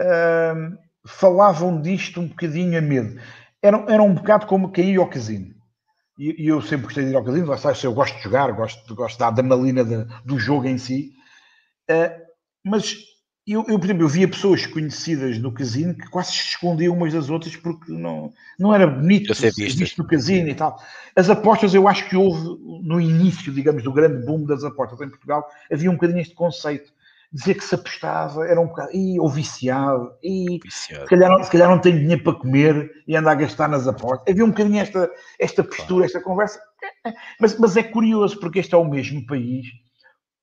[0.01, 3.21] uh, falavam disto um bocadinho a medo
[3.65, 5.55] era, era um bocado como cair ao casino.
[6.19, 8.53] E, e, eu sempre gostei de ir ao casino, lá sabes, eu gosto de jogar,
[8.53, 11.13] gosto, gosto da adrenalina de, do jogo em si.
[11.91, 12.23] Uh,
[12.63, 12.95] mas
[13.47, 17.15] eu, eu, por exemplo, eu via pessoas conhecidas no casino que quase se escondiam umas
[17.15, 20.79] das outras porque não, não era bonito ser visto no casino e tal.
[21.17, 22.43] As apostas, eu acho que houve
[22.83, 25.43] no início, digamos, do grande boom das apostas em Portugal,
[25.73, 26.93] havia um bocadinho este conceito
[27.35, 31.51] dizer que se apostava era um bocado, Ih, ou viciado, e Se, calhar não, se
[31.51, 34.23] calhar não tem dinheiro para comer e anda a gastar nas apostas.
[34.29, 36.61] Havia um bocadinho esta, esta postura, esta conversa,
[37.41, 39.67] mas, mas é curioso porque este é o mesmo país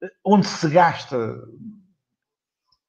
[0.04, 1.18] eh, onde se gasta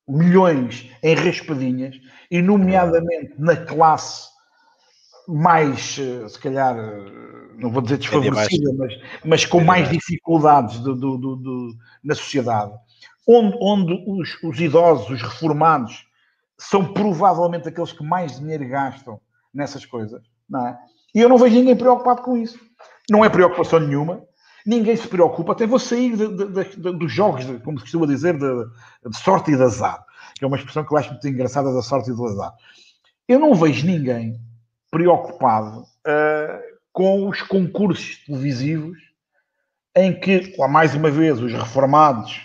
[0.09, 1.95] milhões em raspadinhas,
[2.29, 4.29] e nomeadamente na classe
[5.29, 10.97] mais, eh, se calhar, eh, não vou dizer desfavorecida, mas, mas com mais dificuldades do,
[10.97, 12.73] do, do na sociedade
[13.27, 16.07] onde, onde os, os idosos, os reformados,
[16.59, 19.21] são provavelmente aqueles que mais dinheiro gastam
[19.53, 20.79] nessas coisas, não é?
[21.15, 22.59] E eu não vejo ninguém preocupado com isso.
[23.11, 24.23] Não é preocupação nenhuma.
[24.65, 25.53] Ninguém se preocupa.
[25.53, 29.57] Até vou sair de, de, de, dos jogos, como se costuma dizer, de, sorte e
[29.57, 30.03] de azar.
[30.35, 32.55] Que é uma expressão que eu acho muito engraçada da sorte e do azar.
[33.29, 34.41] Eu não vejo ninguém
[34.91, 36.63] preocupado uh,
[36.93, 38.99] com os concursos televisivos
[39.95, 42.41] em que, mais uma vez, os reformados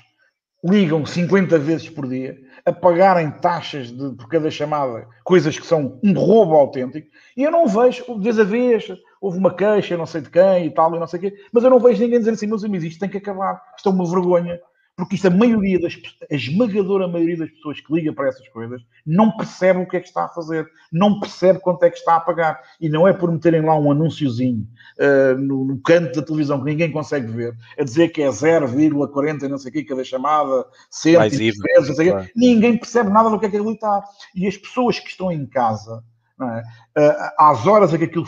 [0.67, 5.97] ligam 50 vezes por dia a pagarem taxas de, por cada chamada, coisas que são
[6.03, 8.85] um roubo autêntico, e eu não vejo, vez a vez,
[9.21, 11.63] houve uma queixa, não sei de quem e tal, e não sei o quê, mas
[11.63, 14.05] eu não vejo ninguém dizer assim, meus amigos, isto tem que acabar, isto é uma
[14.05, 14.59] vergonha,
[14.97, 15.95] porque isto a maioria das
[16.29, 19.99] a esmagadora maioria das pessoas que liga para essas coisas não percebe o que é
[19.99, 22.59] que está a fazer, não percebe quanto é que está a pagar.
[22.81, 24.67] E não é por meterem lá um anúnciozinho
[24.99, 29.47] uh, no, no, canto da televisão que ninguém consegue ver, a dizer que é 0,40
[29.47, 32.27] não sei o que, cada chamada, cêntimos, vezes, não sei claro.
[32.35, 34.03] ninguém percebe nada do que é que ali está.
[34.35, 36.03] E as pessoas que estão em casa,
[36.41, 36.63] é?
[36.99, 38.25] uh, às horas em que aquilo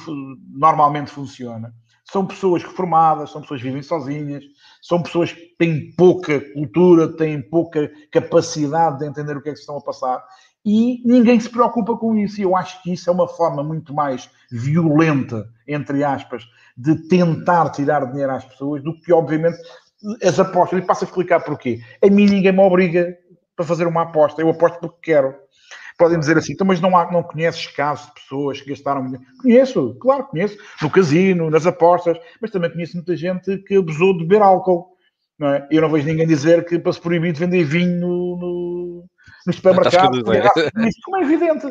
[0.53, 1.73] normalmente funciona,
[2.11, 4.43] são pessoas reformadas, são pessoas que vivem sozinhas,
[4.81, 9.59] são pessoas que têm pouca cultura, têm pouca capacidade de entender o que é que
[9.59, 10.23] estão a passar
[10.65, 12.39] e ninguém se preocupa com isso.
[12.39, 16.43] E eu acho que isso é uma forma muito mais violenta, entre aspas,
[16.77, 19.57] de tentar tirar dinheiro às pessoas do que, obviamente,
[20.23, 20.79] as apostas.
[20.79, 21.79] E passo a explicar porquê.
[22.03, 23.17] A mim ninguém me obriga
[23.55, 24.41] para fazer uma aposta.
[24.41, 25.35] Eu aposto porque quero
[25.99, 29.11] podem dizer assim, então, mas não, há, não conheces casos de pessoas que gastaram
[29.41, 30.57] Conheço, claro, conheço.
[30.81, 34.95] No casino, nas apostas, mas também conheço muita gente que abusou de beber álcool.
[35.37, 35.67] Não é?
[35.69, 39.05] Eu não vejo ninguém dizer que para se proibir de vender vinho no, no,
[39.45, 40.17] no supermercado.
[40.17, 41.67] Isso como é evidente.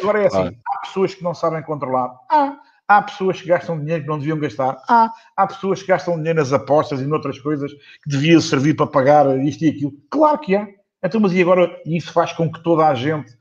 [0.00, 2.12] Agora é assim, há pessoas que não sabem controlar.
[2.30, 2.56] Há,
[2.88, 4.76] Há pessoas que gastam dinheiro que não deviam gastar.
[4.88, 8.86] Há, há pessoas que gastam dinheiro nas apostas e noutras coisas que devia servir para
[8.86, 9.92] pagar isto e aquilo.
[10.10, 10.68] Claro que há.
[11.02, 13.32] Então, mas e agora isso faz com que toda a gente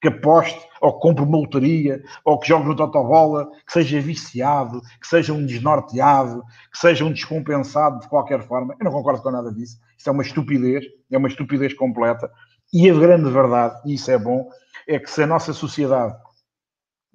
[0.00, 4.80] que aposte, ou que compre uma lotaria, ou que jogue no Totobola, que seja viciado,
[5.00, 8.74] que seja um desnorteado, que seja um descompensado de qualquer forma.
[8.78, 9.78] Eu não concordo com nada disso.
[9.98, 12.30] Isso é uma estupidez, é uma estupidez completa.
[12.72, 14.48] E a grande verdade, e isso é bom,
[14.88, 16.16] é que se a nossa sociedade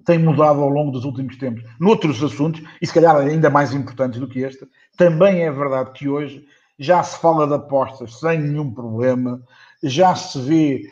[0.04, 4.20] tem mudado ao longo dos últimos tempos, noutros assuntos, e se calhar ainda mais importantes
[4.20, 4.64] do que este,
[4.96, 6.46] também é verdade que hoje
[6.78, 9.42] já se fala de apostas sem nenhum problema,
[9.88, 10.82] já se vê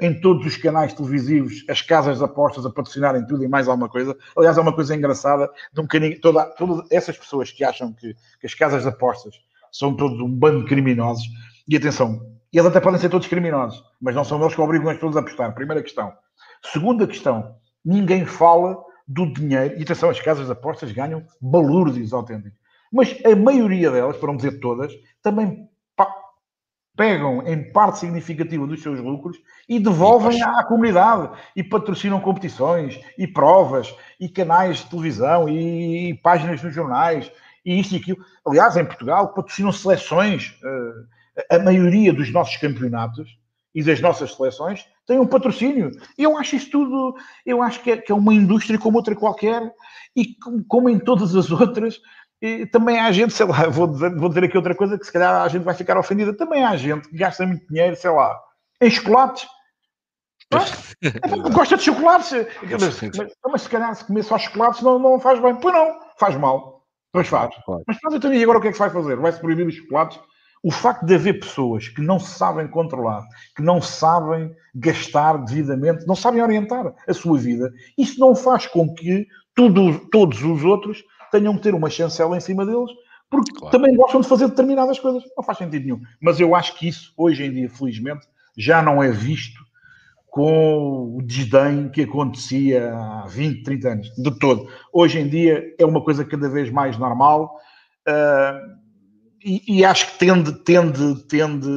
[0.00, 3.88] em todos os canais televisivos as casas de apostas a patrocinarem tudo e mais alguma
[3.88, 4.16] coisa.
[4.36, 6.20] Aliás, é uma coisa engraçada de um bocadinho.
[6.20, 9.34] Toda, todas essas pessoas que acham que, que as casas de apostas
[9.70, 11.24] são todos um bando de criminosos,
[11.66, 12.20] e atenção,
[12.52, 15.20] eles até podem ser todos criminosos, mas não são eles que obrigam as pessoas a
[15.20, 15.54] apostar.
[15.54, 16.12] Primeira questão.
[16.62, 18.76] Segunda questão, ninguém fala
[19.08, 22.58] do dinheiro, e atenção, as casas de apostas ganham balúrdios autênticos.
[22.92, 24.92] Mas a maioria delas, para não dizer todas,
[25.22, 25.66] também
[26.96, 29.38] pegam em parte significativa dos seus lucros
[29.68, 36.10] e devolvem e à comunidade e patrocinam competições e provas e canais de televisão e,
[36.10, 37.30] e páginas nos jornais
[37.64, 38.18] e isto e aquilo.
[38.46, 40.50] Aliás, em Portugal patrocinam seleções.
[40.62, 43.38] Uh, a maioria dos nossos campeonatos
[43.74, 45.90] e das nossas seleções tem um patrocínio.
[46.18, 47.14] Eu acho isso tudo,
[47.44, 49.72] eu acho que é, que é uma indústria como outra qualquer
[50.14, 50.36] e
[50.68, 51.98] como em todas as outras,
[52.42, 55.12] e também há gente, sei lá, vou dizer, vou dizer aqui outra coisa que se
[55.12, 56.36] calhar a gente vai ficar ofendida.
[56.36, 58.36] Também há gente que gasta muito dinheiro, sei lá,
[58.80, 59.46] em chocolates.
[61.54, 62.32] Gosta de chocolates.
[62.62, 65.54] Mas, mas, mas, se calhar se comer só chocolates não, não faz bem.
[65.54, 66.84] Pois não, faz mal.
[67.12, 67.54] Pois faz.
[67.86, 69.16] Mas pronto, então e agora o que é que se vai fazer?
[69.16, 70.18] Vai-se proibir os chocolates?
[70.64, 73.22] O facto de haver pessoas que não sabem controlar,
[73.54, 78.92] que não sabem gastar devidamente, não sabem orientar a sua vida, isso não faz com
[78.94, 81.02] que tudo, todos os outros
[81.32, 82.90] tenham que ter uma chancela em cima deles,
[83.30, 83.72] porque claro.
[83.72, 85.24] também gostam de fazer determinadas coisas.
[85.36, 86.00] Não faz sentido nenhum.
[86.20, 88.26] Mas eu acho que isso, hoje em dia, felizmente,
[88.56, 89.58] já não é visto
[90.28, 94.68] com o desdém que acontecia há 20, 30 anos, de todo.
[94.92, 97.54] Hoje em dia é uma coisa cada vez mais normal
[98.08, 98.82] uh,
[99.44, 101.68] e, e, acho que tende, tende, tende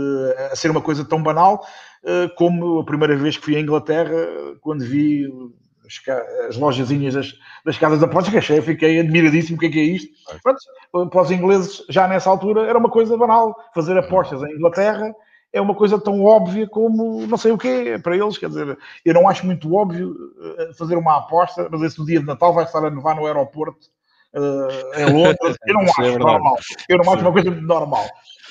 [0.51, 1.65] a ser uma coisa tão banal
[2.03, 4.15] uh, como a primeira vez que fui à Inglaterra,
[4.61, 5.27] quando vi
[5.85, 7.33] as, as lojazinhas das,
[7.63, 10.09] das casas de apostas, que achei, fiquei admiradíssimo, o que é que é isto?
[10.41, 13.55] Pronto, para os ingleses, já nessa altura, era uma coisa banal.
[13.73, 15.13] Fazer apostas em Inglaterra
[15.55, 18.37] é uma coisa tão óbvia como não sei o quê para eles.
[18.37, 20.13] Quer dizer, eu não acho muito óbvio
[20.59, 23.87] eh, fazer uma aposta, mas esse dia de Natal vai estar a nevar no aeroporto
[24.33, 25.57] uh, em Londres.
[25.65, 26.57] Eu não acho é normal.
[26.89, 28.05] Eu não acho uma coisa normal.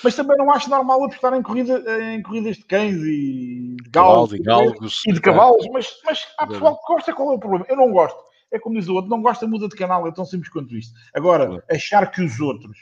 [0.05, 1.83] Mas também não acho normal apostar em, corrida,
[2.13, 6.47] em corridas de cães e de galos, e, galgos, e de cavalos, mas, mas há
[6.47, 7.65] pessoal que gosta, qual é o problema?
[7.69, 8.19] Eu não gosto.
[8.53, 10.93] É como diz o outro, não gosta, muda de canal, é tão simples quanto isto.
[11.15, 12.77] Agora, achar que os outros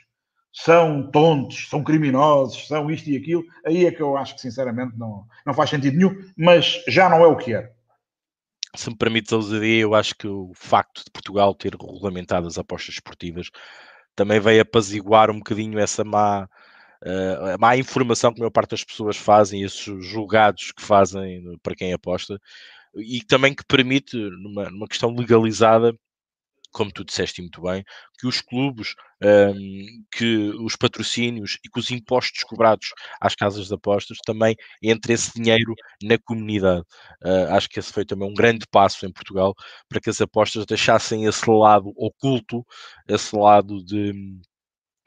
[0.53, 4.99] são tontos, são criminosos, são isto e aquilo, aí é que eu acho que sinceramente
[4.99, 7.73] não, não faz sentido nenhum, mas já não é o que era.
[8.75, 12.59] Se me permites a ousadia, eu acho que o facto de Portugal ter regulamentado as
[12.59, 13.51] apostas esportivas
[14.15, 16.49] também veio apaziguar um bocadinho essa má
[17.03, 21.59] uh, a má informação que a maior parte das pessoas fazem, esses julgados que fazem
[21.63, 22.39] para quem aposta,
[22.97, 25.95] e também que permite, numa, numa questão legalizada,
[26.73, 27.85] como tu disseste muito bem,
[28.19, 32.89] que os clubes, um, que os patrocínios e que os impostos cobrados
[33.21, 36.83] às casas de apostas também entre esse dinheiro na comunidade.
[37.23, 39.55] Uh, acho que esse foi também um grande passo em Portugal
[39.89, 42.65] para que as apostas deixassem esse lado oculto,
[43.07, 44.13] esse lado de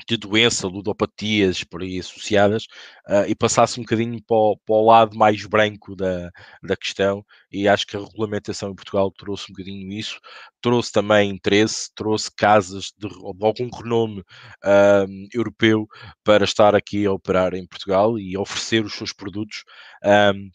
[0.08, 2.66] de doença, ludopatias por aí associadas,
[3.08, 6.30] uh, e passasse um bocadinho para o, para o, lado mais branco da,
[6.62, 10.20] da questão, e acho que a regulamentação em Portugal trouxe um bocadinho isso,
[10.62, 15.88] trouxe também interesse, trouxe casas de, de algum renome uh, europeu
[16.24, 19.64] para estar aqui a operar em Portugal e oferecer os seus produtos.
[20.04, 20.50] Um,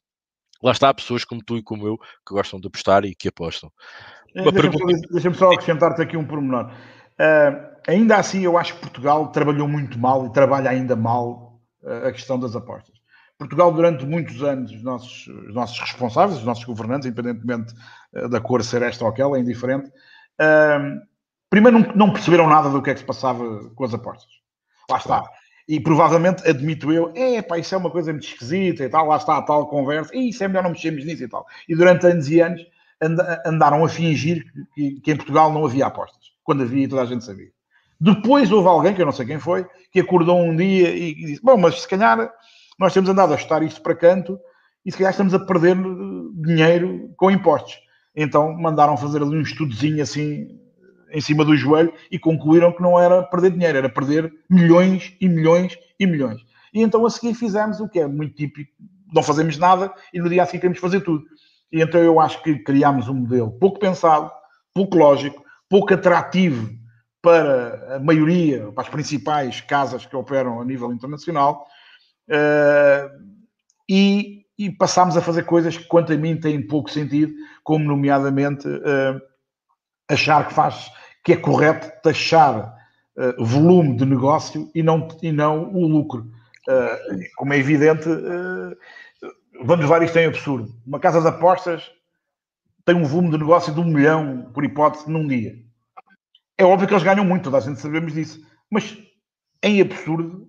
[0.62, 3.70] lá está, pessoas como tu e como eu que gostam de apostar e que apostam.
[4.34, 4.96] Deixa-me pergunta...
[4.96, 6.72] só, deixa só acrescentar-te aqui um pormenor.
[7.18, 12.08] Uh, ainda assim, eu acho que Portugal trabalhou muito mal e trabalha ainda mal uh,
[12.08, 12.98] a questão das apostas.
[13.38, 17.74] Portugal, durante muitos anos, os nossos, os nossos responsáveis, os nossos governantes, independentemente
[18.14, 19.90] uh, da cor ser esta ou aquela, é indiferente,
[21.50, 24.30] primeiro não, não, perceberam nada do que é que se passava com as apostas.
[24.90, 25.22] Lá está.
[25.68, 29.16] E provavelmente, admito eu, é pá, isso é uma coisa muito esquisita e tal, lá
[29.16, 31.46] está a tal conversa, e isso é melhor não mexermos nisso e tal.
[31.68, 32.62] E durante anos e anos
[33.46, 34.44] andaram a fingir
[34.74, 37.50] que, que em Portugal não havia apostas quando havia e toda a gente sabia.
[38.00, 41.42] Depois houve alguém, que eu não sei quem foi, que acordou um dia e, disse:
[41.42, 42.32] Bom, mas se calhar
[42.78, 44.40] nós temos andado a chutar isto para canto
[44.86, 45.76] e se calhar estamos a perder
[46.36, 47.76] dinheiro com impostos.
[48.16, 50.48] Então mandaram fazer ali um estudozinho assim
[51.12, 55.28] em cima do joelho e concluíram que não era perder dinheiro, era perder milhões e
[55.28, 56.40] milhões e milhões.
[56.72, 58.72] E então a seguir fizemos o que é muito típico,
[59.12, 61.24] não fazemos nada e no dia a seguir queremos fazer tudo.
[61.70, 64.30] E então eu acho que criámos um modelo pouco pensado,
[64.72, 66.79] pouco lógico, pouco atrativo
[67.22, 71.66] para a maioria, para as principais casas que operam a nível internacional,
[72.28, 73.10] uh,
[73.88, 77.32] e, e, passámos a fazer coisas que, quanto a mim, têm pouco sentido,
[77.62, 79.20] como, nomeadamente, uh,
[80.08, 80.90] achar que faz
[81.22, 82.74] que é correto taxar
[83.16, 86.30] uh, volume de negócio e não, e não o lucro.
[87.36, 88.08] como é evidente,
[89.62, 90.72] vamos levar isto em absurdo.
[90.86, 91.90] Uma casa de apostas
[92.84, 95.54] tem um volume de negócio de um milhão, por hipótese, num dia.
[96.60, 98.38] É óbvio que eles ganham muito, toda a gente sabemos disso.
[98.70, 98.94] Mas,
[99.62, 100.46] em absurdo,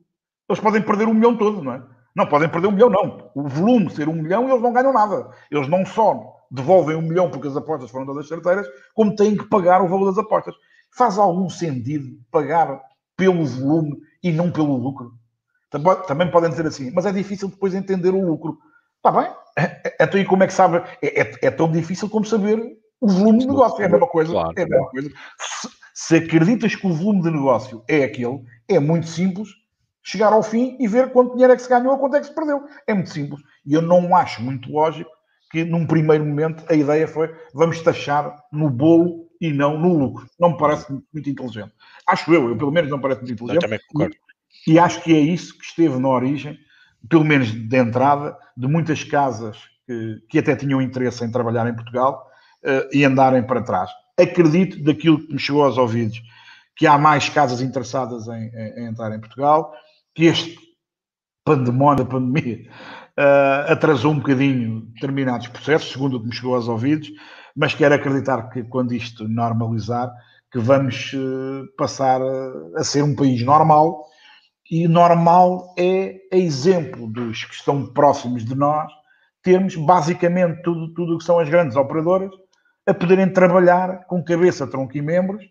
[0.50, 1.82] eles podem perder um milhão todo, não é?
[2.14, 3.32] Não, podem perder um milhão, não.
[3.34, 5.30] O volume ser um milhão, eles não ganham nada.
[5.50, 9.46] Eles não só devolvem um milhão porque as apostas foram todas certeiras, como têm que
[9.46, 10.54] pagar o valor das apostas.
[10.94, 12.82] Faz algum sentido pagar
[13.16, 15.14] pelo volume e não pelo lucro?
[15.70, 18.58] Também podem dizer assim, mas é difícil depois entender o lucro.
[18.98, 19.32] Está bem?
[20.02, 20.78] Então, e como é que sabe?
[21.02, 22.60] É, é, é, tão difícil como saber
[23.00, 23.82] o volume de negócio.
[23.82, 24.32] É a mesma coisa.
[24.32, 25.12] Claro, é a mesma coisa.
[25.38, 25.70] Se,
[26.08, 29.50] se, acreditas que o volume de negócio é aquele, é muito simples
[30.04, 32.26] chegar ao fim e ver quanto dinheiro é que se ganhou ou quanto é que
[32.26, 32.64] se perdeu.
[32.88, 33.42] É muito simples.
[33.66, 35.12] E eu não acho muito lógico
[35.52, 40.28] que, num primeiro momento, a ideia foi vamos taxar no bolo e não no lucro.
[40.40, 41.72] Não me parece muito, inteligente.
[42.08, 43.64] Acho eu, eu pelo menos não me parece muito inteligente.
[43.64, 44.16] Eu também concordo.
[44.66, 46.58] E, e acho que é isso que esteve na origem
[47.10, 51.76] pelo menos de entrada, de muitas casas que, que até tinham interesse em trabalhar em
[51.76, 52.28] Portugal
[52.64, 53.90] uh, e andarem para trás.
[54.20, 56.22] Acredito daquilo que me chegou aos ouvidos,
[56.76, 59.74] que há mais casas interessadas em, em, em entrar em Portugal,
[60.14, 60.58] que este
[61.44, 62.70] pandemónio, pandemia,
[63.18, 67.10] uh, atrasou um bocadinho determinados processos, segundo o que me chegou aos ouvidos,
[67.56, 70.12] mas quero acreditar que quando isto normalizar,
[70.52, 74.06] que vamos uh, passar a, a ser um país normal,
[74.70, 78.90] e normal é, a exemplo dos que estão próximos de nós,
[79.44, 82.32] termos basicamente tudo o que são as grandes operadoras
[82.92, 85.44] a poderem trabalhar com cabeça, tronco e membros,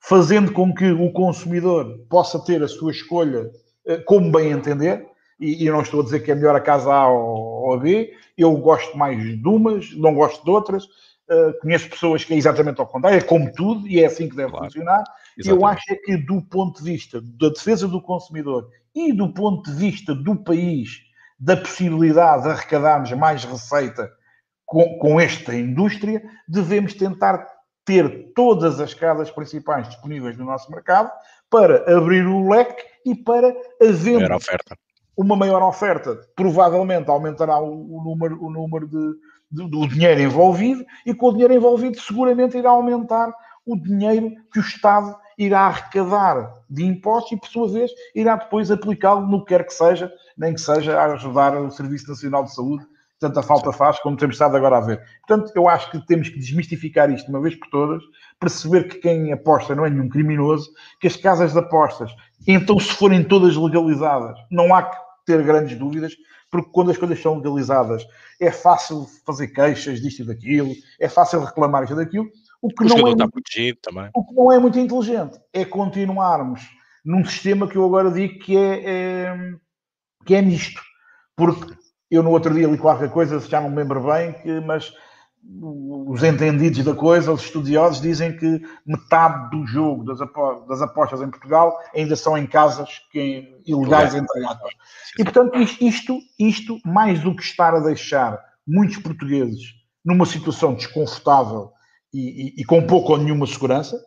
[0.00, 3.50] fazendo com que o consumidor possa ter a sua escolha
[3.86, 5.06] eh, como bem entender.
[5.40, 8.12] E, eu não estou a dizer que é melhor a casa A ou a B,
[8.36, 10.84] eu gosto mais de umas, não gosto de outras.
[11.30, 14.36] Uh, conheço pessoas que é exatamente ao contrário, é como tudo e é assim que
[14.36, 14.64] deve claro.
[14.64, 15.04] funcionar.
[15.36, 15.48] Exatamente.
[15.48, 19.70] Eu acho é que, do ponto de vista da defesa do consumidor e do ponto
[19.70, 21.02] de vista do país,
[21.38, 24.10] da possibilidade de arrecadarmos mais receita
[24.68, 27.44] com, com esta indústria, devemos tentar
[27.86, 31.10] ter todas as casas principais disponíveis no nosso mercado
[31.48, 33.48] para abrir o leque e para
[33.80, 34.38] haver maior
[35.16, 36.20] uma maior oferta.
[36.36, 39.14] Provavelmente aumentará o, o número, o número de,
[39.50, 43.32] de, do dinheiro envolvido e com o dinheiro envolvido seguramente irá aumentar
[43.64, 48.70] o dinheiro que o Estado irá arrecadar de impostos e, por sua vez, irá depois
[48.70, 52.54] aplicá-lo no que quer que seja, nem que seja a ajudar o Serviço Nacional de
[52.54, 52.86] Saúde,
[53.18, 55.02] tanta falta faz, como temos estado agora a ver.
[55.26, 58.02] Portanto, eu acho que temos que desmistificar isto uma vez por todas,
[58.38, 60.70] perceber que quem aposta não é nenhum criminoso,
[61.00, 62.10] que as casas de apostas,
[62.46, 64.96] então, se forem todas legalizadas, não há que
[65.26, 66.14] ter grandes dúvidas,
[66.50, 68.06] porque quando as coisas são legalizadas
[68.40, 72.30] é fácil fazer queixas disto e daquilo, é fácil reclamar isto e daquilo,
[72.62, 74.10] o que, o não é, está protegido também.
[74.14, 76.62] o que não é muito inteligente é continuarmos
[77.04, 79.54] num sistema que eu agora digo que é, é,
[80.24, 80.80] que é misto.
[81.36, 81.74] Porque
[82.10, 84.92] eu no outro dia li qualquer coisa, já não me lembro bem, que, mas
[85.50, 90.18] os entendidos da coisa, os estudiosos, dizem que metade do jogo das,
[90.68, 94.72] das apostas em Portugal ainda são em casas que, ilegais, entre aspas.
[95.18, 99.74] E, portanto, isto, isto, mais do que estar a deixar muitos portugueses
[100.04, 101.70] numa situação desconfortável
[102.12, 103.98] e, e, e com pouco ou nenhuma segurança,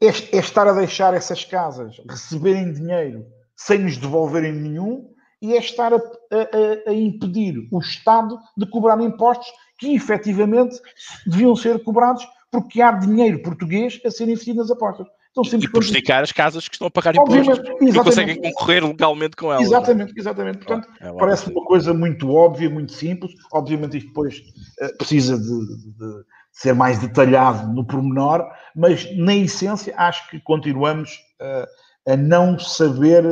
[0.00, 3.24] é, é, estar a deixar essas casas receberem dinheiro
[3.56, 5.11] sem nos devolverem nenhum
[5.42, 10.80] e é estar a, a, a impedir o Estado de cobrar impostos que efetivamente
[11.26, 15.06] deviam ser cobrados porque há dinheiro português a ser investido nas apostas.
[15.36, 19.50] Então, e prejudicar as casas que estão a pagar impostos e conseguem concorrer legalmente com
[19.50, 19.64] elas.
[19.64, 20.58] Exatamente, exatamente.
[20.58, 23.32] Portanto, é parece uma coisa muito óbvia, muito simples.
[23.50, 28.46] Obviamente isto depois uh, precisa de, de, ser mais detalhado no pormenor,
[28.76, 33.24] mas na essência acho que continuamos uh, a não saber,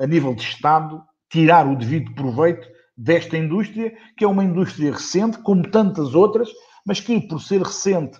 [0.00, 1.00] a nível de Estado,
[1.34, 2.64] tirar o devido proveito
[2.96, 6.48] desta indústria, que é uma indústria recente, como tantas outras,
[6.86, 8.16] mas que por ser recente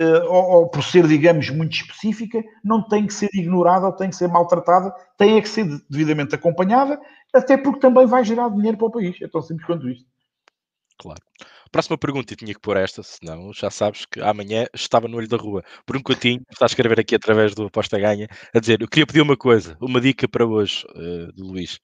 [0.00, 4.16] uh, ou, por ser, digamos, muito específica, não tem que ser ignorada ou tem que
[4.16, 6.98] ser maltratada, tem é que ser devidamente acompanhada,
[7.34, 9.14] até porque também vai gerar dinheiro para o país.
[9.20, 10.06] É tão simples quanto isto.
[10.96, 11.20] Claro.
[11.70, 15.28] próxima pergunta, e tinha que pôr esta, senão já sabes que amanhã estava no olho
[15.28, 15.62] da rua.
[15.84, 19.06] Por um cantinho, está a escrever aqui através do Aposta Ganha, a dizer: Eu queria
[19.06, 21.78] pedir uma coisa, uma dica para hoje, uh, de Luís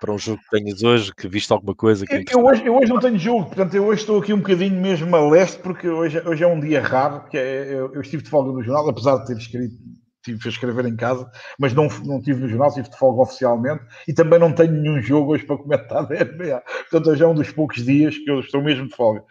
[0.00, 2.06] para um jogo que tenhas hoje, que viste alguma coisa?
[2.06, 4.38] Que eu, eu, hoje, eu hoje não tenho jogo, portanto, eu hoje estou aqui um
[4.38, 8.00] bocadinho mesmo a leste, porque hoje, hoje é um dia raro, que é, eu, eu
[8.00, 9.76] estive de folga no jornal, apesar de ter escrito
[10.22, 13.82] tive a escrever em casa, mas não, não tive no jornal, tive de folga oficialmente
[14.06, 16.60] e também não tenho nenhum jogo hoje para comentar da NBA.
[16.90, 19.24] Portanto, hoje é um dos poucos dias que eu estou mesmo de folga.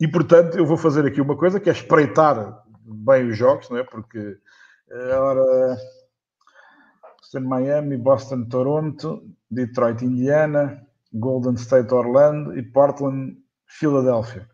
[0.00, 3.78] E portanto, eu vou fazer aqui uma coisa que é espreitar bem os jogos, não
[3.78, 3.84] é?
[3.84, 4.38] Porque
[4.90, 5.76] agora
[7.26, 13.36] Boston, Miami, Boston, Toronto, Detroit, Indiana, Golden State, Orlando e Portland,
[13.66, 14.48] Filadélfia.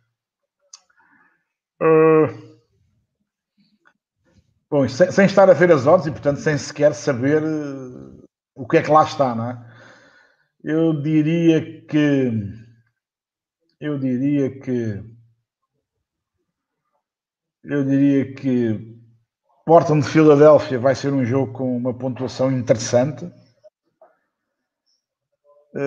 [1.80, 2.52] Uh,
[4.72, 8.66] Bom, sem, sem, estar a ver as odds e, portanto, sem sequer saber uh, o
[8.66, 9.72] que é que lá está, não é?
[10.64, 12.32] Eu diria que.
[13.78, 15.04] Eu diria que.
[17.62, 18.96] Eu diria que
[19.66, 23.30] Portland de Filadélfia vai ser um jogo com uma pontuação interessante.
[25.74, 25.82] Uh,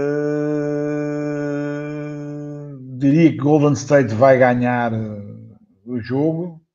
[2.97, 4.91] diria que Golden State vai ganhar
[5.85, 6.65] o jogo.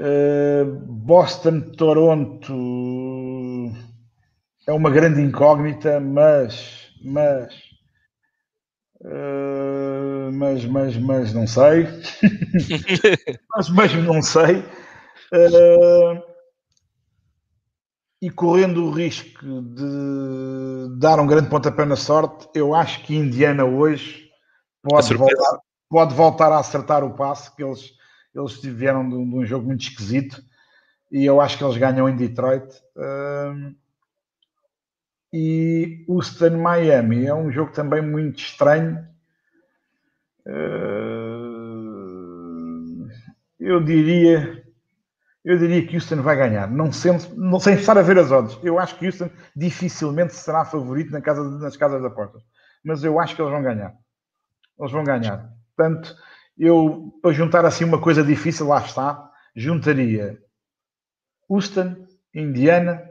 [0.00, 2.54] Eh, Boston, Toronto
[4.66, 7.52] é uma grande incógnita, mas, mas,
[9.00, 11.86] uh, mas, mas, mas não sei,
[13.56, 14.58] mas, mas não sei,
[15.32, 16.22] uh,
[18.20, 23.64] e correndo o risco de dar um grande pontapé na sorte, eu acho que Indiana
[23.64, 24.28] hoje
[24.82, 25.58] pode voltar,
[25.88, 27.96] pode voltar a acertar o passo que eles
[28.34, 30.42] eles vieram de um, de um, jogo muito esquisito
[31.10, 32.68] e eu acho que eles ganham em Detroit.
[32.94, 33.74] Uh,
[35.32, 39.04] e Houston Miami é um jogo também muito estranho.
[40.46, 40.98] Uh,
[43.58, 44.67] eu diria
[45.44, 48.58] eu diria que Houston vai ganhar, não, sendo, não sem estar a ver as odds.
[48.62, 52.38] Eu acho que Houston dificilmente será favorito na casa, nas casas da porta,
[52.84, 53.94] mas eu acho que eles vão ganhar.
[54.78, 55.50] Eles vão ganhar.
[55.76, 56.14] Portanto,
[56.58, 60.38] eu, para juntar assim uma coisa difícil, lá está, juntaria
[61.48, 61.96] Houston,
[62.34, 63.02] Indiana,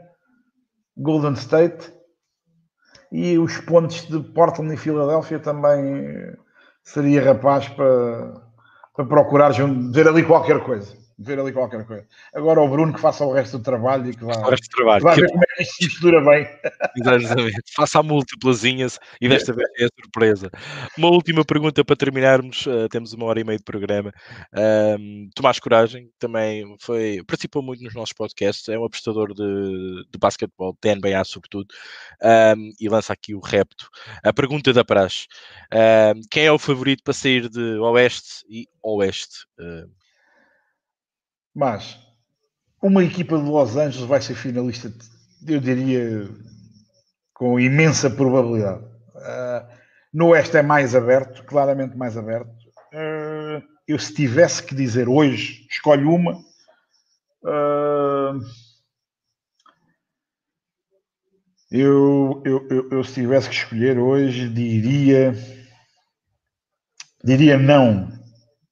[0.96, 1.92] Golden State
[3.10, 6.36] e os pontos de Portland e Filadélfia também
[6.82, 8.42] seria rapaz para,
[8.94, 9.52] para procurar
[9.92, 12.06] ver ali qualquer coisa ver ali qualquer coisa.
[12.32, 14.76] Agora o Bruno que faça o resto do trabalho e que vá, o resto do
[14.76, 15.02] trabalho.
[15.02, 16.46] vá ver como é que isto se mistura bem.
[16.96, 17.62] Exatamente.
[17.74, 20.50] Faça múltiplazinhas e desta vez é a surpresa.
[20.96, 22.66] Uma última pergunta para terminarmos.
[22.66, 24.12] Uh, temos uma hora e meia de programa.
[24.98, 30.18] Um, Tomás Coragem também foi, participou muito nos nossos podcasts, é um apostador de, de
[30.18, 31.66] basquetebol, de NBA sobretudo,
[32.56, 33.88] um, e lança aqui o repto.
[34.22, 35.26] A pergunta da praxe.
[35.72, 39.46] Um, quem é o favorito para sair de Oeste e Oeste?
[39.58, 39.97] Uh,
[41.54, 41.98] mas
[42.82, 44.92] uma equipa de Los Angeles vai ser finalista,
[45.46, 46.28] eu diria,
[47.34, 48.84] com imensa probabilidade.
[48.84, 49.78] Uh,
[50.12, 52.50] no Oeste é mais aberto, claramente mais aberto.
[52.92, 56.34] Uh, eu, se tivesse que dizer hoje, escolho uma.
[57.42, 58.40] Uh,
[61.70, 65.34] eu, eu, eu, eu, se tivesse que escolher hoje, diria.
[67.24, 68.12] Diria não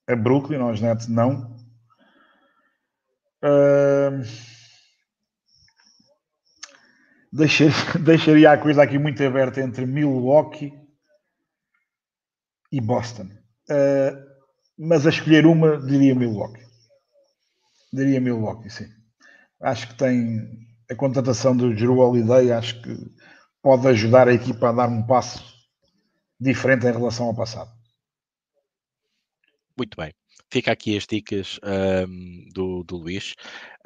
[0.09, 1.56] a Brooklyn, aos Nets, não.
[7.33, 10.73] Deixaria, deixaria a coisa aqui muito aberta entre Milwaukee
[12.73, 13.29] e Boston.
[13.69, 14.27] Uh,
[14.79, 16.65] mas a escolher uma, diria Milwaukee.
[17.93, 18.89] Diria Milwaukee, sim.
[19.61, 22.95] Acho que tem a contratação do Drew Holiday, acho que
[23.63, 25.45] pode ajudar a equipa a dar um passo
[26.39, 27.71] diferente em relação ao passado.
[29.77, 30.13] Muito bem.
[30.51, 31.59] Fica aqui as dicas
[32.09, 33.35] um, do, do Luís.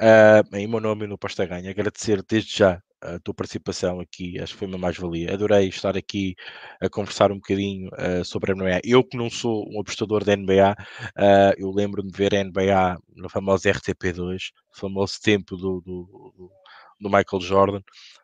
[0.00, 4.52] Uh, em meu nome no Pasta Ganha, agradecer desde já a tua participação aqui, acho
[4.52, 5.32] que foi uma mais-valia.
[5.32, 6.34] Adorei estar aqui
[6.80, 8.80] a conversar um bocadinho uh, sobre a NBA.
[8.84, 12.98] Eu que não sou um apostador da NBA, uh, eu lembro-me de ver a NBA
[13.16, 16.50] na famosa RTP2, famoso tempo do, do, do
[17.00, 17.80] do Michael Jordan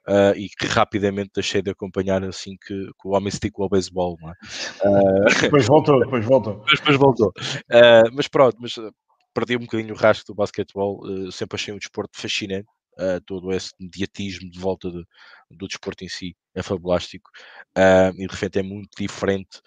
[0.09, 4.17] uh, e que rapidamente deixei de acompanhar assim que, que o homem esticou ao beisebol.
[4.23, 4.89] É?
[4.89, 6.65] Uh, depois voltou, depois voltou.
[6.71, 7.33] depois voltou.
[7.73, 8.75] Uh, mas pronto, mas
[9.35, 11.01] perdi um bocadinho o rastro do basquetebol,
[11.31, 12.67] sempre achei um desporto fascinante.
[13.27, 15.05] todo esse mediatismo de volta de,
[15.51, 17.31] do desporto em si é fabulástico
[17.77, 19.61] e de repente é muito diferente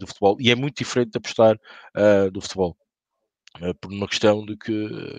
[0.00, 1.56] do futebol e é muito diferente de apostar
[2.32, 2.76] do futebol
[3.80, 4.72] por uma questão de que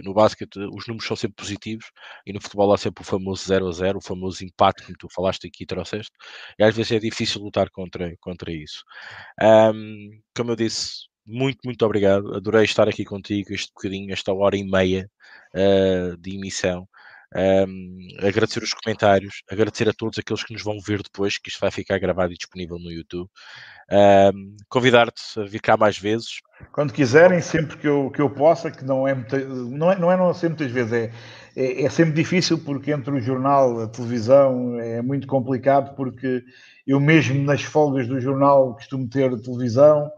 [0.04, 1.86] no basquete os números são sempre positivos
[2.26, 5.08] e no futebol há sempre o famoso 0 a 0, o famoso empate, como tu
[5.10, 6.12] falaste aqui e trouxeste,
[6.60, 8.84] e às vezes é difícil lutar contra, contra isso.
[9.42, 12.36] Um, como eu disse, muito, muito obrigado.
[12.36, 15.10] Adorei estar aqui contigo este bocadinho, esta hora e meia
[15.56, 16.88] uh, de emissão.
[17.36, 21.60] Um, agradecer os comentários, agradecer a todos aqueles que nos vão ver depois, que isto
[21.60, 23.30] vai ficar gravado e disponível no YouTube.
[24.70, 26.40] Convidar-te a vir cá mais vezes.
[26.72, 30.12] Quando quiserem, sempre que eu, que eu possa, que não é, muita, não é, não
[30.12, 31.12] é não ser muitas vezes, é,
[31.56, 36.44] é, é, sempre difícil porque entre o jornal, a televisão, é muito complicado porque
[36.88, 40.10] eu mesmo nas folgas do jornal costumo ter televisão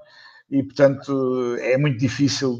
[0.49, 2.59] e portanto é muito difícil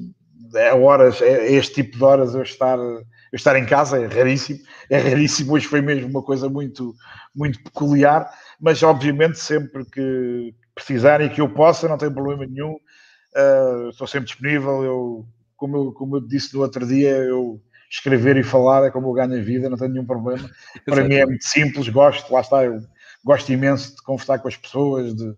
[0.55, 4.59] é horas, é, este tipo de horas eu estar eu estar em casa é raríssimo,
[4.89, 6.95] é raríssimo, hoje foi mesmo uma coisa muito,
[7.35, 8.29] muito peculiar,
[8.59, 14.07] mas obviamente sempre que precisarem e que eu possa, não tem problema nenhum, uh, estou
[14.07, 15.25] sempre disponível, eu,
[15.55, 17.59] como, eu, como eu disse no outro dia, eu
[17.89, 20.49] escrever e falar é como eu ganho a vida, não tenho nenhum problema,
[20.85, 22.79] para mim é muito simples, gosto, lá está, eu
[23.25, 25.33] gosto imenso de conversar com as pessoas, de,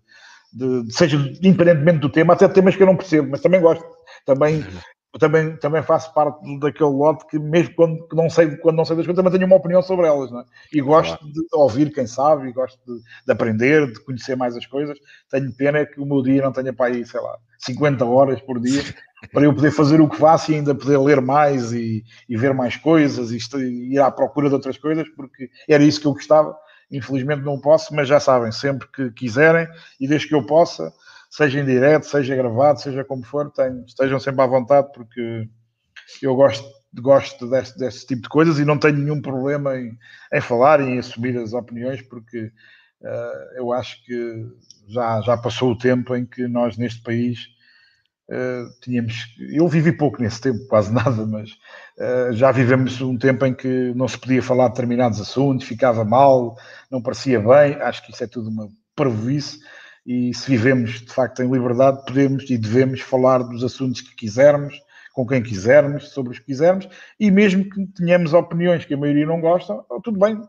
[0.52, 3.84] de, de, seja independentemente do tema, até temas que eu não percebo, mas também gosto.
[4.26, 4.64] Também
[5.14, 8.96] uhum também, também faço parte daquele lote que mesmo quando não sei, quando não sei
[8.96, 10.44] das coisas, também tenho uma opinião sobre elas, não é?
[10.72, 11.32] E gosto claro.
[11.32, 14.98] de ouvir quem sabe, e gosto de, de, aprender, de conhecer mais as coisas.
[15.28, 18.60] Tenho pena que o meu dia não tenha para aí, sei lá, 50 horas por
[18.60, 18.82] dia
[19.32, 22.54] para eu poder fazer o que faço e ainda poder ler mais e, e ver
[22.54, 26.12] mais coisas e, e ir à procura de outras coisas, porque era isso que eu
[26.12, 26.56] gostava.
[26.90, 29.68] Infelizmente não posso, mas já sabem, sempre que quiserem
[30.00, 30.92] e desde que eu possa,
[31.30, 35.48] seja em direto, seja gravado, seja como for, tenho, estejam sempre à vontade, porque
[36.20, 36.68] eu gosto,
[37.00, 39.96] gosto deste, deste tipo de coisas e não tenho nenhum problema em,
[40.32, 42.46] em falar e em assumir as opiniões, porque
[43.02, 44.44] uh, eu acho que
[44.88, 47.46] já, já passou o tempo em que nós neste país
[48.28, 49.14] uh, tínhamos.
[49.38, 53.92] Eu vivi pouco nesse tempo, quase nada, mas uh, já vivemos um tempo em que
[53.94, 56.56] não se podia falar de determinados assuntos, ficava mal,
[56.90, 57.74] não parecia bem.
[57.80, 59.60] Acho que isso é tudo uma parvoíce
[60.06, 64.80] e se vivemos de facto em liberdade, podemos e devemos falar dos assuntos que quisermos,
[65.12, 69.26] com quem quisermos, sobre os que quisermos, e mesmo que tenhamos opiniões que a maioria
[69.26, 70.40] não gosta, oh, tudo bem,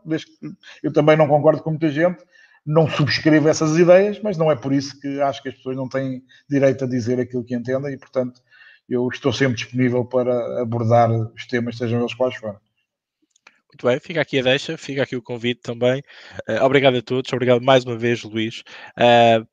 [0.82, 2.24] eu também não concordo com muita gente,
[2.64, 5.88] não subscrevo essas ideias, mas não é por isso que acho que as pessoas não
[5.88, 8.40] têm direito a dizer aquilo que entendem e, portanto,
[8.88, 12.58] eu estou sempre disponível para abordar os temas, sejam eles quais forem.
[13.72, 16.02] Muito bem, fica aqui a deixa, fica aqui o convite também.
[16.48, 18.62] Uh, obrigado a todos, obrigado mais uma vez, Luís.
[18.98, 19.46] Uh,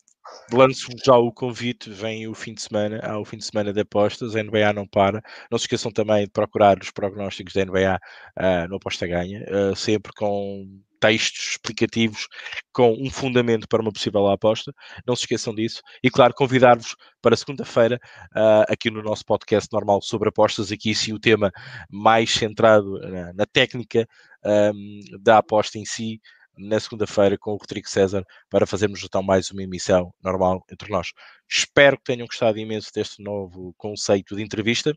[0.52, 3.82] Lanço já o convite, vem o fim de semana, há o fim de semana de
[3.82, 5.22] apostas, a NBA não para.
[5.52, 8.00] Não se esqueçam também de procurar os prognósticos da NBA uh,
[8.36, 10.66] ah, no Aposta Ganha, uh, sempre com
[11.00, 12.28] textos explicativos
[12.74, 14.74] com um fundamento para uma possível aposta.
[15.08, 15.82] Não se esqueçam disso.
[16.04, 18.00] E, claro, convidar-vos para segunda-feira,
[18.36, 21.52] uh, aqui no nosso podcast normal sobre apostas, aqui sim o tema
[21.90, 24.08] mais centrado na, na técnica
[24.44, 26.20] um, da aposta em si,
[26.60, 31.12] na segunda-feira com o Rodrigo César para fazermos então mais uma emissão normal entre nós.
[31.48, 34.94] Espero que tenham gostado imenso deste novo conceito de entrevista.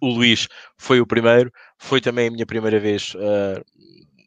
[0.00, 3.64] O Luís foi o primeiro, foi também a minha primeira vez uh,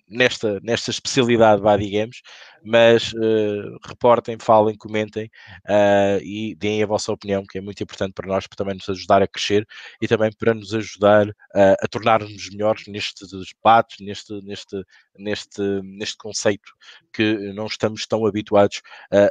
[0.09, 2.21] nesta, nesta especialidade, vá, digamos,
[2.63, 5.29] mas uh, reportem, falem, comentem
[5.65, 8.89] uh, e deem a vossa opinião, que é muito importante para nós, para também nos
[8.89, 9.65] ajudar a crescer
[10.01, 14.83] e também para nos ajudar uh, a tornar-nos melhores nestes debates, neste, neste,
[15.17, 16.71] neste, neste conceito
[17.13, 18.81] que não estamos tão habituados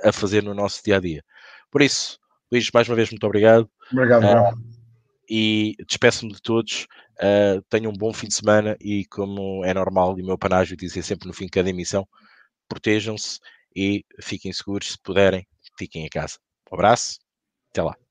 [0.03, 1.25] a fazer no nosso dia a dia.
[1.71, 2.19] Por isso,
[2.51, 3.69] Luís, mais uma vez, muito obrigado.
[3.93, 4.23] Obrigado,
[5.29, 6.87] e despeço-me de todos.
[7.21, 10.77] Uh, tenham um bom fim de semana e, como é normal, e o meu panágio
[10.77, 12.07] dizer sempre no fim de cada emissão,
[12.69, 13.39] protejam-se
[13.75, 14.93] e fiquem seguros.
[14.93, 15.47] Se puderem,
[15.79, 16.39] fiquem em casa.
[16.73, 17.19] Um abraço,
[17.71, 18.08] até lá.